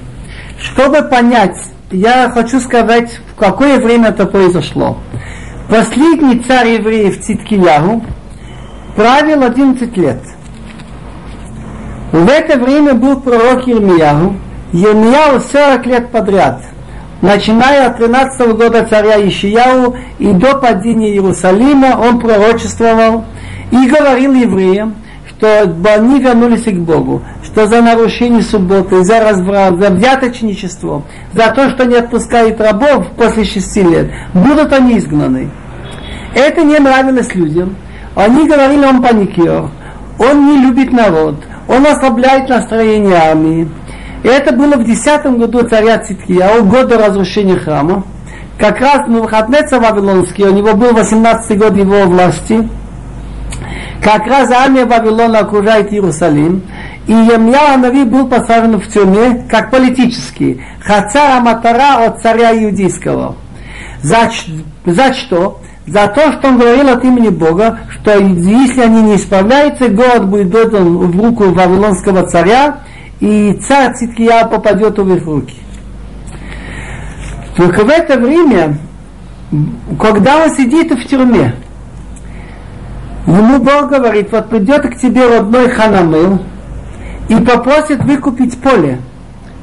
Чтобы 0.59 1.01
понять, 1.03 1.57
я 1.91 2.29
хочу 2.29 2.59
сказать, 2.59 3.21
в 3.31 3.39
какое 3.39 3.79
время 3.79 4.09
это 4.09 4.25
произошло. 4.25 4.97
Последний 5.69 6.39
царь 6.39 6.71
евреев 6.71 7.21
Циткиягу 7.21 8.03
правил 8.97 9.43
11 9.43 9.95
лет. 9.95 10.19
В 12.11 12.29
это 12.29 12.59
время 12.59 12.93
был 12.93 13.21
пророк 13.21 13.65
Ермияу. 13.67 14.35
Ермияу 14.73 15.39
40 15.39 15.85
лет 15.85 16.11
подряд, 16.11 16.63
начиная 17.21 17.87
от 17.87 17.97
13 17.97 18.55
года 18.57 18.85
царя 18.89 19.25
Ишияу 19.25 19.95
и 20.19 20.31
до 20.33 20.55
падения 20.55 21.11
Иерусалима, 21.11 21.97
он 21.97 22.19
пророчествовал– 22.19 23.23
и 23.71 23.87
говорил 23.87 24.33
евреям, 24.33 24.95
что 25.27 25.63
они 25.95 26.19
вернулись 26.19 26.65
к 26.65 26.73
Богу, 26.73 27.23
что 27.43 27.65
за 27.65 27.81
нарушение 27.81 28.43
субботы, 28.43 29.03
за 29.03 29.21
разврат, 29.21 29.79
за 29.79 29.89
взяточничество, 29.89 31.03
за 31.33 31.51
то, 31.51 31.69
что 31.69 31.85
не 31.85 31.95
отпускают 31.95 32.61
рабов 32.61 33.07
после 33.17 33.45
шести 33.45 33.81
лет, 33.81 34.11
будут 34.33 34.71
они 34.73 34.97
изгнаны. 34.97 35.49
Это 36.35 36.63
не 36.63 36.77
нравилось 36.77 37.33
людям. 37.33 37.75
Они 38.13 38.47
говорили, 38.47 38.85
он 38.85 39.01
паникер, 39.01 39.69
он 40.19 40.45
не 40.47 40.61
любит 40.61 40.91
народ, 40.91 41.35
он 41.67 41.85
ослабляет 41.87 42.49
настроение 42.49 43.15
армии. 43.15 43.69
И 44.23 44.27
это 44.27 44.53
было 44.53 44.75
в 44.75 44.83
десятом 44.83 45.39
году 45.39 45.63
царя 45.67 45.97
Циткия, 45.97 46.61
года 46.61 46.97
разрушения 46.97 47.55
храма. 47.55 48.03
Как 48.59 48.79
раз 48.79 49.07
Навуходнецер 49.07 49.79
Вавилонский, 49.79 50.43
у 50.43 50.53
него 50.53 50.75
был 50.75 50.93
18 50.93 51.57
год 51.57 51.75
его 51.75 52.03
власти– 52.03 52.67
как 54.01 54.25
раз 54.25 54.49
армия 54.51 54.85
Вавилона 54.85 55.39
окружает 55.39 55.93
Иерусалим, 55.93 56.63
и 57.07 57.11
Емья 57.11 57.75
Анави 57.75 58.03
был 58.03 58.27
посажен 58.27 58.79
в 58.79 58.87
тюрьме 58.87 59.45
как 59.49 59.69
политический. 59.69 60.61
Хацара 60.81 61.39
Матара 61.39 62.05
от 62.05 62.21
царя 62.21 62.51
иудейского. 62.51 63.35
За, 64.01 64.29
за 64.85 65.13
что? 65.13 65.61
За 65.85 66.07
то, 66.07 66.31
что 66.31 66.47
он 66.47 66.57
говорил 66.57 66.89
от 66.89 67.03
имени 67.03 67.29
Бога, 67.29 67.79
что 67.89 68.17
если 68.17 68.81
они 68.81 69.01
не 69.01 69.15
исправляются, 69.15 69.89
город 69.89 70.27
будет 70.27 70.53
отдан 70.55 70.97
в 70.97 71.21
руку 71.21 71.45
вавилонского 71.45 72.23
царя, 72.27 72.79
и 73.19 73.59
царь 73.67 73.93
Циткия 73.93 74.45
попадет 74.45 74.97
в 74.97 75.15
их 75.15 75.25
руки. 75.25 75.55
Только 77.55 77.83
в 77.83 77.89
это 77.89 78.19
время, 78.19 78.77
когда 79.99 80.43
он 80.43 80.51
сидит 80.55 80.91
в 80.91 81.07
тюрьме, 81.07 81.53
Ему 83.27 83.59
Бог 83.59 83.89
говорит, 83.89 84.31
вот 84.31 84.49
придет 84.49 84.81
к 84.89 84.97
тебе 84.97 85.27
родной 85.27 85.69
Ханамыл 85.69 86.39
и 87.29 87.35
попросит 87.35 88.03
выкупить 88.03 88.59
поле. 88.59 88.99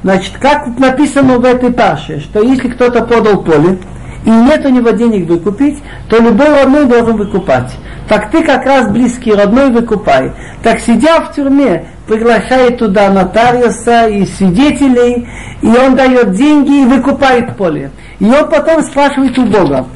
Значит, 0.05 0.35
как 0.41 0.79
написано 0.79 1.39
в 1.39 1.45
этой 1.45 1.73
паше, 1.73 2.21
что 2.21 2.41
если 2.43 2.69
кто-то 2.69 3.05
подал 3.05 3.43
поле, 3.43 3.79
и 4.25 4.31
нет 4.31 4.65
у 4.65 4.69
него 4.69 4.91
денег 4.91 5.29
выкупить, 5.29 5.79
то 6.09 6.19
любой 6.19 6.49
родной 6.49 6.87
должен 6.87 7.17
выкупать. 7.17 7.73
Так 8.09 8.31
ты 8.31 8.45
как 8.45 8.65
раз 8.65 8.91
близкий 8.91 9.33
родной 9.33 9.71
выкупай. 9.71 10.33
Так 10.63 10.81
сидя 10.81 11.21
в 11.21 11.35
тюрьме, 11.35 11.87
приглашает 12.07 12.79
туда 12.79 13.11
нотариуса 13.11 14.09
и 14.09 14.25
свидетелей, 14.25 15.29
и 15.63 15.67
он 15.67 15.97
дает 15.97 16.33
деньги 16.33 16.83
и 16.83 16.87
выкупает 16.87 17.57
поле. 17.57 17.91
И 18.19 18.25
он 18.25 18.49
потом 18.49 18.83
спрашивает 18.83 19.39
у 19.39 19.45
Бога, 19.45 19.87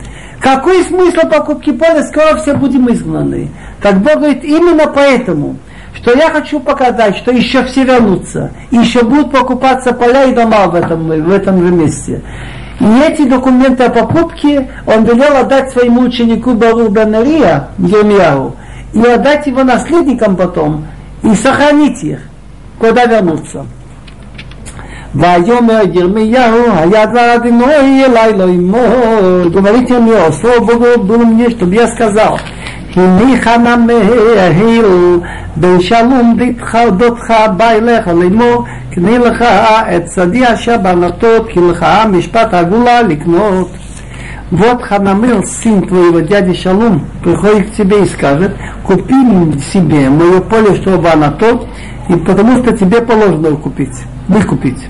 какой 0.43 0.83
смысл 0.83 1.29
покупки 1.29 1.71
поля, 1.71 2.03
скоро 2.03 2.37
все 2.37 2.55
будем 2.55 2.91
изгнаны. 2.91 3.49
Так 3.81 4.01
Бог 4.01 4.17
говорит, 4.17 4.43
именно 4.43 4.89
поэтому, 4.89 5.57
что 5.95 6.19
я 6.19 6.31
хочу 6.31 6.59
показать, 6.59 7.17
что 7.17 7.31
еще 7.31 7.65
все 7.65 7.85
вернутся, 7.85 8.51
еще 8.73 9.05
будут 9.05 9.31
покупаться 9.31 9.93
поля 9.93 10.25
и 10.25 10.35
дома 10.35 10.67
в 10.67 10.75
этом, 10.75 11.07
в 11.07 11.31
этом 11.31 11.65
же 11.65 11.73
месте. 11.73 12.23
И 12.81 12.85
эти 13.07 13.23
документы 13.29 13.85
о 13.85 13.91
покупке 13.91 14.69
он 14.85 15.05
велел 15.05 15.37
отдать 15.37 15.71
своему 15.71 16.01
ученику 16.01 16.55
Бару 16.55 16.89
Бенария, 16.89 17.69
Ермияу, 17.79 18.57
и 18.93 19.01
отдать 19.01 19.47
его 19.47 19.63
наследникам 19.63 20.35
потом, 20.35 20.87
и 21.23 21.33
сохранить 21.37 22.03
их, 22.03 22.19
куда 22.81 23.05
вернуться. 23.05 23.65
ויאמר 25.16 25.82
ירמיהו, 25.94 26.72
היה 26.76 27.06
דבר 27.06 27.36
אדינוי 27.36 28.06
אליי 28.06 28.34
לא 28.38 28.44
ימול. 28.44 29.52
Говорит 29.54 29.90
Ермияу, 29.90 30.32
слово 30.34 30.60
Богу 30.60 31.04
было 31.04 31.26
мне, 31.26 31.50
чтобы 31.50 31.76
я 31.76 31.88
сказал, 31.88 32.38
הניח 32.96 33.48
הנמהל 33.48 35.20
בן 35.56 35.80
שלום 35.80 36.38
דתך 36.98 37.34
בא 37.58 37.70
אליך 37.70 38.08
לאמור 38.08 38.64
קנה 38.92 39.18
לך 39.18 39.42
את 39.96 40.12
שדי 40.16 40.54
אשר 40.54 40.78
בנתות 40.78 41.48
כי 41.50 41.60
לך 41.60 41.86
משפט 42.12 42.54
הגולה 42.54 43.02
לקנות 43.02 43.68
вот 44.52 44.82
Ханамел, 44.82 45.44
сын 45.44 45.82
твоего 45.82 46.22
дяди 46.22 46.54
Шалум, 46.54 47.06
приходит 47.22 47.70
к 47.70 47.74
тебе 47.76 48.04
и 48.04 48.06
скажет, 48.06 48.54
купи 48.82 49.14
себе 49.74 50.10
мое 50.10 50.40
поле, 50.40 50.74
чтобы 50.76 51.10
она 51.10 51.32
тот, 51.32 51.68
и 52.12 52.16
потому 52.16 52.58
что 52.58 52.78
тебе 52.78 53.02
положено 53.02 53.56
купить, 53.58 54.04
выкупить. 54.28 54.88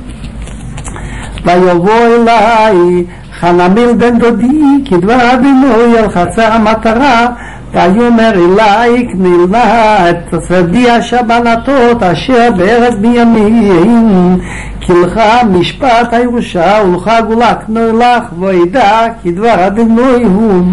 ויבוא 1.45 2.05
אליי 2.05 3.03
חנמיל 3.39 3.93
בן 3.97 4.19
דודי 4.19 4.83
כדבר 4.85 5.19
הבינוי 5.33 5.97
על 5.97 6.09
חצר 6.09 6.51
המטרה 6.53 7.27
ויאמר 7.73 8.31
אלי 8.33 9.07
קנילה 9.07 10.09
את 10.09 10.33
שדי 10.47 10.89
השבנתות 10.89 12.03
אשר 12.03 12.49
בארץ 12.57 12.93
בנימין 12.93 14.39
כי 14.81 14.93
לך 14.93 15.21
משפט 15.51 16.13
הירושה 16.13 16.81
ולך 16.85 17.11
גולה 17.27 17.55
קנו 17.55 17.99
לך 17.99 18.23
וידע 18.39 19.07
כי 19.23 19.31
דבר 19.31 19.55
הבינוי 19.57 20.23
הוא 20.23 20.63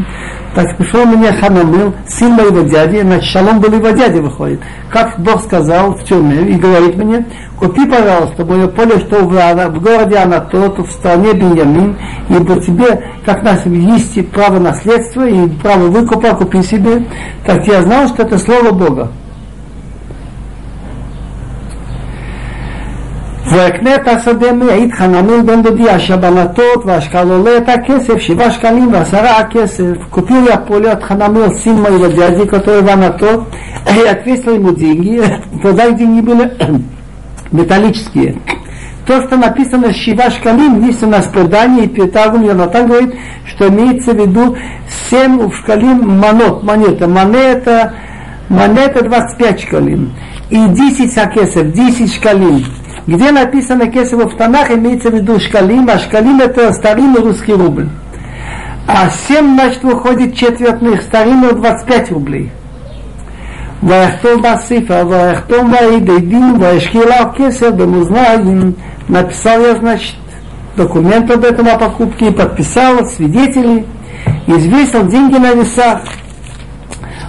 так 0.56 0.78
пришел 0.78 1.06
мне 1.06 1.32
Ханамил, 1.32 1.94
сын 2.08 2.32
моего 2.32 2.62
дяди, 2.62 3.02
значит, 3.02 3.26
шалом 3.26 3.60
был 3.60 3.72
его 3.72 3.90
дядя 3.92 4.20
выходит. 4.22 4.60
Как 4.90 5.20
Бог 5.20 5.44
сказал 5.44 5.94
в 5.94 6.04
тюрьме 6.04 6.50
и 6.50 6.56
говорит 6.56 6.96
мне, 6.98 7.26
купи, 7.60 7.86
пожалуйста, 7.86 8.44
мое 8.46 8.68
поле, 8.68 9.00
что 9.00 9.24
в, 9.26 9.30
в 9.30 9.82
городе 9.82 10.18
Анатот, 10.18 10.80
в 10.80 10.92
стране 10.92 11.34
Беньямин, 11.34 11.96
ибо 12.30 12.60
тебе, 12.60 13.04
как 13.26 13.44
нас 13.44 13.64
есть 13.66 14.30
право 14.32 14.58
наследства 14.58 15.28
и 15.28 15.48
право 15.50 15.84
выкупа, 15.84 16.34
купи 16.34 16.64
себе. 16.64 17.04
Так 17.46 17.68
я 17.68 17.84
знал, 17.84 18.08
что 18.08 18.24
это 18.24 18.40
слово 18.40 18.72
Бога. 18.72 19.12
ויקנה 23.53 23.95
את 23.95 24.09
השדה 24.09 24.53
מעיד 24.53 24.93
חנמל 24.93 25.43
בן 25.43 25.63
דודי 25.63 25.91
השבנתות 25.91 26.87
והשקלולה 26.87 27.57
את 27.57 27.69
הכסף 27.69 28.19
שבעה 28.19 28.51
שקלים 28.51 28.89
ועשרה 28.93 29.39
הכסף. 29.39 29.85
Купил 30.11 30.47
я 30.47 30.57
поле 30.57 30.91
от 30.91 31.03
Ханамел, 31.03 31.51
сын 31.53 31.81
моего 31.81 32.07
дяди, 32.07 32.47
который 32.47 32.83
в 32.83 32.89
Анатот, 32.89 33.49
и 33.95 34.07
ответил 34.09 34.55
ему 34.55 34.73
деньги. 34.73 35.23
Тогда 35.63 35.91
деньги 35.91 36.21
были 36.21 36.51
металлические. 37.53 38.37
То, 39.07 39.21
что 39.27 39.37
написано 39.37 39.93
Шива 39.93 40.31
Шкалим, 40.31 40.87
есть 40.87 41.03
у 41.03 41.07
нас 41.07 41.27
предание, 41.27 41.85
и 41.85 41.89
Петагун 41.89 42.45
Йонатан 42.45 42.87
говорит, 42.87 43.15
что 43.47 43.69
имеется 43.69 44.13
в 44.13 44.17
виду 44.17 44.57
7 45.11 45.53
шкалим 45.53 46.19
манот, 46.19 46.63
монета. 46.63 47.07
Монета, 47.07 47.93
монета 48.49 49.05
25 49.05 49.61
шкалим. 49.61 50.13
И 50.49 50.57
10 50.57 51.13
сакесов, 51.13 51.73
10 51.73 52.15
шкалим. 52.15 52.65
Где 53.09 53.31
написано 53.33 53.89
кесово 53.89 54.29
в 54.29 54.37
Танах, 54.37 54.71
имеется 54.71 55.11
в 55.11 55.15
виду 55.15 55.39
шкалим, 55.39 55.89
а 55.91 55.99
шкалим 55.99 56.41
это 56.41 56.73
старинный 56.73 57.21
русский 57.21 57.53
рубль. 57.53 57.89
А 58.87 59.11
7, 59.11 59.55
значит, 59.55 59.83
выходит 59.83 60.35
четвертных, 60.35 61.03
старинных 61.03 61.57
25 61.57 62.13
рублей. 62.13 62.51
ויחתום 63.83 64.43
בספר, 64.43 65.07
ויחתום 65.09 65.73
וידי 65.73 66.21
דין, 66.21 66.57
וישקיע 66.61 67.05
לו 67.05 67.33
כסף 67.35 67.71
במאזניים. 67.71 68.73
Написал 69.09 69.61
я, 69.61 69.75
значит, 69.77 70.17
документ 70.77 71.31
об 71.31 71.45
этом 71.45 71.69
о 71.69 71.77
покупке, 71.77 72.33
подписал 72.33 73.05
свидетелей, 73.05 73.85
извесил 74.47 75.07
деньги 75.07 75.37
на 75.37 75.53
весах. 75.53 76.01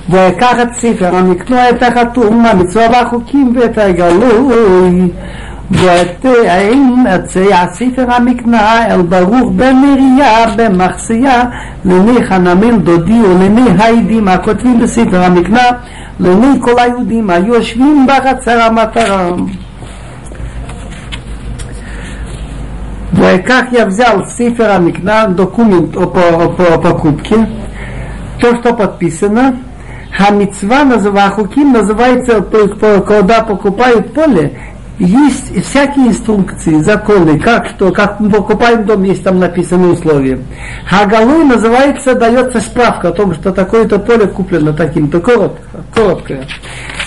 ויקח 0.10 0.56
את 0.62 0.74
ספר 0.74 1.16
המקנוע 1.16 1.70
את 1.70 1.84
החתום, 1.84 2.46
המצווה 2.46 2.88
והחוקים 2.92 3.54
ואת 3.56 3.78
הגלוי 3.78 5.10
ותאין 5.72 7.06
הספר 7.54 8.12
המקנע 8.12 8.86
אל 8.88 9.02
ברוך 9.02 9.52
בן 9.56 9.76
נריה 9.76 10.46
במחסיה 10.56 11.44
לעיני 11.86 12.24
חנמל 12.24 12.78
דודי 12.78 13.22
ולעיני 13.22 13.70
העדים 13.78 14.28
הכותבים 14.28 14.80
בספר 14.80 15.24
המקנע 15.24 15.72
לעיני 16.20 16.62
כל 16.62 16.80
היהודים 16.80 17.30
היושבים 17.30 18.08
בחצר 18.08 18.62
המטרה. 18.62 19.32
Как 23.48 23.72
я 23.72 23.86
взял 23.86 24.26
Сифера 24.28 24.78
Микна, 24.78 25.28
документ 25.28 25.96
о, 25.96 26.02
о, 26.02 26.74
о 26.74 26.78
покупке, 26.80 27.48
то, 28.40 28.56
что 28.58 28.74
подписано, 28.74 29.58
Хамицва 30.12 30.84
называется, 30.84 31.36
Хуким 31.36 31.72
называется, 31.72 32.42
когда 32.42 33.42
покупают 33.42 34.14
поле, 34.14 34.58
есть 35.01 35.65
всякие 35.65 36.09
инструкции, 36.09 36.81
законы, 36.81 37.41
как 37.41 37.67
что, 37.69 37.91
как 37.91 38.21
мы 38.21 38.31
покупаем 38.31 38.85
дом, 38.85 39.03
есть 39.03 39.25
там 39.25 39.39
написаны 39.39 39.89
условия. 39.89 40.39
Хагалуй 40.85 41.45
называется, 41.45 42.15
дается 42.15 42.61
справка 42.61 43.09
о 43.09 43.13
том, 43.13 43.35
что 43.35 43.51
такое-то 43.51 43.99
поле 43.99 44.27
куплено 44.27 44.75
таким-то, 44.75 45.21
коротко, 45.21 45.63
короткое. 45.95 46.47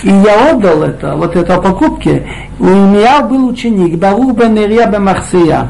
И 0.02 0.08
я 0.08 0.50
отдал 0.50 0.82
это, 0.82 1.14
вот 1.14 1.36
это 1.36 1.54
о 1.54 1.60
покупке. 1.60 2.26
У 2.58 2.64
меня 2.64 3.20
был 3.22 3.46
ученик, 3.46 3.96
Бару 3.96 4.32
бен 4.32 4.56
Ирия 4.56 4.86
бен 4.86 5.04
Махсия. 5.04 5.68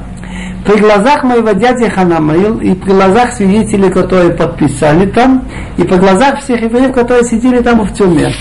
При 0.64 0.80
глазах 0.80 1.24
моего 1.24 1.52
дяди 1.52 1.90
Ханамаил 1.90 2.58
и 2.58 2.74
при 2.74 2.90
глазах 2.90 3.34
свидетелей, 3.34 3.90
которые 3.90 4.30
подписали 4.30 5.04
там, 5.06 5.44
и 5.76 5.82
при 5.82 5.96
глазах 5.96 6.40
всех 6.40 6.62
евреев, 6.62 6.94
которые 6.94 7.24
сидели 7.24 7.60
там 7.60 7.82
в 7.82 7.92
тюрьме. 7.92 8.32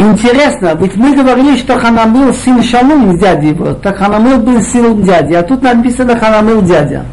Интересно, 0.00 0.74
ведь 0.80 0.96
мы 0.96 1.14
говорили, 1.14 1.58
что 1.58 1.78
Ханамыл 1.78 2.32
сын 2.32 2.62
Шалум 2.62 3.18
дяди 3.18 3.48
его, 3.48 3.74
так 3.74 3.98
Ханамыл 3.98 4.38
был 4.38 4.62
сын 4.62 5.02
дяди, 5.02 5.34
а 5.34 5.42
тут 5.42 5.62
написано 5.62 6.18
Ханамыл 6.18 6.62
дядя. 6.62 7.04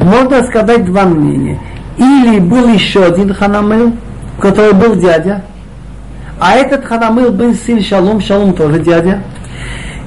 Можно 0.00 0.42
сказать 0.42 0.84
два 0.84 1.04
мнения. 1.04 1.60
Или 1.96 2.40
был 2.40 2.66
еще 2.66 3.04
один 3.04 3.32
Ханамыл, 3.32 3.92
который 4.40 4.72
был 4.72 4.96
дядя, 4.96 5.44
а 6.40 6.54
этот 6.56 6.84
Ханамыл 6.84 7.30
был 7.30 7.54
сын 7.54 7.80
Шалум, 7.80 8.20
Шалум 8.20 8.54
тоже 8.54 8.80
дядя. 8.80 9.22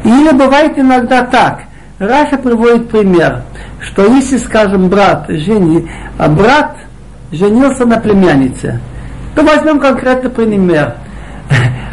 Или 0.04 0.34
бывает 0.34 0.78
иногда 0.78 1.22
так. 1.22 1.62
Раша 2.00 2.38
приводит 2.38 2.90
пример, 2.90 3.44
что 3.80 4.08
если, 4.08 4.40
скажем, 4.40 4.90
брат, 4.90 5.28
жени, 5.30 5.90
а 6.18 6.28
брат 6.28 6.76
женился 7.32 7.86
на 7.86 7.96
племяннице, 7.96 8.82
то 9.36 9.42
возьмем 9.42 9.80
конкретный 9.80 10.30
пример. 10.30 10.96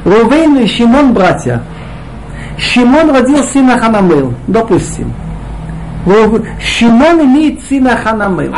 Рувейн 0.04 0.56
и 0.58 0.66
Шимон 0.66 1.12
братья. 1.12 1.62
Шимон 2.58 3.10
родил 3.10 3.42
сына 3.44 3.78
Ханамел, 3.78 4.34
допустим. 4.46 5.12
Шимон 6.60 7.22
имеет 7.24 7.62
сына 7.62 7.96
Ханамел. 7.96 8.52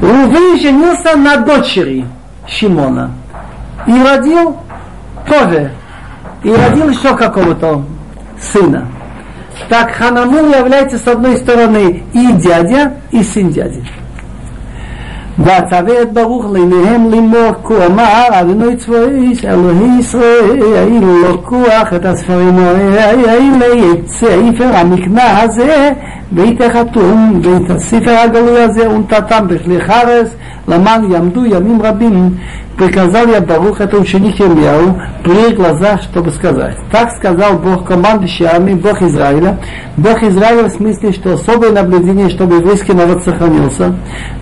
Рувейн 0.00 0.60
женился 0.60 1.16
на 1.16 1.36
дочери 1.38 2.06
Шимона. 2.46 3.12
И 3.86 3.92
родил 3.92 4.56
тоже. 5.28 5.70
И 6.42 6.50
родил 6.52 6.90
еще 6.90 7.16
какого-то 7.16 7.84
сына. 8.40 8.86
Так 9.68 9.92
Ханамул 9.92 10.52
является 10.52 10.98
с 10.98 11.06
одной 11.06 11.36
стороны 11.38 12.04
и 12.12 12.32
дядя, 12.32 12.94
и 13.10 13.22
сын 13.22 13.50
дяди. 13.50 13.84
ועצבת 15.38 16.08
ברוך 16.12 16.46
לעיניהם 16.52 17.10
לימור 17.10 17.52
כה 17.64 17.86
אמר 17.86 18.28
אדוני 18.30 18.76
צבאיס 18.76 19.44
אלוהי 19.44 19.98
ישראל 19.98 20.56
לוקח 21.28 21.92
את 21.96 22.04
הספרים 22.04 22.58
האלה 22.58 23.10
את 23.92 24.08
ספר 24.08 24.76
המקנה 24.76 25.42
הזה 25.42 25.92
ואת 26.31 26.61
החתום 26.61 27.41
ואת 27.43 27.69
הספר 27.69 28.11
הגלוי 28.11 28.59
הזה 28.61 28.89
ונתתם 28.89 29.47
בכלי 29.47 29.81
חרס 29.81 30.35
למען 30.67 31.11
יעמדו 31.11 31.45
ימים 31.45 31.81
рабим, 31.81 32.37
приказал 32.81 33.27
я 33.27 33.41
Барух, 33.41 33.79
это 33.79 33.97
ученик 33.97 34.39
Ирмияу, 34.39 34.99
при 35.23 35.53
глазах, 35.53 36.01
чтобы 36.01 36.31
сказать. 36.31 36.75
Так 36.91 37.11
сказал 37.11 37.59
Бог, 37.59 37.85
командующий 37.85 38.45
армией, 38.45 38.75
Бог 38.75 39.01
Израиля. 39.03 39.59
Бог 39.97 40.23
Израиля 40.23 40.63
в 40.63 40.71
смысле, 40.71 41.11
что 41.11 41.33
особое 41.33 41.71
наблюдение, 41.71 42.29
чтобы 42.29 42.55
еврейский 42.55 42.93
народ 42.93 43.23
сохранился. 43.23 43.93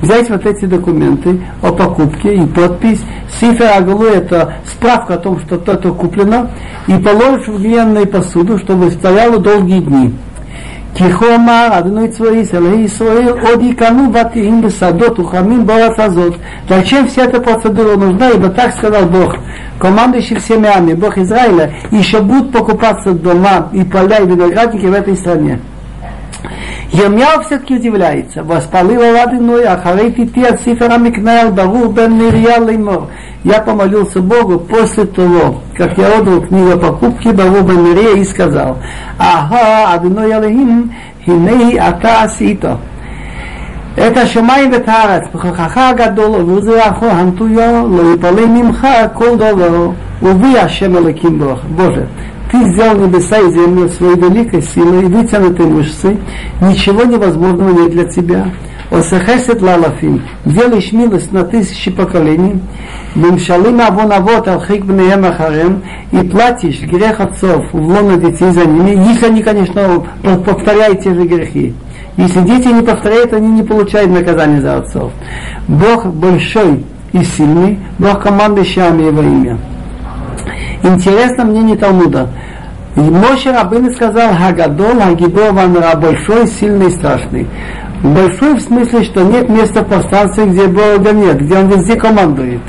Взять 0.01 0.29
вот 0.29 0.45
эти 0.45 0.65
документы 0.65 1.41
о 1.61 1.71
покупке 1.73 2.35
и 2.35 2.45
подпись. 2.45 3.01
Сифер 3.39 3.71
Агалу 3.75 4.05
это 4.05 4.53
справка 4.65 5.15
о 5.15 5.17
том, 5.17 5.39
что 5.39 5.57
то-то 5.57 5.91
куплено. 5.93 6.49
И 6.87 6.93
положишь 6.93 7.47
в 7.47 7.59
глиняную 7.59 8.07
посуду, 8.07 8.57
чтобы 8.57 8.89
стояло 8.91 9.39
долгие 9.39 9.81
дни. 9.81 10.13
כי 10.95 11.11
כה 11.11 11.35
אמר 11.35 11.67
אדוני 11.71 12.07
צבאי 12.07 12.43
אלוהי 12.53 12.79
ישראל 12.79 13.29
עוד 13.41 13.61
יקנו 13.61 14.11
בתים 14.11 14.61
בשדות 14.61 15.19
וחמים 15.19 15.65
בארץ 15.67 15.99
הזאת. 15.99 16.33
Зачем 16.69 17.07
вся 17.07 17.23
эта 17.23 17.39
процедура 17.39 17.95
нужна? 17.95 18.29
Ибо 18.29 18.49
так 18.49 18.73
сказал 18.75 19.05
Бог, 19.05 19.35
командующий 19.79 20.37
всеми 20.37 20.67
армиями, 20.67 20.99
Бог 20.99 21.17
Израиля, 21.17 21.73
еще 21.91 22.21
будут 22.21 22.51
покупаться 22.51 23.11
дома 23.11 23.69
и 23.73 23.83
поля 23.83 24.17
и 24.17 24.27
виноградники 24.27 24.85
в 24.85 24.93
этой 24.93 25.15
стране. 25.15 25.59
ירמיהו 26.93 27.41
все-таки 27.41 27.75
удивляется. 27.75 28.43
Воспалил 28.43 29.01
Аладиной, 29.01 29.73
אחרי 29.73 30.11
תיתי 30.11 30.47
על 30.47 30.57
ספר 30.57 30.93
המקנה 30.93 31.41
על 31.41 31.49
ברור 31.49 31.87
בן 31.87 32.17
נריה 32.17 32.59
לאמור. 32.59 33.07
Я 33.45 33.61
помолился 33.61 34.19
Богу 34.21 34.59
после 34.59 35.05
того, 35.05 35.61
как 35.73 35.97
я 35.97 36.17
отдал 36.17 36.41
книгу 36.41 36.71
о 36.71 36.77
покупке 36.77 37.31
Бару 37.31 37.61
бен 37.63 37.85
Нирия 37.85 38.17
и 38.17 38.25
сказал, 38.25 38.79
Ага, 39.17 39.93
Адиной 39.93 40.33
Алехим, 40.33 40.93
хиней 41.25 41.79
ата 41.79 42.23
асито. 42.23 42.77
את 44.07 44.17
השמיים 44.17 44.71
ואת 44.71 44.89
הארץ, 44.89 45.23
בכוחך 45.33 45.77
הגדול 45.77 46.41
ובעוזרך 46.41 47.03
המטויו, 47.03 47.87
לא 47.89 48.13
יפלא 48.13 48.45
ממך 48.47 48.87
כל 49.13 49.37
דבר, 49.37 49.89
ובי 50.23 50.59
השם 50.59 50.97
אלוקים 50.97 51.41
Боже, 51.75 52.03
ты 52.54 52.70
сделал 52.70 52.96
небеса 52.96 53.38
и 53.38 53.50
землю 53.50 53.88
своей 53.88 54.14
великой 54.14 54.62
силой, 54.62 55.02
и 55.02 55.06
вытянутой 55.06 55.66
мышцы, 55.66 56.16
ничего 56.60 57.02
невозможного 57.02 57.80
нет 57.80 57.90
для 57.90 58.04
тебя. 58.04 58.46
Осехесет 58.92 59.60
лалафим, 59.60 60.22
делаешь 60.44 60.92
милость 60.92 61.32
на 61.32 61.42
тысячи 61.42 61.90
поколений, 61.90 62.60
мемшалим 63.16 63.80
авон 63.80 64.12
алхик 64.12 64.84
бнеем 64.84 65.24
ахарем, 65.24 65.82
и 66.12 66.18
платишь 66.18 66.80
грех 66.82 67.18
отцов 67.18 67.64
в 67.72 67.88
лоно 67.88 68.18
детей 68.18 68.52
за 68.52 68.64
ними, 68.66 69.04
если 69.10 69.26
они, 69.26 69.42
конечно, 69.42 70.04
повторяют 70.46 71.02
те 71.02 71.12
же 71.12 71.24
грехи. 71.24 71.74
Если 72.16 72.40
дети 72.42 72.68
не 72.68 72.82
повторяют, 72.82 73.32
они 73.32 73.48
не 73.48 73.62
получают 73.64 74.12
наказание 74.12 74.60
за 74.60 74.76
отцов. 74.76 75.10
Бог 75.66 76.06
большой 76.06 76.84
и 77.12 77.24
сильный, 77.24 77.80
Бог 77.98 78.22
командующий 78.22 78.80
его 78.80 79.22
имя. 79.22 79.58
Интересно 80.84 81.44
мнение 81.46 81.76
Талмуда. 81.76 82.28
Моше 82.94 83.50
Рабын 83.52 83.90
сказал 83.92 84.34
Хагадол, 84.34 85.00
Хагибор 85.00 85.52
Ванра, 85.52 85.96
большой, 85.96 86.46
сильный, 86.46 86.90
страшный. 86.90 87.48
Большой 88.02 88.56
в 88.56 88.60
смысле, 88.60 89.02
что 89.02 89.22
нет 89.22 89.48
места 89.48 89.80
в 89.80 89.86
пространстве, 89.88 90.44
где 90.44 90.66
Бога 90.66 91.12
нет, 91.12 91.40
где 91.40 91.56
он 91.56 91.68
везде 91.68 91.96
командует. 91.96 92.60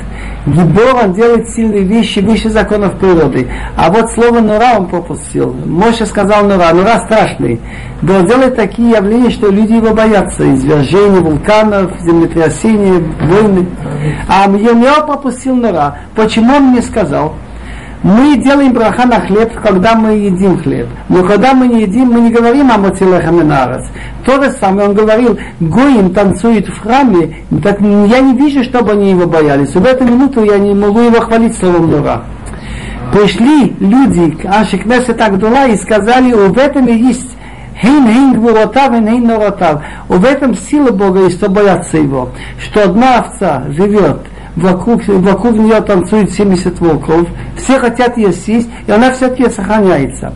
Гибор, 0.46 1.04
он 1.04 1.12
делает 1.12 1.50
сильные 1.50 1.82
вещи 1.82 2.20
выше 2.20 2.48
законов 2.48 2.94
природы. 2.98 3.48
А 3.76 3.90
вот 3.90 4.10
слово 4.12 4.40
Нура 4.40 4.78
он 4.78 4.86
пропустил. 4.86 5.54
Моше 5.66 6.06
сказал 6.06 6.44
Нура, 6.44 6.72
Нура 6.72 7.00
страшный. 7.04 7.60
Да 8.00 8.20
он 8.20 8.26
делает 8.26 8.56
такие 8.56 8.92
явления, 8.92 9.30
что 9.30 9.50
люди 9.50 9.74
его 9.74 9.92
боятся. 9.92 10.54
Извержения 10.54 11.20
вулканов, 11.20 11.92
землетрясения, 12.00 13.02
войны. 13.20 13.66
А 14.26 14.48
Йомио 14.48 15.06
пропустил 15.06 15.54
Нура. 15.54 15.98
Почему 16.14 16.54
он 16.54 16.72
не 16.72 16.80
сказал? 16.80 17.34
Мы 18.02 18.36
делаем 18.36 18.72
браха 18.72 19.06
на 19.06 19.20
хлеб, 19.20 19.52
когда 19.62 19.94
мы 19.94 20.12
едим 20.12 20.58
хлеб. 20.58 20.86
Но 21.08 21.24
когда 21.24 21.54
мы 21.54 21.66
не 21.66 21.82
едим, 21.82 22.12
мы 22.12 22.20
не 22.20 22.30
говорим 22.30 22.70
о 22.70 22.78
мотилеха 22.78 23.30
минарец. 23.30 23.84
То 24.24 24.42
же 24.42 24.50
самое 24.52 24.88
он 24.88 24.94
говорил, 24.94 25.38
Гоим 25.60 26.12
танцует 26.12 26.68
в 26.68 26.80
храме, 26.80 27.36
так 27.62 27.80
я 27.80 28.20
не 28.20 28.34
вижу, 28.36 28.62
чтобы 28.64 28.92
они 28.92 29.10
его 29.10 29.26
боялись. 29.26 29.74
В 29.74 29.84
эту 29.84 30.04
минуту 30.04 30.44
я 30.44 30.58
не 30.58 30.74
могу 30.74 31.00
его 31.00 31.20
хвалить 31.20 31.56
словом 31.56 31.90
дура. 31.90 32.22
Пришли 33.12 33.74
люди 33.80 34.30
к 34.32 34.44
Ашикнесе 34.44 35.14
Тагдула 35.14 35.68
и 35.68 35.76
сказали, 35.76 36.32
в 36.32 36.58
этом 36.58 36.86
и 36.86 36.92
есть 36.92 37.36
Хейн 37.80 38.06
хейн 38.06 38.32
гвуротав, 38.34 38.92
хейн 38.92 39.26
норотав. 39.26 39.82
В 40.08 40.24
этом 40.24 40.54
сила 40.54 40.90
Бога 40.90 41.26
и 41.26 41.30
что 41.30 41.48
боятся 41.48 41.98
его. 41.98 42.30
Что 42.58 42.84
одна 42.84 43.18
овца 43.18 43.64
живет 43.68 44.20
вокруг, 44.56 45.06
вокруг 45.06 45.56
нее 45.56 45.80
танцует 45.82 46.32
70 46.32 46.80
волков, 46.80 47.28
все 47.56 47.78
хотят 47.78 48.16
ее 48.16 48.32
съесть, 48.32 48.68
и 48.86 48.90
она 48.90 49.12
все-таки 49.12 49.48
сохраняется. 49.48 50.32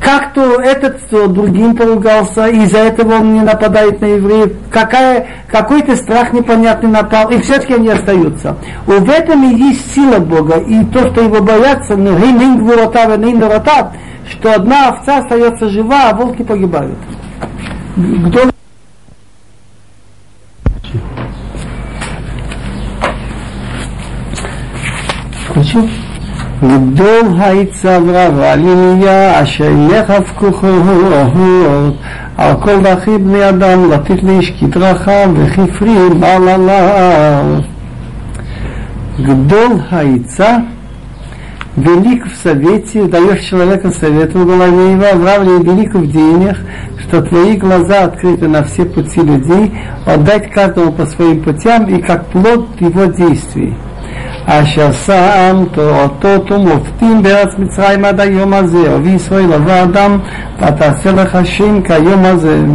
Как-то 0.00 0.60
этот 0.60 0.98
другим 1.32 1.76
поругался, 1.76 2.48
и 2.48 2.64
из-за 2.64 2.78
этого 2.78 3.14
он 3.20 3.34
не 3.34 3.40
нападает 3.40 4.00
на 4.00 4.06
евреев. 4.06 4.52
Какая, 4.68 5.28
какой-то 5.46 5.94
страх 5.94 6.32
непонятный 6.32 6.90
напал, 6.90 7.30
и 7.30 7.40
все-таки 7.40 7.74
они 7.74 7.88
остаются. 7.90 8.56
В 8.84 9.08
этом 9.08 9.44
и 9.44 9.54
есть 9.54 9.94
сила 9.94 10.18
Бога, 10.18 10.56
и 10.56 10.84
то, 10.86 11.08
что 11.08 11.20
его 11.20 11.40
боятся, 11.40 11.96
ну, 11.96 12.18
что 14.28 14.54
одна 14.54 14.88
овца 14.88 15.18
остается 15.18 15.68
жива, 15.68 16.10
а 16.10 16.14
волки 16.14 16.42
погибают. 16.42 16.98
Кто 17.94 18.51
Почему? 25.71 25.87
גדול 26.63 27.25
היצברה 27.39 28.27
ועליליה 28.35 29.43
אשר 29.43 29.71
יחף 29.91 30.31
כוחו 30.35 30.67
על 32.37 32.53
כל 32.59 32.81
דרכי 32.83 33.17
בני 33.17 33.49
אדם 33.49 33.91
לתת 33.91 34.23
לאיש 34.23 34.53
כדרכה 34.59 35.23
וכפרים 35.33 36.23
על 36.23 36.49
עליו. 36.49 37.45
גדול 39.21 39.71
העצה 39.89 40.57
велик 41.77 42.25
в 42.25 42.35
совете, 42.35 43.05
даешь 43.05 43.47
человеку 43.47 43.91
совет 43.91 44.33
в 44.33 44.45
голове 44.45 44.93
его, 44.93 45.05
обравлен 45.13 45.61
велик 45.61 45.93
в 45.93 46.11
деньгах, 46.11 46.57
что 47.03 47.21
твои 47.21 47.55
глаза 47.55 48.05
открыты 48.05 48.47
на 48.47 48.63
все 48.63 48.83
пути 48.83 49.21
людей, 49.21 49.71
отдать 50.05 50.49
каждому 50.49 50.91
по 50.91 51.05
своим 51.05 51.43
путям 51.43 51.85
и 51.85 52.01
как 52.01 52.25
плод 52.27 52.67
его 52.79 53.05
действий. 53.05 53.75
אשר 54.45 54.91
שמת 54.91 55.77
אותות 55.77 56.51
ומופתים 56.51 57.23
בארץ 57.23 57.53
מצרים 57.57 58.05
עד 58.05 58.19
היום 58.19 58.53
הזה, 58.53 58.95
אבי 58.95 59.09
ישראל 59.09 59.45
לבא 59.45 59.83
אדם 59.83 60.17
ותעשה 60.57 61.11
לך 61.11 61.37
שם 61.43 61.81
כיום 61.81 62.25
הזה. 62.25 62.65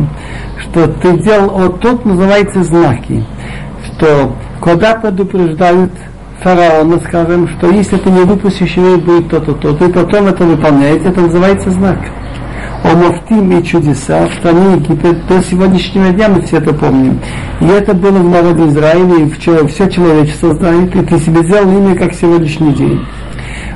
Что 0.63 0.87
ты 0.87 1.19
делал 1.19 1.51
вот 1.51 1.81
тут 1.81 2.07
называется 2.07 2.63
знаки, 2.63 3.25
что 3.85 4.37
когда 4.63 4.95
предупреждают 4.95 5.91
фараона, 6.41 7.01
скажем, 7.01 7.49
что 7.49 7.69
если 7.71 7.97
ты 7.97 8.11
не 8.11 8.21
выпустишь 8.21 8.77
его, 8.77 8.97
будет 8.99 9.29
то-то, 9.29 9.55
то-то, 9.55 9.87
и 9.87 9.93
потом 9.93 10.29
это 10.29 10.45
выполняете, 10.45 11.09
это 11.09 11.21
называется 11.21 11.71
знак 11.71 11.99
о 12.85 12.95
Муфтим 12.95 13.59
и 13.59 13.65
чудеса 13.65 14.27
в 14.29 14.35
стране 14.35 14.75
Египет 14.77 15.27
до 15.27 15.43
сегодняшнего 15.43 16.11
дня 16.11 16.29
мы 16.29 16.43
все 16.43 16.59
это 16.59 16.73
помним. 16.73 17.21
И 17.61 17.67
это 17.67 17.95
было 17.95 18.19
в 18.19 18.29
народе 18.29 18.67
Израиля, 18.67 19.25
и 19.25 19.31
все, 19.31 19.67
все 19.69 19.89
человечество 19.89 20.55
знает, 20.55 20.95
и 20.97 21.03
ты 21.03 21.19
себе 21.19 21.43
сделал 21.43 21.71
имя, 21.71 21.95
как 21.95 22.13
сегодняшний 22.15 22.73
день. 22.73 23.01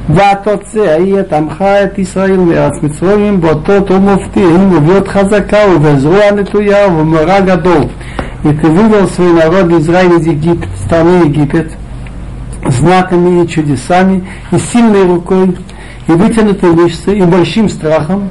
והתוצא 0.09 0.79
יהיה 0.79 1.23
תמכה 1.23 1.85
את 1.85 1.99
ישראל 1.99 2.37
מארץ 2.37 2.83
מצרים 2.83 3.41
באותו 3.41 3.81
תום 3.81 4.09
מופתים 4.09 4.73
וביות 4.73 5.09
חזקה 5.09 5.59
ובזרוע 5.75 6.31
נטויה 6.31 6.87
ובמורא 6.89 7.41
גדול. 7.41 7.85
И 8.45 8.49
ты 8.49 8.69
вывел 8.69 9.09
свой 9.09 9.33
народ 9.33 9.73
Израиль 9.81 10.21
из 10.21 10.27
Египет, 10.27 10.69
страны 10.85 11.25
Египет, 11.25 11.73
знаками 12.69 13.43
и 13.43 13.49
чудесами, 13.49 14.25
и 14.53 14.59
сильной 14.59 15.05
рукой, 15.05 15.57
и 16.07 16.12
вытянутой 16.12 16.71
мышцей, 16.71 17.19
и 17.19 17.23
большим 17.23 17.69
страхом, 17.69 18.31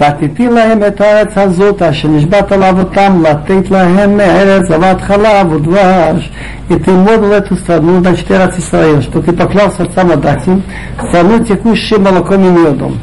ותיתי 0.00 0.48
להם 0.48 0.78
את 0.86 1.00
הארץ 1.00 1.38
הזאת 1.38 1.82
אשר 1.82 2.08
נשבעת 2.08 2.52
לאבותם 2.52 3.22
לתת 3.22 3.70
להם 3.70 4.16
מארץ 4.16 4.68
זבת 4.68 5.00
חלב 5.00 5.52
ודבש 5.52 6.30
и 6.68 6.74
ты 6.74 6.90
модул 6.90 7.32
эту 7.32 7.54
страну, 7.56 8.00
значит, 8.00 8.28
Эрец 8.28 8.58
Исраил, 8.58 9.00
что 9.00 9.22
ты 9.22 9.32
поклялся 9.32 9.84
отцам 9.84 10.20
дать 10.20 10.46
им 10.48 10.62
страну, 11.08 11.44
текущую 11.44 12.00
молоком 12.00 12.44
и 12.44 12.50
медом. 12.50 12.98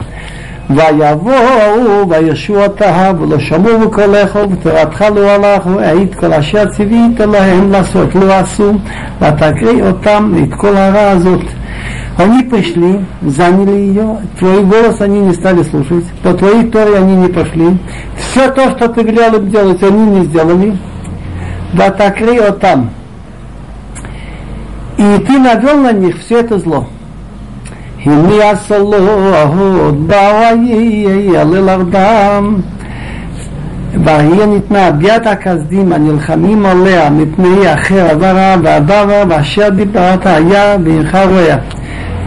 ויבואו 0.70 2.10
וישו 2.10 2.64
אותה 2.64 3.12
ולא 3.20 3.40
שמעו 3.40 3.80
בקולך 3.80 4.36
ובתורתך 4.44 5.06
לא 5.16 5.30
הלכו 5.30 5.80
העיד 5.80 6.16
כל 6.16 6.34
אשר 6.34 6.66
ציווית 6.66 7.20
להם 7.20 7.72
לעשות 7.72 8.16
לא 8.16 8.34
עשו 8.34 8.72
ותקריא 9.22 9.84
אותם 9.84 10.34
את 10.44 10.54
כל 10.58 10.78
הרע 10.78 11.10
הזאת 11.10 11.42
Они 12.18 12.44
пришли, 12.44 13.06
заняли 13.22 13.72
ее, 13.72 14.18
твой 14.38 14.64
голос 14.64 15.02
они 15.02 15.20
не 15.20 15.34
стали 15.34 15.64
слушать, 15.64 16.06
по 16.22 16.34
твоей 16.34 16.70
торе 16.70 16.98
они 16.98 17.16
не 17.16 17.28
пошли. 17.28 17.78
Все 18.16 18.50
то, 18.52 18.70
что 18.72 18.88
ты 18.90 19.02
велел 19.02 19.36
им 19.36 19.50
делать, 19.50 19.82
они 19.82 20.20
не 20.20 20.26
сделали. 20.26 20.78
Ватакри 21.74 22.40
там. 22.62 22.92
И 24.98 25.18
ты 25.26 25.40
навел 25.40 25.78
на 25.78 25.92
них 25.92 26.20
все 26.20 26.40
это 26.40 26.60
зло. 26.60 26.88
הנה 28.06 28.50
הסולות 28.52 30.08
באוהי 30.08 31.06
יעלל 31.34 31.70
ארדם 31.70 32.56
והיה 34.04 34.46
ניתנה 34.46 34.92
ביאת 34.92 35.28
הכסדים 35.28 35.94
הנלחמים 35.94 36.66
עליה 36.66 37.10
מפני 37.10 37.74
אחר 37.74 38.08
עברה 38.12 38.56
והדבר 38.64 39.24
ואשר 39.30 39.70
דיברת 39.70 40.26
היה 40.26 40.76
והנך 40.84 41.18
רויה 41.30 41.58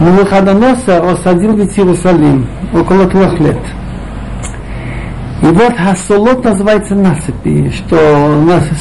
Навуходоносор 0.02 1.06
осадил 1.06 1.54
ведь 1.54 1.78
Иерусалим 1.78 2.48
около 2.74 3.06
трех 3.06 3.38
лет. 3.38 3.58
И 5.42 5.46
вот 5.46 5.76
Хасолот 5.76 6.44
называется 6.44 6.96
насыпи, 6.96 7.70
что 7.70 7.96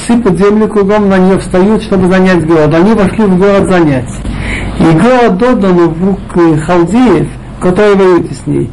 сыпят 0.08 0.38
землю 0.38 0.68
кругом, 0.68 1.10
на 1.10 1.20
нее 1.20 1.38
встают, 1.38 1.84
чтобы 1.84 2.08
занять 2.08 2.46
город. 2.48 2.74
Они 2.74 2.94
вошли 2.94 3.26
в 3.26 3.38
город 3.38 3.70
занять. 3.70 4.10
И 4.80 4.84
город 4.84 5.44
отдан 5.44 5.90
в 5.90 6.06
руки 6.06 6.60
халдеев, 6.60 7.28
которые 7.60 7.96
воюют 7.96 8.32
с 8.32 8.48
ней. 8.48 8.72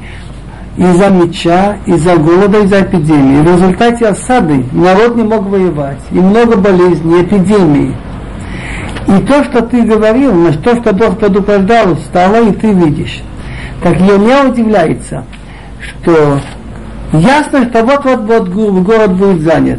Из-за 0.78 1.10
меча, 1.10 1.76
из-за 1.84 2.16
голода, 2.16 2.60
из-за 2.60 2.80
эпидемии. 2.80 3.42
В 3.42 3.46
результате 3.46 4.06
осады 4.06 4.64
народ 4.72 5.16
не 5.16 5.22
мог 5.22 5.46
воевать. 5.48 6.00
И 6.12 6.18
много 6.18 6.56
болезней, 6.56 7.22
эпидемий. 7.22 7.94
И 9.08 9.20
то, 9.22 9.42
что 9.44 9.62
ты 9.62 9.82
говорил, 9.82 10.34
на 10.34 10.52
то, 10.52 10.76
что 10.76 10.92
Бог 10.92 11.18
предупреждал, 11.18 11.96
стало, 11.96 12.46
и 12.46 12.52
ты 12.52 12.72
видишь. 12.72 13.22
Так 13.82 13.98
я 14.00 14.16
Илья 14.16 14.44
удивляется, 14.44 15.24
что 15.80 16.38
ясно, 17.12 17.68
что 17.70 17.84
вот-вот 17.84 18.20
вот 18.20 18.48
город 18.48 19.16
будет 19.16 19.40
занят. 19.40 19.78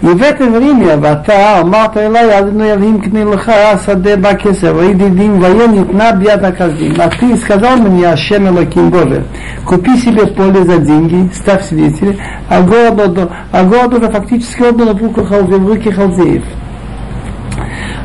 И 0.00 0.06
в 0.06 0.22
это 0.22 0.44
время 0.44 0.96
Вата, 0.96 1.62
Марта 1.64 2.04
Илай, 2.04 2.30
Адну 2.30 2.64
Явим 2.64 3.00
Книлха, 3.00 3.80
Саде 3.84 4.14
Бакесев, 4.14 4.80
Идидим, 4.80 5.40
на 5.40 6.12
Набьята 6.12 6.52
Каздим. 6.52 6.94
А 7.00 7.08
ты 7.08 7.36
сказал 7.36 7.78
мне, 7.78 8.06
Ашем 8.06 8.46
Элаким 8.46 8.90
Боже, 8.90 9.24
купи 9.66 9.96
себе 9.96 10.24
поле 10.28 10.62
за 10.62 10.78
деньги, 10.78 11.28
ставь 11.34 11.66
свидетели, 11.66 12.16
а 12.48 12.62
город, 12.62 13.28
а 13.50 13.64
город 13.64 13.94
уже 13.94 14.08
фактически 14.08 14.62
отдан 14.62 14.96
в 14.96 15.68
руки 15.68 15.90
халдеев. 15.90 16.44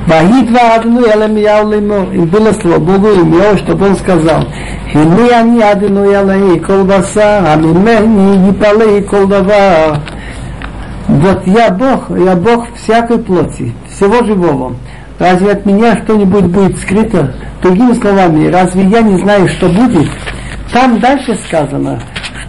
Ваидва 0.07 0.75
Адну 0.75 1.05
Ялемияу 1.05 1.69
Леймор. 1.69 2.11
И 2.11 2.19
было 2.19 2.51
слово 2.53 2.77
Богу 2.79 3.07
Имьо, 3.07 3.57
чтобы 3.57 3.87
он 3.87 3.95
сказал, 3.95 4.43
Хини 4.91 5.29
они 5.31 5.61
Адну 5.61 6.09
Ялей 6.09 6.59
Колбаса, 6.59 7.53
Амимени 7.53 8.49
Гипалей 8.49 9.03
Колдава. 9.03 9.99
Вот 11.07 11.47
я 11.47 11.69
Бог, 11.69 12.09
я 12.17 12.35
Бог 12.35 12.67
всякой 12.75 13.19
плоти, 13.19 13.73
всего 13.89 14.23
живого. 14.25 14.75
Разве 15.19 15.51
от 15.51 15.65
меня 15.65 16.01
что-нибудь 16.03 16.45
будет 16.45 16.77
скрыто? 16.79 17.33
Другими 17.61 17.93
словами, 17.93 18.47
разве 18.47 18.83
я 18.83 19.01
не 19.01 19.17
знаю, 19.19 19.47
что 19.47 19.69
будет? 19.69 20.09
Там 20.71 20.99
дальше 20.99 21.37
сказано, 21.45 22.01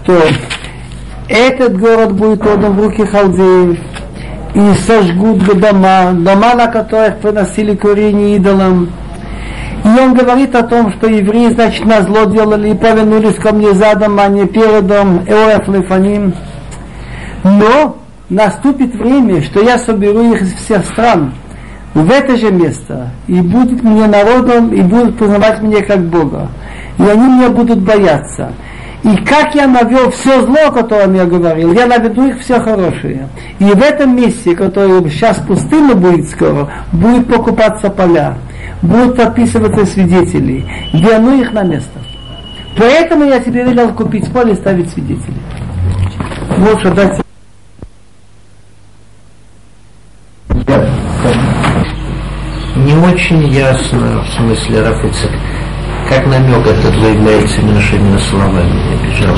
что 0.03 0.21
этот 1.29 1.79
город 1.79 2.15
будет 2.15 2.45
отдан 2.45 2.73
в 2.73 2.83
руки 2.83 3.05
халдеев, 3.05 3.79
и 4.55 4.75
сожгут 4.87 5.39
дома, 5.59 6.13
дома, 6.13 6.55
на 6.55 6.69
которых 6.69 7.19
приносили 7.19 7.75
курение 7.75 8.37
идолам. 8.37 8.89
И 9.85 9.89
он 10.01 10.15
говорит 10.15 10.55
о 10.55 10.63
том, 10.63 10.93
что 10.93 11.09
евреи, 11.09 11.53
значит, 11.53 11.85
на 11.85 12.03
зло 12.03 12.25
делали 12.25 12.71
и 12.71 12.75
повернулись 12.75 13.35
ко 13.35 13.53
мне 13.53 13.73
задом, 13.75 14.19
а 14.19 14.29
не 14.29 14.47
передом, 14.47 15.25
эоэф 15.27 15.69
лефаним. 15.69 16.35
Но 17.43 17.97
наступит 18.31 18.95
время, 18.95 19.43
что 19.43 19.61
я 19.61 19.79
соберу 19.79 20.33
их 20.33 20.41
из 20.41 20.55
всех 20.55 20.87
стран 20.87 21.35
в 21.93 22.11
это 22.11 22.37
же 22.37 22.51
место, 22.51 23.11
и 23.27 23.41
будет 23.41 23.83
мне 23.83 24.07
народом, 24.07 24.73
и 24.73 24.81
будут 24.81 25.19
признавать 25.19 25.61
меня 25.63 25.83
как 25.83 26.01
Бога. 26.01 26.49
И 26.99 27.03
они 27.03 27.27
меня 27.27 27.51
будут 27.51 27.81
бояться. 27.81 28.53
И 29.05 29.17
как 29.19 29.55
я 29.55 29.69
навел 29.69 30.11
все 30.11 30.41
зло, 30.47 30.69
о 30.69 30.73
котором 30.73 31.15
я 31.15 31.27
говорил, 31.27 31.75
я 31.75 31.87
наведу 31.87 32.27
их 32.27 32.41
все 32.41 32.59
хорошее. 32.59 33.29
И 33.59 33.65
в 33.65 33.83
этом 33.83 34.17
месте, 34.17 34.57
которое 34.57 35.07
сейчас 35.11 35.37
пустыня 35.39 35.95
будет 35.95 36.27
скоро, 36.31 36.73
будет 36.91 37.29
покупаться 37.29 37.91
поля, 37.91 38.39
будут 38.81 39.17
подписываться 39.17 39.85
свидетели. 39.85 40.65
Верну 40.95 41.39
их 41.39 41.53
на 41.53 41.65
место. 41.65 42.01
Поэтому 42.79 43.25
я 43.25 43.41
тебе 43.41 43.65
велел 43.65 43.93
купить 43.93 44.33
поле 44.33 44.53
и 44.53 44.57
ставить 44.57 44.89
свидетелей. 44.91 45.43
Лучше 46.57 46.91
дать 46.91 47.21
не 52.77 52.95
очень 52.95 53.49
ясно 53.49 54.25
в 54.25 54.29
смысле 54.31 54.81
Рафицек 54.81 55.31
как 56.09 56.27
намек 56.27 56.67
этот 56.67 56.95
заявляется 57.01 57.63
немножко 57.63 57.97
именно 57.97 58.19
словами, 58.19 58.71
не 58.71 58.95
обижал. 58.95 59.37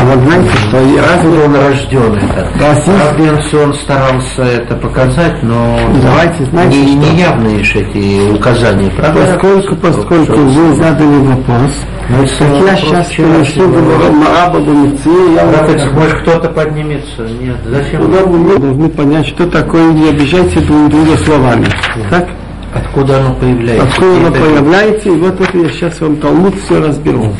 А 0.00 0.04
вот 0.04 0.18
знаете, 0.24 0.50
что 0.56 0.78
разве 0.78 1.44
он 1.44 1.54
рожденный 1.54 2.20
так? 2.34 2.56
Разве 2.58 3.30
он 3.62 3.74
старался 3.74 4.42
это 4.42 4.74
показать, 4.74 5.42
но 5.42 5.78
Давайте, 6.02 6.44
знаете, 6.46 6.76
не, 6.76 6.94
не 6.96 7.20
явные 7.20 7.60
эти 7.60 8.32
указания, 8.32 8.90
правда? 8.90 9.20
Поскольку, 9.20 9.76
поскольку 9.76 10.40
вы 10.40 10.74
задали 10.74 11.18
вопрос, 11.18 11.70
ну, 12.08 12.26
так 12.26 12.66
я 12.66 12.76
сейчас 12.76 13.08
перешлю 13.08 13.68
говорю 13.68 14.12
Мараба 14.12 14.58
Бамици, 14.58 15.34
я 15.36 15.44
Рафик, 15.52 15.92
может 15.92 16.22
кто-то 16.22 16.48
поднимется? 16.48 17.22
Нет, 17.40 17.58
зачем? 17.64 18.02
Вы 18.02 18.58
должны 18.58 18.88
понять, 18.88 19.28
что 19.28 19.46
такое 19.46 19.92
не 19.92 20.08
обижайте 20.08 20.60
друг 20.60 20.88
друга 20.88 21.16
словами. 21.18 21.66
Так? 22.10 22.26
Откуда 22.74 23.18
оно 23.18 23.34
появляется? 23.34 23.86
Откуда 23.86 24.16
оно 24.16 24.30
появляется, 24.30 25.08
и 25.08 25.12
вот 25.12 25.40
это 25.40 25.58
я 25.58 25.68
сейчас 25.68 26.00
вам 26.00 26.16
Талмуд 26.16 26.54
все 26.64 26.80
разберу. 26.80 27.32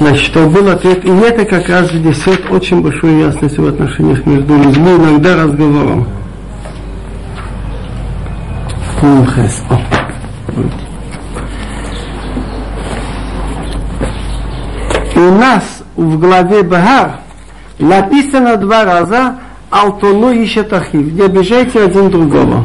Значит, 0.00 0.26
что 0.26 0.46
был 0.48 0.68
ответ, 0.68 1.04
и 1.04 1.08
это 1.08 1.44
как 1.44 1.68
раз 1.68 1.92
несет 1.92 2.50
очень 2.50 2.80
большую 2.82 3.18
ясность 3.18 3.58
в 3.58 3.66
отношениях 3.66 4.24
между 4.26 4.56
людьми, 4.56 4.90
иногда 4.96 5.36
разговором. 5.36 6.06
И 15.14 15.18
у 15.18 15.34
нас 15.34 15.82
в 15.96 16.18
главе 16.18 16.62
Багар 16.62 17.20
написано 17.78 18.56
два 18.56 18.84
раза 18.84 19.36
«Алтону 19.70 20.30
ищет 20.30 20.72
ахив». 20.72 21.12
Не 21.12 21.22
обижайте 21.22 21.82
один 21.82 22.10
другого. 22.10 22.64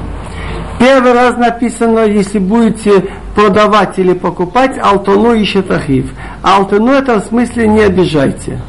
Первый 0.83 1.13
раз 1.13 1.37
написано, 1.37 1.99
если 1.99 2.39
будете 2.39 3.05
продавать 3.35 3.97
или 3.99 4.11
покупать, 4.11 4.77
алтону 4.77 5.33
ищет 5.33 5.71
ахив. 5.71 6.11
Алтону 6.41 6.91
это 6.91 7.21
в 7.21 7.25
смысле 7.25 7.69
не 7.69 7.83
обижайте. 7.83 8.59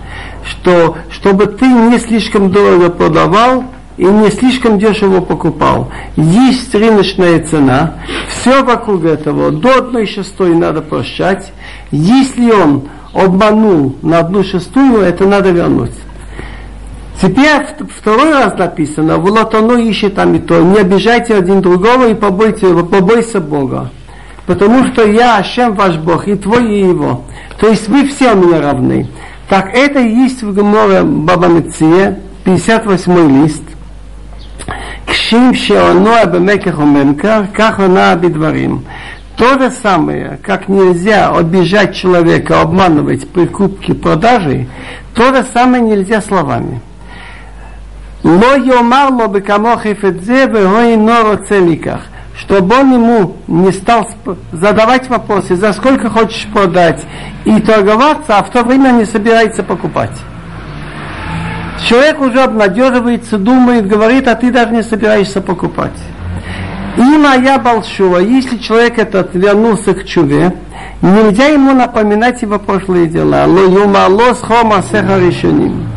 Что, 0.44 0.96
чтобы 1.10 1.46
ты 1.46 1.66
не 1.66 1.98
слишком 1.98 2.52
дорого 2.52 2.90
продавал 2.90 3.64
и 3.96 4.04
не 4.04 4.30
слишком 4.30 4.78
дешево 4.78 5.22
покупал. 5.22 5.90
Есть 6.14 6.72
рыночная 6.72 7.44
цена, 7.44 7.94
все 8.28 8.62
вокруг 8.62 9.04
этого, 9.06 9.50
до 9.50 9.78
одной 9.78 10.06
шестой 10.06 10.54
надо 10.54 10.82
прощать. 10.82 11.52
Если 11.90 12.48
он 12.52 12.84
обманул 13.12 13.96
на 14.02 14.20
одну 14.20 14.44
шестую, 14.44 15.00
это 15.00 15.26
надо 15.26 15.50
вернуть. 15.50 15.90
Теперь 17.24 17.88
второй 17.96 18.32
раз 18.32 18.58
написано, 18.58 19.16
вот 19.16 19.54
оно 19.54 19.78
ищет 19.78 20.14
там 20.14 20.34
и 20.34 20.38
то, 20.38 20.60
не 20.60 20.76
обижайте 20.76 21.34
один 21.34 21.62
другого 21.62 22.10
и 22.10 22.14
побойте, 22.14 22.66
побойся 22.66 23.40
Бога. 23.40 23.90
Потому 24.44 24.84
что 24.88 25.06
я, 25.06 25.38
Ашем 25.38 25.74
ваш 25.74 25.96
Бог, 25.96 26.28
и 26.28 26.34
твой, 26.34 26.70
и 26.70 26.80
его. 26.80 27.24
То 27.58 27.68
есть 27.68 27.88
вы 27.88 28.06
все 28.08 28.34
мне 28.34 28.60
равны. 28.60 29.08
Так 29.48 29.74
это 29.74 30.00
и 30.00 30.14
есть 30.14 30.42
в 30.42 30.54
Геморе 30.54 31.02
Баба 31.02 31.46
Меция, 31.46 32.18
58 32.44 33.42
лист. 33.42 33.62
Кшим 35.06 35.54
шеоноа 35.54 36.26
бемекех 36.26 36.78
уменкар, 36.78 37.46
как 37.54 37.78
она 37.78 38.14
бедварим. 38.16 38.84
То 39.38 39.58
же 39.58 39.70
самое, 39.70 40.38
как 40.42 40.68
нельзя 40.68 41.30
обижать 41.30 41.96
человека, 41.96 42.60
обманывать 42.60 43.26
прикупки, 43.30 43.94
продажи, 43.94 44.66
то 45.14 45.34
же 45.34 45.42
самое 45.54 45.82
нельзя 45.82 46.20
словами. 46.20 46.82
לא 48.25 48.57
יאמר 48.65 49.09
לו 49.09 49.29
בכמוך 49.29 49.79
חפץ 49.79 50.13
זה 50.21 50.45
והוא 50.53 50.79
אינו 50.79 51.13
רוצה 51.31 51.59
מכך. 51.61 51.99
чтобы 52.39 52.79
он 52.79 52.93
ему 52.93 53.35
не 53.47 53.71
стал 53.71 54.07
задавать 54.53 55.09
вопросы, 55.09 55.55
за 55.55 55.73
сколько 55.73 56.09
хочешь 56.09 56.47
продать, 56.53 57.05
и 57.43 57.59
торговаться, 57.59 58.37
а 58.37 58.43
в 58.43 58.49
то 58.49 58.63
время 58.63 58.91
не 58.91 59.05
собирается 59.05 59.61
покупать. 59.61 60.17
Человек 61.85 62.21
уже 62.21 62.41
обнадеживается, 62.41 63.37
думает, 63.37 63.87
говорит, 63.87 64.27
а 64.27 64.35
ты 64.35 64.51
даже 64.51 64.71
не 64.71 64.83
собираешься 64.83 65.41
покупать. 65.41 65.97
И 66.97 67.01
моя 67.01 67.59
большого, 67.59 68.17
если 68.17 68.57
человек 68.57 68.97
этот 68.97 69.33
вернулся 69.33 69.93
к 69.93 70.05
чуве, 70.05 70.53
нельзя 71.01 71.47
ему 71.47 71.73
напоминать 71.73 72.41
его 72.41 72.59
прошлые 72.59 73.07
дела. 73.07 73.45
Ло 73.47 74.33
хома 74.33 74.83
решеним. 74.91 75.87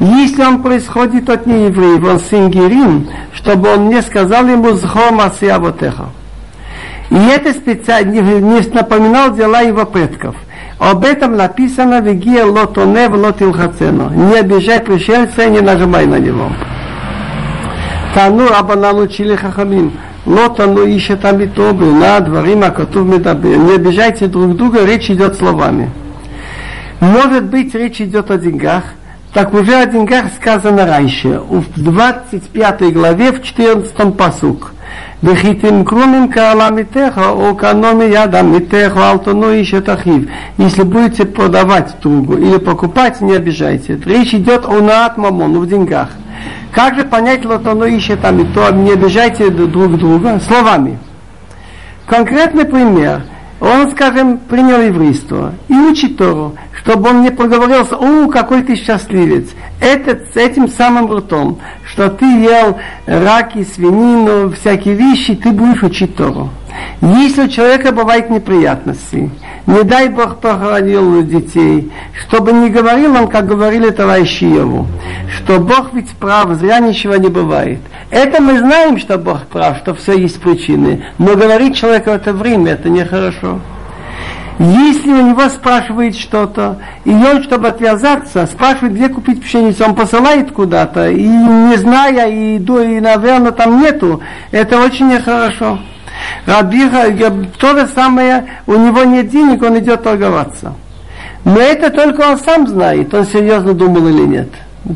Если 0.00 0.42
он 0.42 0.62
происходит 0.62 1.30
от 1.30 1.46
неевреев, 1.46 2.04
он 2.04 2.20
сингерим, 2.20 3.08
чтобы 3.32 3.72
он 3.72 3.88
не 3.88 4.02
сказал 4.02 4.46
ему 4.46 4.72
зхома 4.74 5.32
сиавотеха. 5.40 6.06
И 7.10 7.16
это 7.16 7.52
специально 7.52 8.10
не 8.20 8.60
напоминал 8.74 9.34
дела 9.34 9.60
его 9.60 9.86
предков. 9.86 10.36
Об 10.78 11.04
этом 11.04 11.36
написано 11.36 12.02
в 12.02 12.12
Гия 12.12 12.44
Лотоне 12.44 13.08
в 13.08 13.14
Лотилхацено. 13.14 14.10
Не 14.10 14.40
обижай 14.40 14.80
пришельца 14.80 15.44
и 15.44 15.50
не 15.50 15.60
нажимай 15.60 16.04
на 16.06 16.18
него. 16.18 16.50
Тану 18.14 18.48
Абанан 18.52 18.98
учили 18.98 19.36
Хахамим. 19.36 19.92
Лотану 20.26 20.84
ищет 20.84 21.24
Амитобу 21.24 21.86
на 21.86 22.20
дворим 22.20 22.64
Акатув 22.64 23.06
Медабе. 23.06 23.56
Не 23.56 23.76
обижайте 23.76 24.26
друг 24.26 24.56
друга, 24.56 24.84
речь 24.84 25.08
идет 25.08 25.36
словами. 25.36 25.90
Может 27.00 27.44
быть, 27.44 27.74
речь 27.74 28.00
идет 28.00 28.30
о 28.30 28.36
деньгах, 28.36 28.84
так 29.36 29.52
уже 29.52 29.74
о 29.74 29.84
деньгах 29.84 30.32
сказано 30.34 30.86
раньше, 30.86 31.42
в 31.50 31.64
25 31.76 32.94
главе, 32.94 33.32
в 33.32 33.42
14 33.42 34.16
посук. 34.16 34.72
Вехитим 35.20 35.84
крумим 35.84 36.30
кааламитеха, 36.30 37.32
о 37.32 37.54
каноми 37.54 38.04
ядам 38.10 38.54
митеха, 38.54 39.10
алтону 39.10 39.52
ищет 39.52 39.90
ахив. 39.90 40.30
Если 40.56 40.84
будете 40.84 41.26
продавать 41.26 41.96
другу 42.02 42.38
или 42.38 42.56
покупать, 42.56 43.20
не 43.20 43.34
обижайте. 43.34 44.00
Речь 44.06 44.32
идет 44.32 44.64
о 44.64 44.80
наат 44.80 45.18
мамону 45.18 45.60
в 45.60 45.68
деньгах. 45.68 46.08
Как 46.72 46.94
же 46.94 47.04
понять 47.04 47.44
лотону 47.44 47.84
и 47.84 48.00
то, 48.00 48.70
не 48.70 48.92
обижайте 48.92 49.50
друг 49.50 49.98
друга 49.98 50.40
словами. 50.40 50.98
Конкретный 52.06 52.64
пример. 52.64 53.20
Он, 53.60 53.90
скажем, 53.90 54.38
принял 54.38 54.80
еврейство 54.80 55.54
и 55.68 55.74
учит 55.74 56.18
Тору 56.18 56.56
чтобы 56.86 57.10
он 57.10 57.22
не 57.22 57.30
проговорился, 57.30 57.96
о, 57.96 58.28
какой 58.28 58.62
ты 58.62 58.76
счастливец. 58.76 59.48
Это 59.80 60.24
с 60.32 60.36
этим 60.36 60.68
самым 60.68 61.12
ртом, 61.12 61.58
что 61.84 62.08
ты 62.08 62.24
ел 62.24 62.78
раки, 63.06 63.64
свинину, 63.64 64.52
всякие 64.52 64.94
вещи, 64.94 65.34
ты 65.34 65.50
будешь 65.50 65.82
учить 65.82 66.14
Тору. 66.14 66.50
Если 67.00 67.42
у 67.44 67.48
человека 67.48 67.92
бывают 67.92 68.30
неприятности, 68.30 69.30
не 69.66 69.82
дай 69.82 70.08
Бог 70.08 70.38
похоронил 70.38 71.22
детей, 71.22 71.92
чтобы 72.20 72.52
не 72.52 72.70
говорил 72.70 73.14
он, 73.14 73.28
как 73.28 73.46
говорили 73.46 73.90
товарищи 73.90 74.44
его, 74.44 74.86
что 75.36 75.58
Бог 75.58 75.92
ведь 75.92 76.10
прав, 76.10 76.54
зря 76.54 76.78
ничего 76.78 77.16
не 77.16 77.28
бывает. 77.28 77.80
Это 78.10 78.40
мы 78.40 78.58
знаем, 78.58 78.98
что 78.98 79.18
Бог 79.18 79.46
прав, 79.46 79.78
что 79.78 79.94
все 79.94 80.16
есть 80.16 80.40
причины, 80.40 81.04
но 81.18 81.34
говорить 81.34 81.76
человеку 81.76 82.10
это 82.10 82.32
время, 82.32 82.72
это 82.72 82.88
нехорошо. 82.88 83.60
Если 84.58 85.10
у 85.10 85.20
него 85.20 85.48
спрашивает 85.50 86.16
что-то, 86.16 86.78
и 87.04 87.10
он, 87.10 87.42
чтобы 87.42 87.68
отвязаться, 87.68 88.46
спрашивает, 88.46 88.94
где 88.94 89.08
купить 89.10 89.42
пшеницу, 89.42 89.84
он 89.84 89.94
посылает 89.94 90.50
куда-то, 90.50 91.10
и 91.10 91.22
не 91.22 91.76
зная, 91.76 92.28
и, 92.30 92.56
и 92.56 93.00
наверное, 93.00 93.52
там 93.52 93.82
нету, 93.82 94.22
это 94.52 94.80
очень 94.80 95.08
нехорошо. 95.08 95.78
Рабиха, 96.46 97.12
то 97.58 97.78
же 97.78 97.86
самое, 97.88 98.46
у 98.66 98.74
него 98.74 99.04
нет 99.04 99.28
денег, 99.28 99.62
он 99.62 99.78
идет 99.78 100.02
торговаться. 100.02 100.74
Но 101.44 101.58
это 101.58 101.90
только 101.90 102.20
он 102.22 102.38
сам 102.38 102.66
знает, 102.66 103.12
он 103.14 103.26
серьезно 103.26 103.72
думал 103.72 104.08
или 104.08 104.26
нет. 104.26 104.48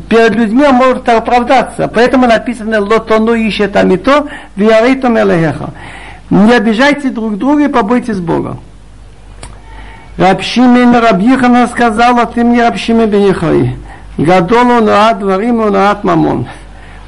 Перед 0.09 0.35
людьми 0.35 0.63
он 0.65 0.75
может 0.75 1.07
оправдаться. 1.09 1.89
Поэтому 1.93 2.27
написано 2.27 2.79
«Лотону 2.79 3.33
ищет 3.33 3.75
амито, 3.75 4.27
виариту 4.55 5.09
мелехеха». 5.09 5.71
Не 6.29 6.53
обижайте 6.53 7.09
друг 7.09 7.37
друга 7.37 7.65
и 7.65 7.67
побойтесь 7.67 8.19
Бога. 8.19 8.57
Рабшимен 10.17 10.95
Рабьихана 10.95 11.67
сказал, 11.67 12.19
а 12.19 12.25
ты 12.25 12.43
мне 12.43 12.63
Рабшимен 12.63 13.09
Бенихай. 13.09 13.75
Гадолу 14.17 14.81
наат 14.81 15.19
двориму 15.19 15.69
наат 15.69 16.03
мамон. 16.03 16.47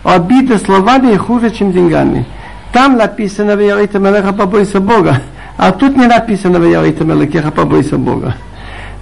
Обиды 0.03 0.57
словами 0.57 1.15
хуже, 1.15 1.51
чем 1.51 1.71
деньгами. 1.71 2.25
Там 2.73 2.97
написано 2.97 3.51
«Веярите 3.51 3.99
мелеха 3.99 4.33
побойся 4.33 4.79
Бога», 4.79 5.21
а 5.57 5.71
тут 5.71 5.95
не 5.95 6.07
написано 6.07 6.57
«Веярите 6.57 7.03
мелехеха 7.03 7.51
побойся 7.51 7.97
Бога». 7.97 8.35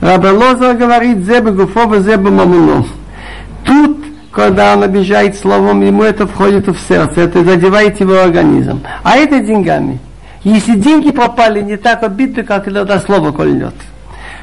Рабелоза 0.02 0.74
говорит 0.74 1.20
«Зебе 1.20 1.52
гуфова, 1.52 2.02
зебе 2.02 2.30
мамуно». 2.30 2.86
Тут, 3.64 4.04
когда 4.34 4.74
он 4.74 4.84
обижает 4.84 5.38
словом, 5.38 5.82
ему 5.82 6.04
это 6.04 6.28
входит 6.28 6.68
в 6.68 6.78
сердце, 6.86 7.22
это 7.22 7.46
задевает 7.46 7.98
его 8.02 8.20
организм. 8.20 8.82
А 9.04 9.16
это 9.16 9.40
деньгами. 9.40 10.00
Если 10.44 10.74
деньги 10.74 11.12
попали, 11.12 11.62
не 11.62 11.78
так 11.78 12.04
обидно, 12.04 12.44
как 12.44 12.66
когда 12.66 13.00
слово 13.00 13.32
кольнет. 13.32 13.76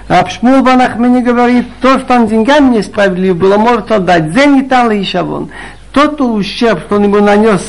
Рабшмул 0.09 0.63
Банахмени 0.63 1.21
говорит, 1.21 1.67
то, 1.83 1.99
что 1.99 2.15
он 2.15 2.29
деньгами 2.29 2.79
несправедливо 2.79 3.35
было, 3.35 3.59
может 3.59 3.93
отдать. 3.93 4.33
Зенитал 4.33 4.91
и 4.91 5.05
шавон. 5.05 5.51
Тот 5.93 6.19
ущерб, 6.21 6.81
что 6.87 6.97
он 6.97 7.05
ему 7.05 7.21
нанес 7.21 7.61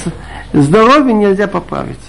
здоровье, 0.53 1.13
нельзя 1.13 1.47
поправить. 1.47 1.99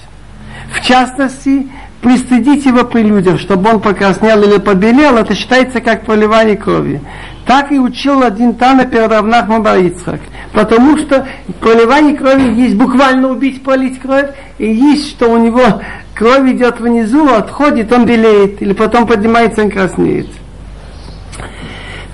В 0.72 0.86
частности, 0.86 1.68
пристыдить 2.00 2.64
его 2.64 2.84
при 2.84 3.02
людях, 3.02 3.40
чтобы 3.40 3.70
он 3.70 3.80
покраснел 3.80 4.42
или 4.42 4.58
побелел, 4.58 5.16
это 5.16 5.34
считается 5.34 5.80
как 5.80 6.04
проливание 6.04 6.56
крови. 6.56 7.00
Так 7.46 7.72
и 7.72 7.78
учил 7.78 8.22
один 8.22 8.54
Тана 8.54 8.84
перед 8.86 9.10
Равнахмом 9.10 9.62
Барицхак. 9.62 10.20
Потому 10.52 10.98
что 10.98 11.26
проливание 11.60 12.16
крови 12.16 12.52
есть 12.54 12.76
буквально 12.76 13.28
убить, 13.28 13.62
полить 13.62 14.00
кровь, 14.00 14.30
и 14.58 14.70
есть, 14.72 15.10
что 15.10 15.30
у 15.30 15.38
него 15.38 15.80
кровь 16.14 16.50
идет 16.52 16.80
внизу, 16.80 17.28
отходит, 17.28 17.92
он 17.92 18.04
белеет, 18.04 18.62
или 18.62 18.72
потом 18.72 19.06
поднимается, 19.06 19.62
он 19.62 19.70
краснеет. 19.70 20.28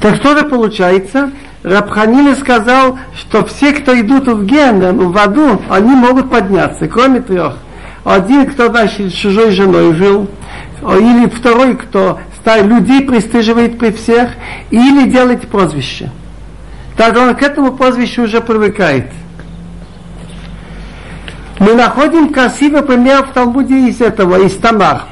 Так 0.00 0.16
что 0.16 0.36
же 0.36 0.44
получается? 0.44 1.30
Рабханина 1.66 2.36
сказал, 2.36 2.96
что 3.18 3.44
все, 3.44 3.72
кто 3.72 3.98
идут 4.00 4.28
в 4.28 4.46
ген, 4.46 5.10
в 5.10 5.18
аду, 5.18 5.60
они 5.68 5.96
могут 5.96 6.30
подняться, 6.30 6.86
кроме 6.86 7.20
трех. 7.20 7.56
Один, 8.04 8.46
кто, 8.46 8.68
значит, 8.68 9.12
с 9.12 9.16
чужой 9.16 9.50
женой 9.50 9.92
жил, 9.94 10.28
или 10.80 11.28
второй, 11.28 11.76
кто 11.76 12.20
людей 12.62 13.00
пристыживает 13.02 13.80
при 13.80 13.90
всех, 13.90 14.30
или 14.70 15.10
делает 15.10 15.48
прозвище. 15.48 16.10
Так 16.96 17.16
он 17.16 17.34
к 17.34 17.42
этому 17.42 17.72
прозвищу 17.72 18.22
уже 18.22 18.40
привыкает. 18.40 19.10
Мы 21.58 21.74
находим 21.74 22.32
красивый 22.32 22.82
пример 22.82 23.24
в 23.24 23.32
Талмуде 23.32 23.88
из 23.88 24.00
этого, 24.00 24.36
из 24.36 24.56
Тамар. 24.56 25.02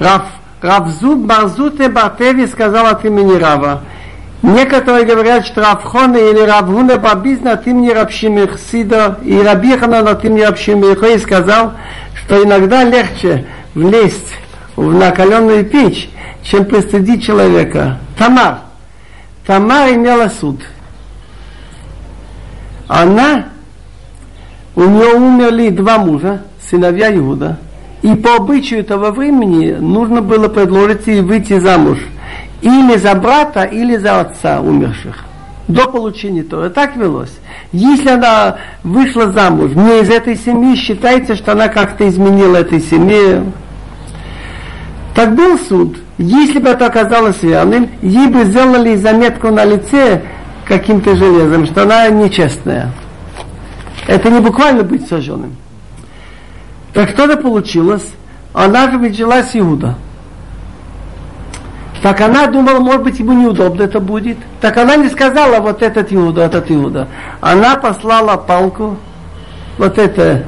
Рав, 0.00 0.24
Равзуд 0.60 1.18
Барзуте 1.20 1.88
Бартеви 1.88 2.48
сказал 2.48 2.86
от 2.86 3.04
имени 3.04 3.36
Рава. 3.36 3.82
Некоторые 4.42 5.04
говорят, 5.04 5.46
что 5.46 5.62
Равхона 5.62 6.16
или 6.16 6.38
Равгуна 6.40 6.96
Бабизна 6.96 7.52
от 7.52 7.66
имени 7.66 7.90
Рабшими 7.90 8.46
Хсида 8.46 9.18
и 9.24 9.40
Рабихана 9.40 9.98
от 9.98 10.24
имени 10.24 10.42
Рабшими 10.42 10.94
Хой 10.94 11.18
сказал, 11.18 11.72
что 12.14 12.42
иногда 12.44 12.84
легче 12.84 13.46
влезть 13.74 14.34
в 14.76 14.94
накаленную 14.94 15.64
печь, 15.64 16.08
чем 16.44 16.66
пристыдить 16.66 17.24
человека. 17.24 17.98
Тамар. 18.16 18.60
Тамар 19.44 19.90
имела 19.90 20.28
суд. 20.28 20.60
Она 22.86 23.46
у 24.76 24.84
нее 24.84 25.14
умерли 25.14 25.70
два 25.70 25.98
мужа, 25.98 26.42
сыновья 26.70 27.12
Иуда, 27.16 27.58
и 28.02 28.14
по 28.14 28.36
обычаю 28.36 28.84
того 28.84 29.10
времени 29.10 29.72
нужно 29.72 30.22
было 30.22 30.48
предложить 30.48 31.08
ей 31.08 31.22
выйти 31.22 31.58
замуж 31.58 31.98
или 32.60 32.96
за 32.96 33.14
брата, 33.14 33.64
или 33.64 33.96
за 33.96 34.20
отца 34.20 34.60
умерших. 34.60 35.24
До 35.68 35.86
получения 35.86 36.42
Тора. 36.42 36.70
Так 36.70 36.96
велось. 36.96 37.38
Если 37.72 38.08
она 38.08 38.56
вышла 38.82 39.30
замуж 39.30 39.72
не 39.72 40.00
из 40.00 40.08
этой 40.08 40.36
семьи, 40.36 40.74
считается, 40.76 41.36
что 41.36 41.52
она 41.52 41.68
как-то 41.68 42.08
изменила 42.08 42.56
этой 42.56 42.80
семье. 42.80 43.44
Так 45.14 45.34
был 45.34 45.58
суд. 45.58 45.98
Если 46.16 46.58
бы 46.58 46.70
это 46.70 46.86
оказалось 46.86 47.42
верным, 47.42 47.90
ей 48.00 48.28
бы 48.28 48.44
сделали 48.44 48.96
заметку 48.96 49.48
на 49.48 49.64
лице 49.64 50.22
каким-то 50.64 51.14
железом, 51.14 51.66
что 51.66 51.82
она 51.82 52.08
нечестная. 52.08 52.92
Это 54.06 54.30
не 54.30 54.40
буквально 54.40 54.82
быть 54.82 55.06
сожженным. 55.06 55.54
Так 56.94 57.10
что-то 57.10 57.36
получилось. 57.36 58.06
Она 58.54 58.90
же 58.90 58.98
ведь 58.98 59.16
жила 59.16 59.42
с 59.42 59.54
Иуда. 59.54 59.96
Так 62.08 62.22
она 62.22 62.46
думала, 62.46 62.78
может 62.78 63.02
быть, 63.02 63.18
ему 63.18 63.34
неудобно 63.34 63.82
это 63.82 64.00
будет. 64.00 64.38
Так 64.62 64.78
она 64.78 64.96
не 64.96 65.10
сказала, 65.10 65.60
вот 65.60 65.82
этот 65.82 66.10
Иуда, 66.10 66.40
этот 66.40 66.70
Иуда. 66.70 67.06
Она 67.42 67.76
послала 67.76 68.38
палку, 68.38 68.96
вот 69.76 69.98
это 69.98 70.46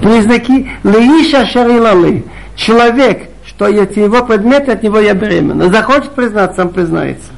Признаки 0.00 0.70
леиша 0.84 1.46
шарилалы. 1.46 2.24
Человек, 2.54 3.28
что 3.44 3.66
эти 3.66 3.98
его 3.98 4.24
предметы, 4.24 4.70
от 4.70 4.84
него 4.84 5.00
я 5.00 5.14
беременна. 5.14 5.68
Захочет 5.68 6.12
признаться, 6.12 6.58
сам 6.58 6.68
признается. 6.68 7.32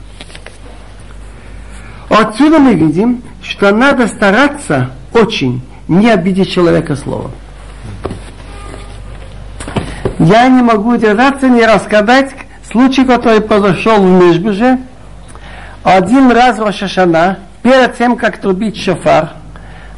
Отсюда 2.11 2.59
мы 2.59 2.75
видим, 2.75 3.23
что 3.43 3.75
надо 3.75 4.07
стараться 4.07 4.91
очень 5.15 5.63
не 5.89 6.11
обидеть 6.11 6.53
человека 6.53 6.95
словом. 6.95 7.31
Я 10.19 10.47
не 10.49 10.61
могу 10.61 10.97
держаться, 10.97 11.49
не 11.49 11.65
рассказать 11.65 12.35
случай, 12.71 13.05
который 13.05 13.41
произошел 13.41 14.01
в 14.01 14.05
Межбеже. 14.05 14.79
Один 15.83 16.31
раз 16.31 16.59
в 16.59 16.63
Рошашана, 16.63 17.39
перед 17.63 17.97
тем, 17.97 18.17
как 18.17 18.39
трубить 18.39 18.77
шофар, 18.77 19.31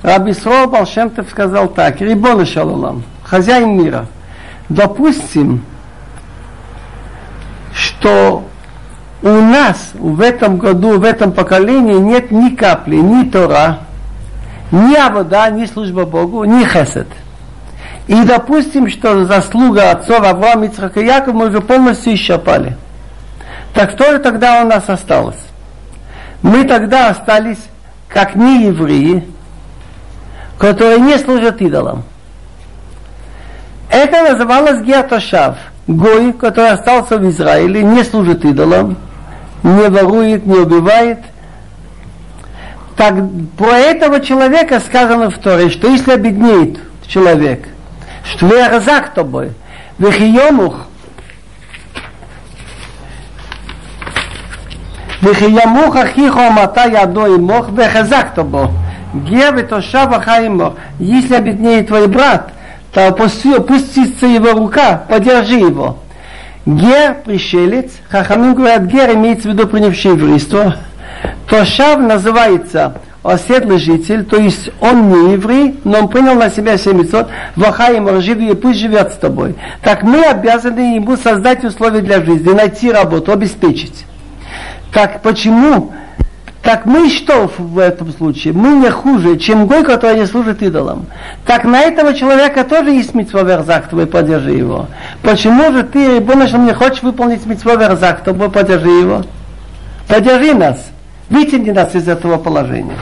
Раби 0.03 0.33
Срол 0.33 0.69
Балшемтов 0.69 1.29
сказал 1.31 1.69
так, 1.69 2.01
Рибон 2.01 2.47
Шалалам, 2.47 3.03
хозяин 3.25 3.77
мира, 3.83 4.07
допустим, 4.69 5.65
что 7.73 8.45
у 9.23 9.29
нас 9.29 9.91
в 9.95 10.21
этом 10.21 10.59
году, 10.59 10.99
в 10.99 11.05
этом 11.05 11.33
поколении 11.33 11.99
нет 11.99 12.31
ни 12.31 12.55
капли, 12.55 12.97
ни 12.97 13.29
Тора, 13.29 13.81
ни 14.71 14.95
Авода, 14.95 15.51
ни 15.51 15.67
служба 15.67 16.05
Богу, 16.05 16.45
ни 16.45 16.65
Хесед. 16.65 17.09
И 18.09 18.25
допустим, 18.25 18.89
что 18.89 19.27
заслуга 19.27 19.91
отцов 19.91 20.27
Авраама, 20.27 20.67
Ицхака 20.67 21.01
и 21.01 21.05
Якова 21.05 21.37
мы 21.37 21.49
уже 21.49 21.61
полностью 21.61 22.15
исчерпали. 22.15 22.77
Так 23.75 23.91
что 23.91 24.13
же 24.13 24.19
тогда 24.19 24.63
у 24.63 24.67
нас 24.67 24.89
осталось? 24.89 25.37
Мы 26.41 26.65
тогда 26.65 27.11
остались 27.11 27.59
как 28.09 28.35
не 28.35 28.65
евреи, 28.65 29.29
которые 30.59 31.01
не 31.01 31.19
служат 31.19 31.61
идолам. 31.61 32.03
Это 33.91 34.33
называлось 34.33 34.81
Гертошав. 34.83 35.59
Гой, 35.87 36.33
который 36.33 36.71
остался 36.73 37.19
в 37.19 37.29
Израиле, 37.29 37.83
не 37.83 38.05
служит 38.05 38.45
идолам, 38.45 38.97
не 39.63 39.89
ворует, 39.89 40.47
не 40.47 40.57
убивает. 40.57 41.19
Так 42.97 43.15
про 43.57 43.79
этого 43.79 44.21
человека 44.21 44.81
сказано 44.81 45.31
в 45.31 45.39
Торе, 45.39 45.71
что 45.71 45.89
если 45.89 46.13
обеднеет 46.13 46.79
человек, 47.07 47.69
что 48.28 48.56
я 48.56 48.70
разак 48.70 49.14
тобой, 49.14 49.52
вехиемух, 50.00 50.76
וחימוך 55.24 55.96
אחיך 55.96 56.36
ומתה 56.36 56.84
ידו 56.94 57.26
עמוך 57.26 57.66
וחזקת 57.76 58.40
בו. 58.40 58.68
גר 59.24 59.50
ותושב 59.58 60.08
אחי 60.18 60.46
עמוך. 60.46 60.74
Если 61.00 61.36
обеднеет 61.36 61.88
твой 61.88 62.08
брат, 62.08 62.52
то 62.92 63.08
опустится 63.08 64.26
его 64.26 64.52
рука, 64.52 65.04
подержи 65.10 65.56
его. 65.56 65.98
Гер, 66.66 67.16
пришелец, 67.26 67.92
Хахамин 68.10 68.54
говорят, 68.54 68.84
гер 68.84 69.14
имеется 69.14 69.50
в 69.50 69.52
виду 69.52 69.68
принявший 69.68 70.12
еврейство. 70.12 70.76
Тошав 71.50 72.00
называется 72.00 72.96
оседлый 73.29 73.79
житель, 73.79 74.25
то 74.25 74.37
есть 74.37 74.71
он 74.81 75.09
не 75.09 75.33
еврей, 75.33 75.79
но 75.85 76.01
он 76.01 76.09
принял 76.09 76.35
на 76.35 76.51
себя 76.51 76.77
700, 76.79 77.29
ваха 77.57 77.93
ему 77.93 78.21
живи, 78.21 78.55
пусть 78.55 78.81
живет 78.81 79.13
с 79.13 79.17
тобой. 79.17 79.55
Так 79.83 80.03
мы 80.03 80.25
обязаны 80.25 80.97
ему 80.97 81.17
создать 81.17 81.65
условия 81.65 82.01
для 82.01 82.25
жизни, 82.25 82.51
найти 82.53 82.91
работу, 82.91 83.33
обеспечить. 83.33 84.05
Так 84.93 85.23
почему 85.23 85.93
так 86.63 86.85
мы 86.85 87.09
что 87.09 87.51
в 87.57 87.79
этом 87.79 88.13
случае? 88.13 88.53
Мы 88.53 88.75
не 88.75 88.91
хуже, 88.91 89.39
чем 89.39 89.67
гой, 89.67 89.85
который 89.85 90.19
не 90.19 90.27
служит 90.27 90.63
идолам. 90.63 91.07
Так 91.47 91.65
на 91.65 91.81
этого 91.81 92.13
человека 92.15 92.65
тоже 92.65 92.91
есть 92.91 93.15
митцва 93.15 93.43
верзак, 93.43 93.89
твой 93.89 94.07
поддержи 94.07 94.51
его. 94.51 94.87
Почему 95.23 95.73
же 95.73 95.83
ты, 95.83 96.17
Рибонашем, 96.17 96.67
не 96.67 96.75
хочешь 96.75 97.03
выполнить 97.03 97.47
митцва 97.47 97.77
верзак, 97.77 98.23
тобой 98.23 98.51
поддержи 98.51 98.91
его? 98.91 99.23
Поддержи 100.09 100.53
нас. 100.53 100.79
Вытяни 101.31 101.71
нас 101.71 101.95
из 101.95 102.09
этого 102.09 102.39
положения. 102.39 102.97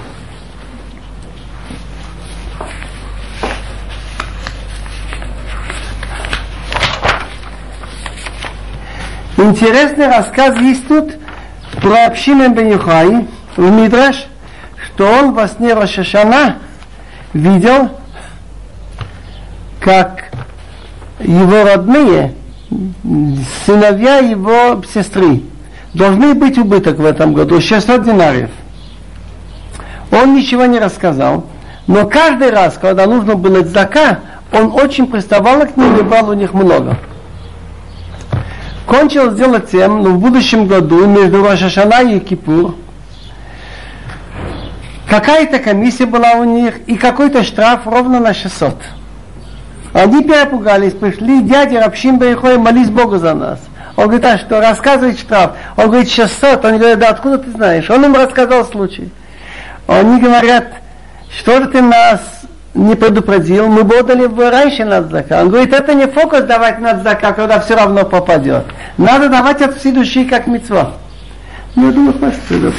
Интересный 9.46 10.08
рассказ 10.08 10.58
есть 10.58 10.88
тут 10.88 11.12
про 11.80 12.06
общину 12.06 12.48
Бенюхай, 12.48 13.28
в 13.56 13.70
Мидраш, 13.70 14.26
что 14.84 15.06
он 15.06 15.34
во 15.34 15.46
сне 15.46 15.72
Рошашана 15.72 16.56
видел, 17.32 17.90
как 19.78 20.32
его 21.20 21.62
родные, 21.62 22.34
сыновья 23.64 24.18
его 24.18 24.82
сестры, 24.92 25.42
должны 25.94 26.34
быть 26.34 26.58
убыток 26.58 26.98
в 26.98 27.04
этом 27.04 27.32
году, 27.32 27.60
600 27.60 28.02
динариев. 28.02 28.50
Он 30.10 30.34
ничего 30.34 30.64
не 30.64 30.80
рассказал, 30.80 31.46
но 31.86 32.08
каждый 32.08 32.50
раз, 32.50 32.78
когда 32.82 33.06
нужно 33.06 33.36
было 33.36 33.62
дзака, 33.62 34.18
он 34.52 34.72
очень 34.72 35.06
приставал 35.06 35.60
к 35.68 35.76
ним 35.76 35.98
и 35.98 36.02
брал 36.02 36.30
у 36.30 36.32
них 36.32 36.52
много. 36.52 36.98
Кончил 38.86 39.32
сделать 39.32 39.70
тем, 39.70 40.02
но 40.02 40.10
в 40.10 40.18
будущем 40.18 40.66
году 40.66 41.06
между 41.06 41.44
Рошашана 41.44 42.02
и 42.02 42.20
Кипур– 42.20 42.74
Какая-то 45.08 45.60
комиссия 45.60 46.06
была 46.06 46.32
у 46.32 46.44
них 46.44 46.80
и 46.88 46.96
какой-то 46.96 47.44
штраф 47.44 47.86
ровно 47.86 48.18
на 48.18 48.34
600. 48.34 48.74
Они 49.92 50.22
перепугались, 50.22 50.94
пришли, 50.94 51.42
дядя 51.42 51.80
Рабшин 51.80 52.18
Бейхой, 52.18 52.58
молись 52.58 52.90
Богу 52.90 53.18
за 53.18 53.34
нас. 53.34 53.60
Он 53.96 54.06
говорит, 54.08 54.26
а 54.26 54.36
что, 54.36 54.60
рассказывает 54.60 55.18
штраф. 55.18 55.52
Он 55.76 55.86
говорит, 55.86 56.10
600. 56.10 56.64
Он 56.64 56.78
говорит, 56.78 56.98
да 56.98 57.10
откуда 57.10 57.38
ты 57.38 57.50
знаешь? 57.52 57.88
Он 57.88 58.04
им 58.04 58.14
рассказал 58.14 58.64
случай. 58.66 59.10
Они 59.86 60.20
говорят, 60.20 60.66
что 61.30 61.64
ты 61.66 61.80
нас 61.80 62.20
не 62.76 62.94
предупредил, 62.94 63.68
мы 63.68 63.82
бы 63.82 63.98
отдали 63.98 64.26
бы 64.26 64.50
раньше 64.50 64.84
надзака. 64.84 65.40
Он 65.40 65.48
говорит, 65.48 65.72
это 65.72 65.94
не 65.94 66.06
фокус 66.06 66.42
давать 66.42 66.78
надзака, 66.78 67.32
когда 67.32 67.60
все 67.60 67.74
равно 67.74 68.04
попадет. 68.04 68.64
Надо 68.98 69.28
давать 69.28 69.62
от 69.62 69.76
всей 69.76 69.92
души 69.92 70.24
как 70.24 70.46
мецва. 70.46 70.92
Я 71.74 71.90
думаю, 71.90 72.14
хватит. 72.18 72.74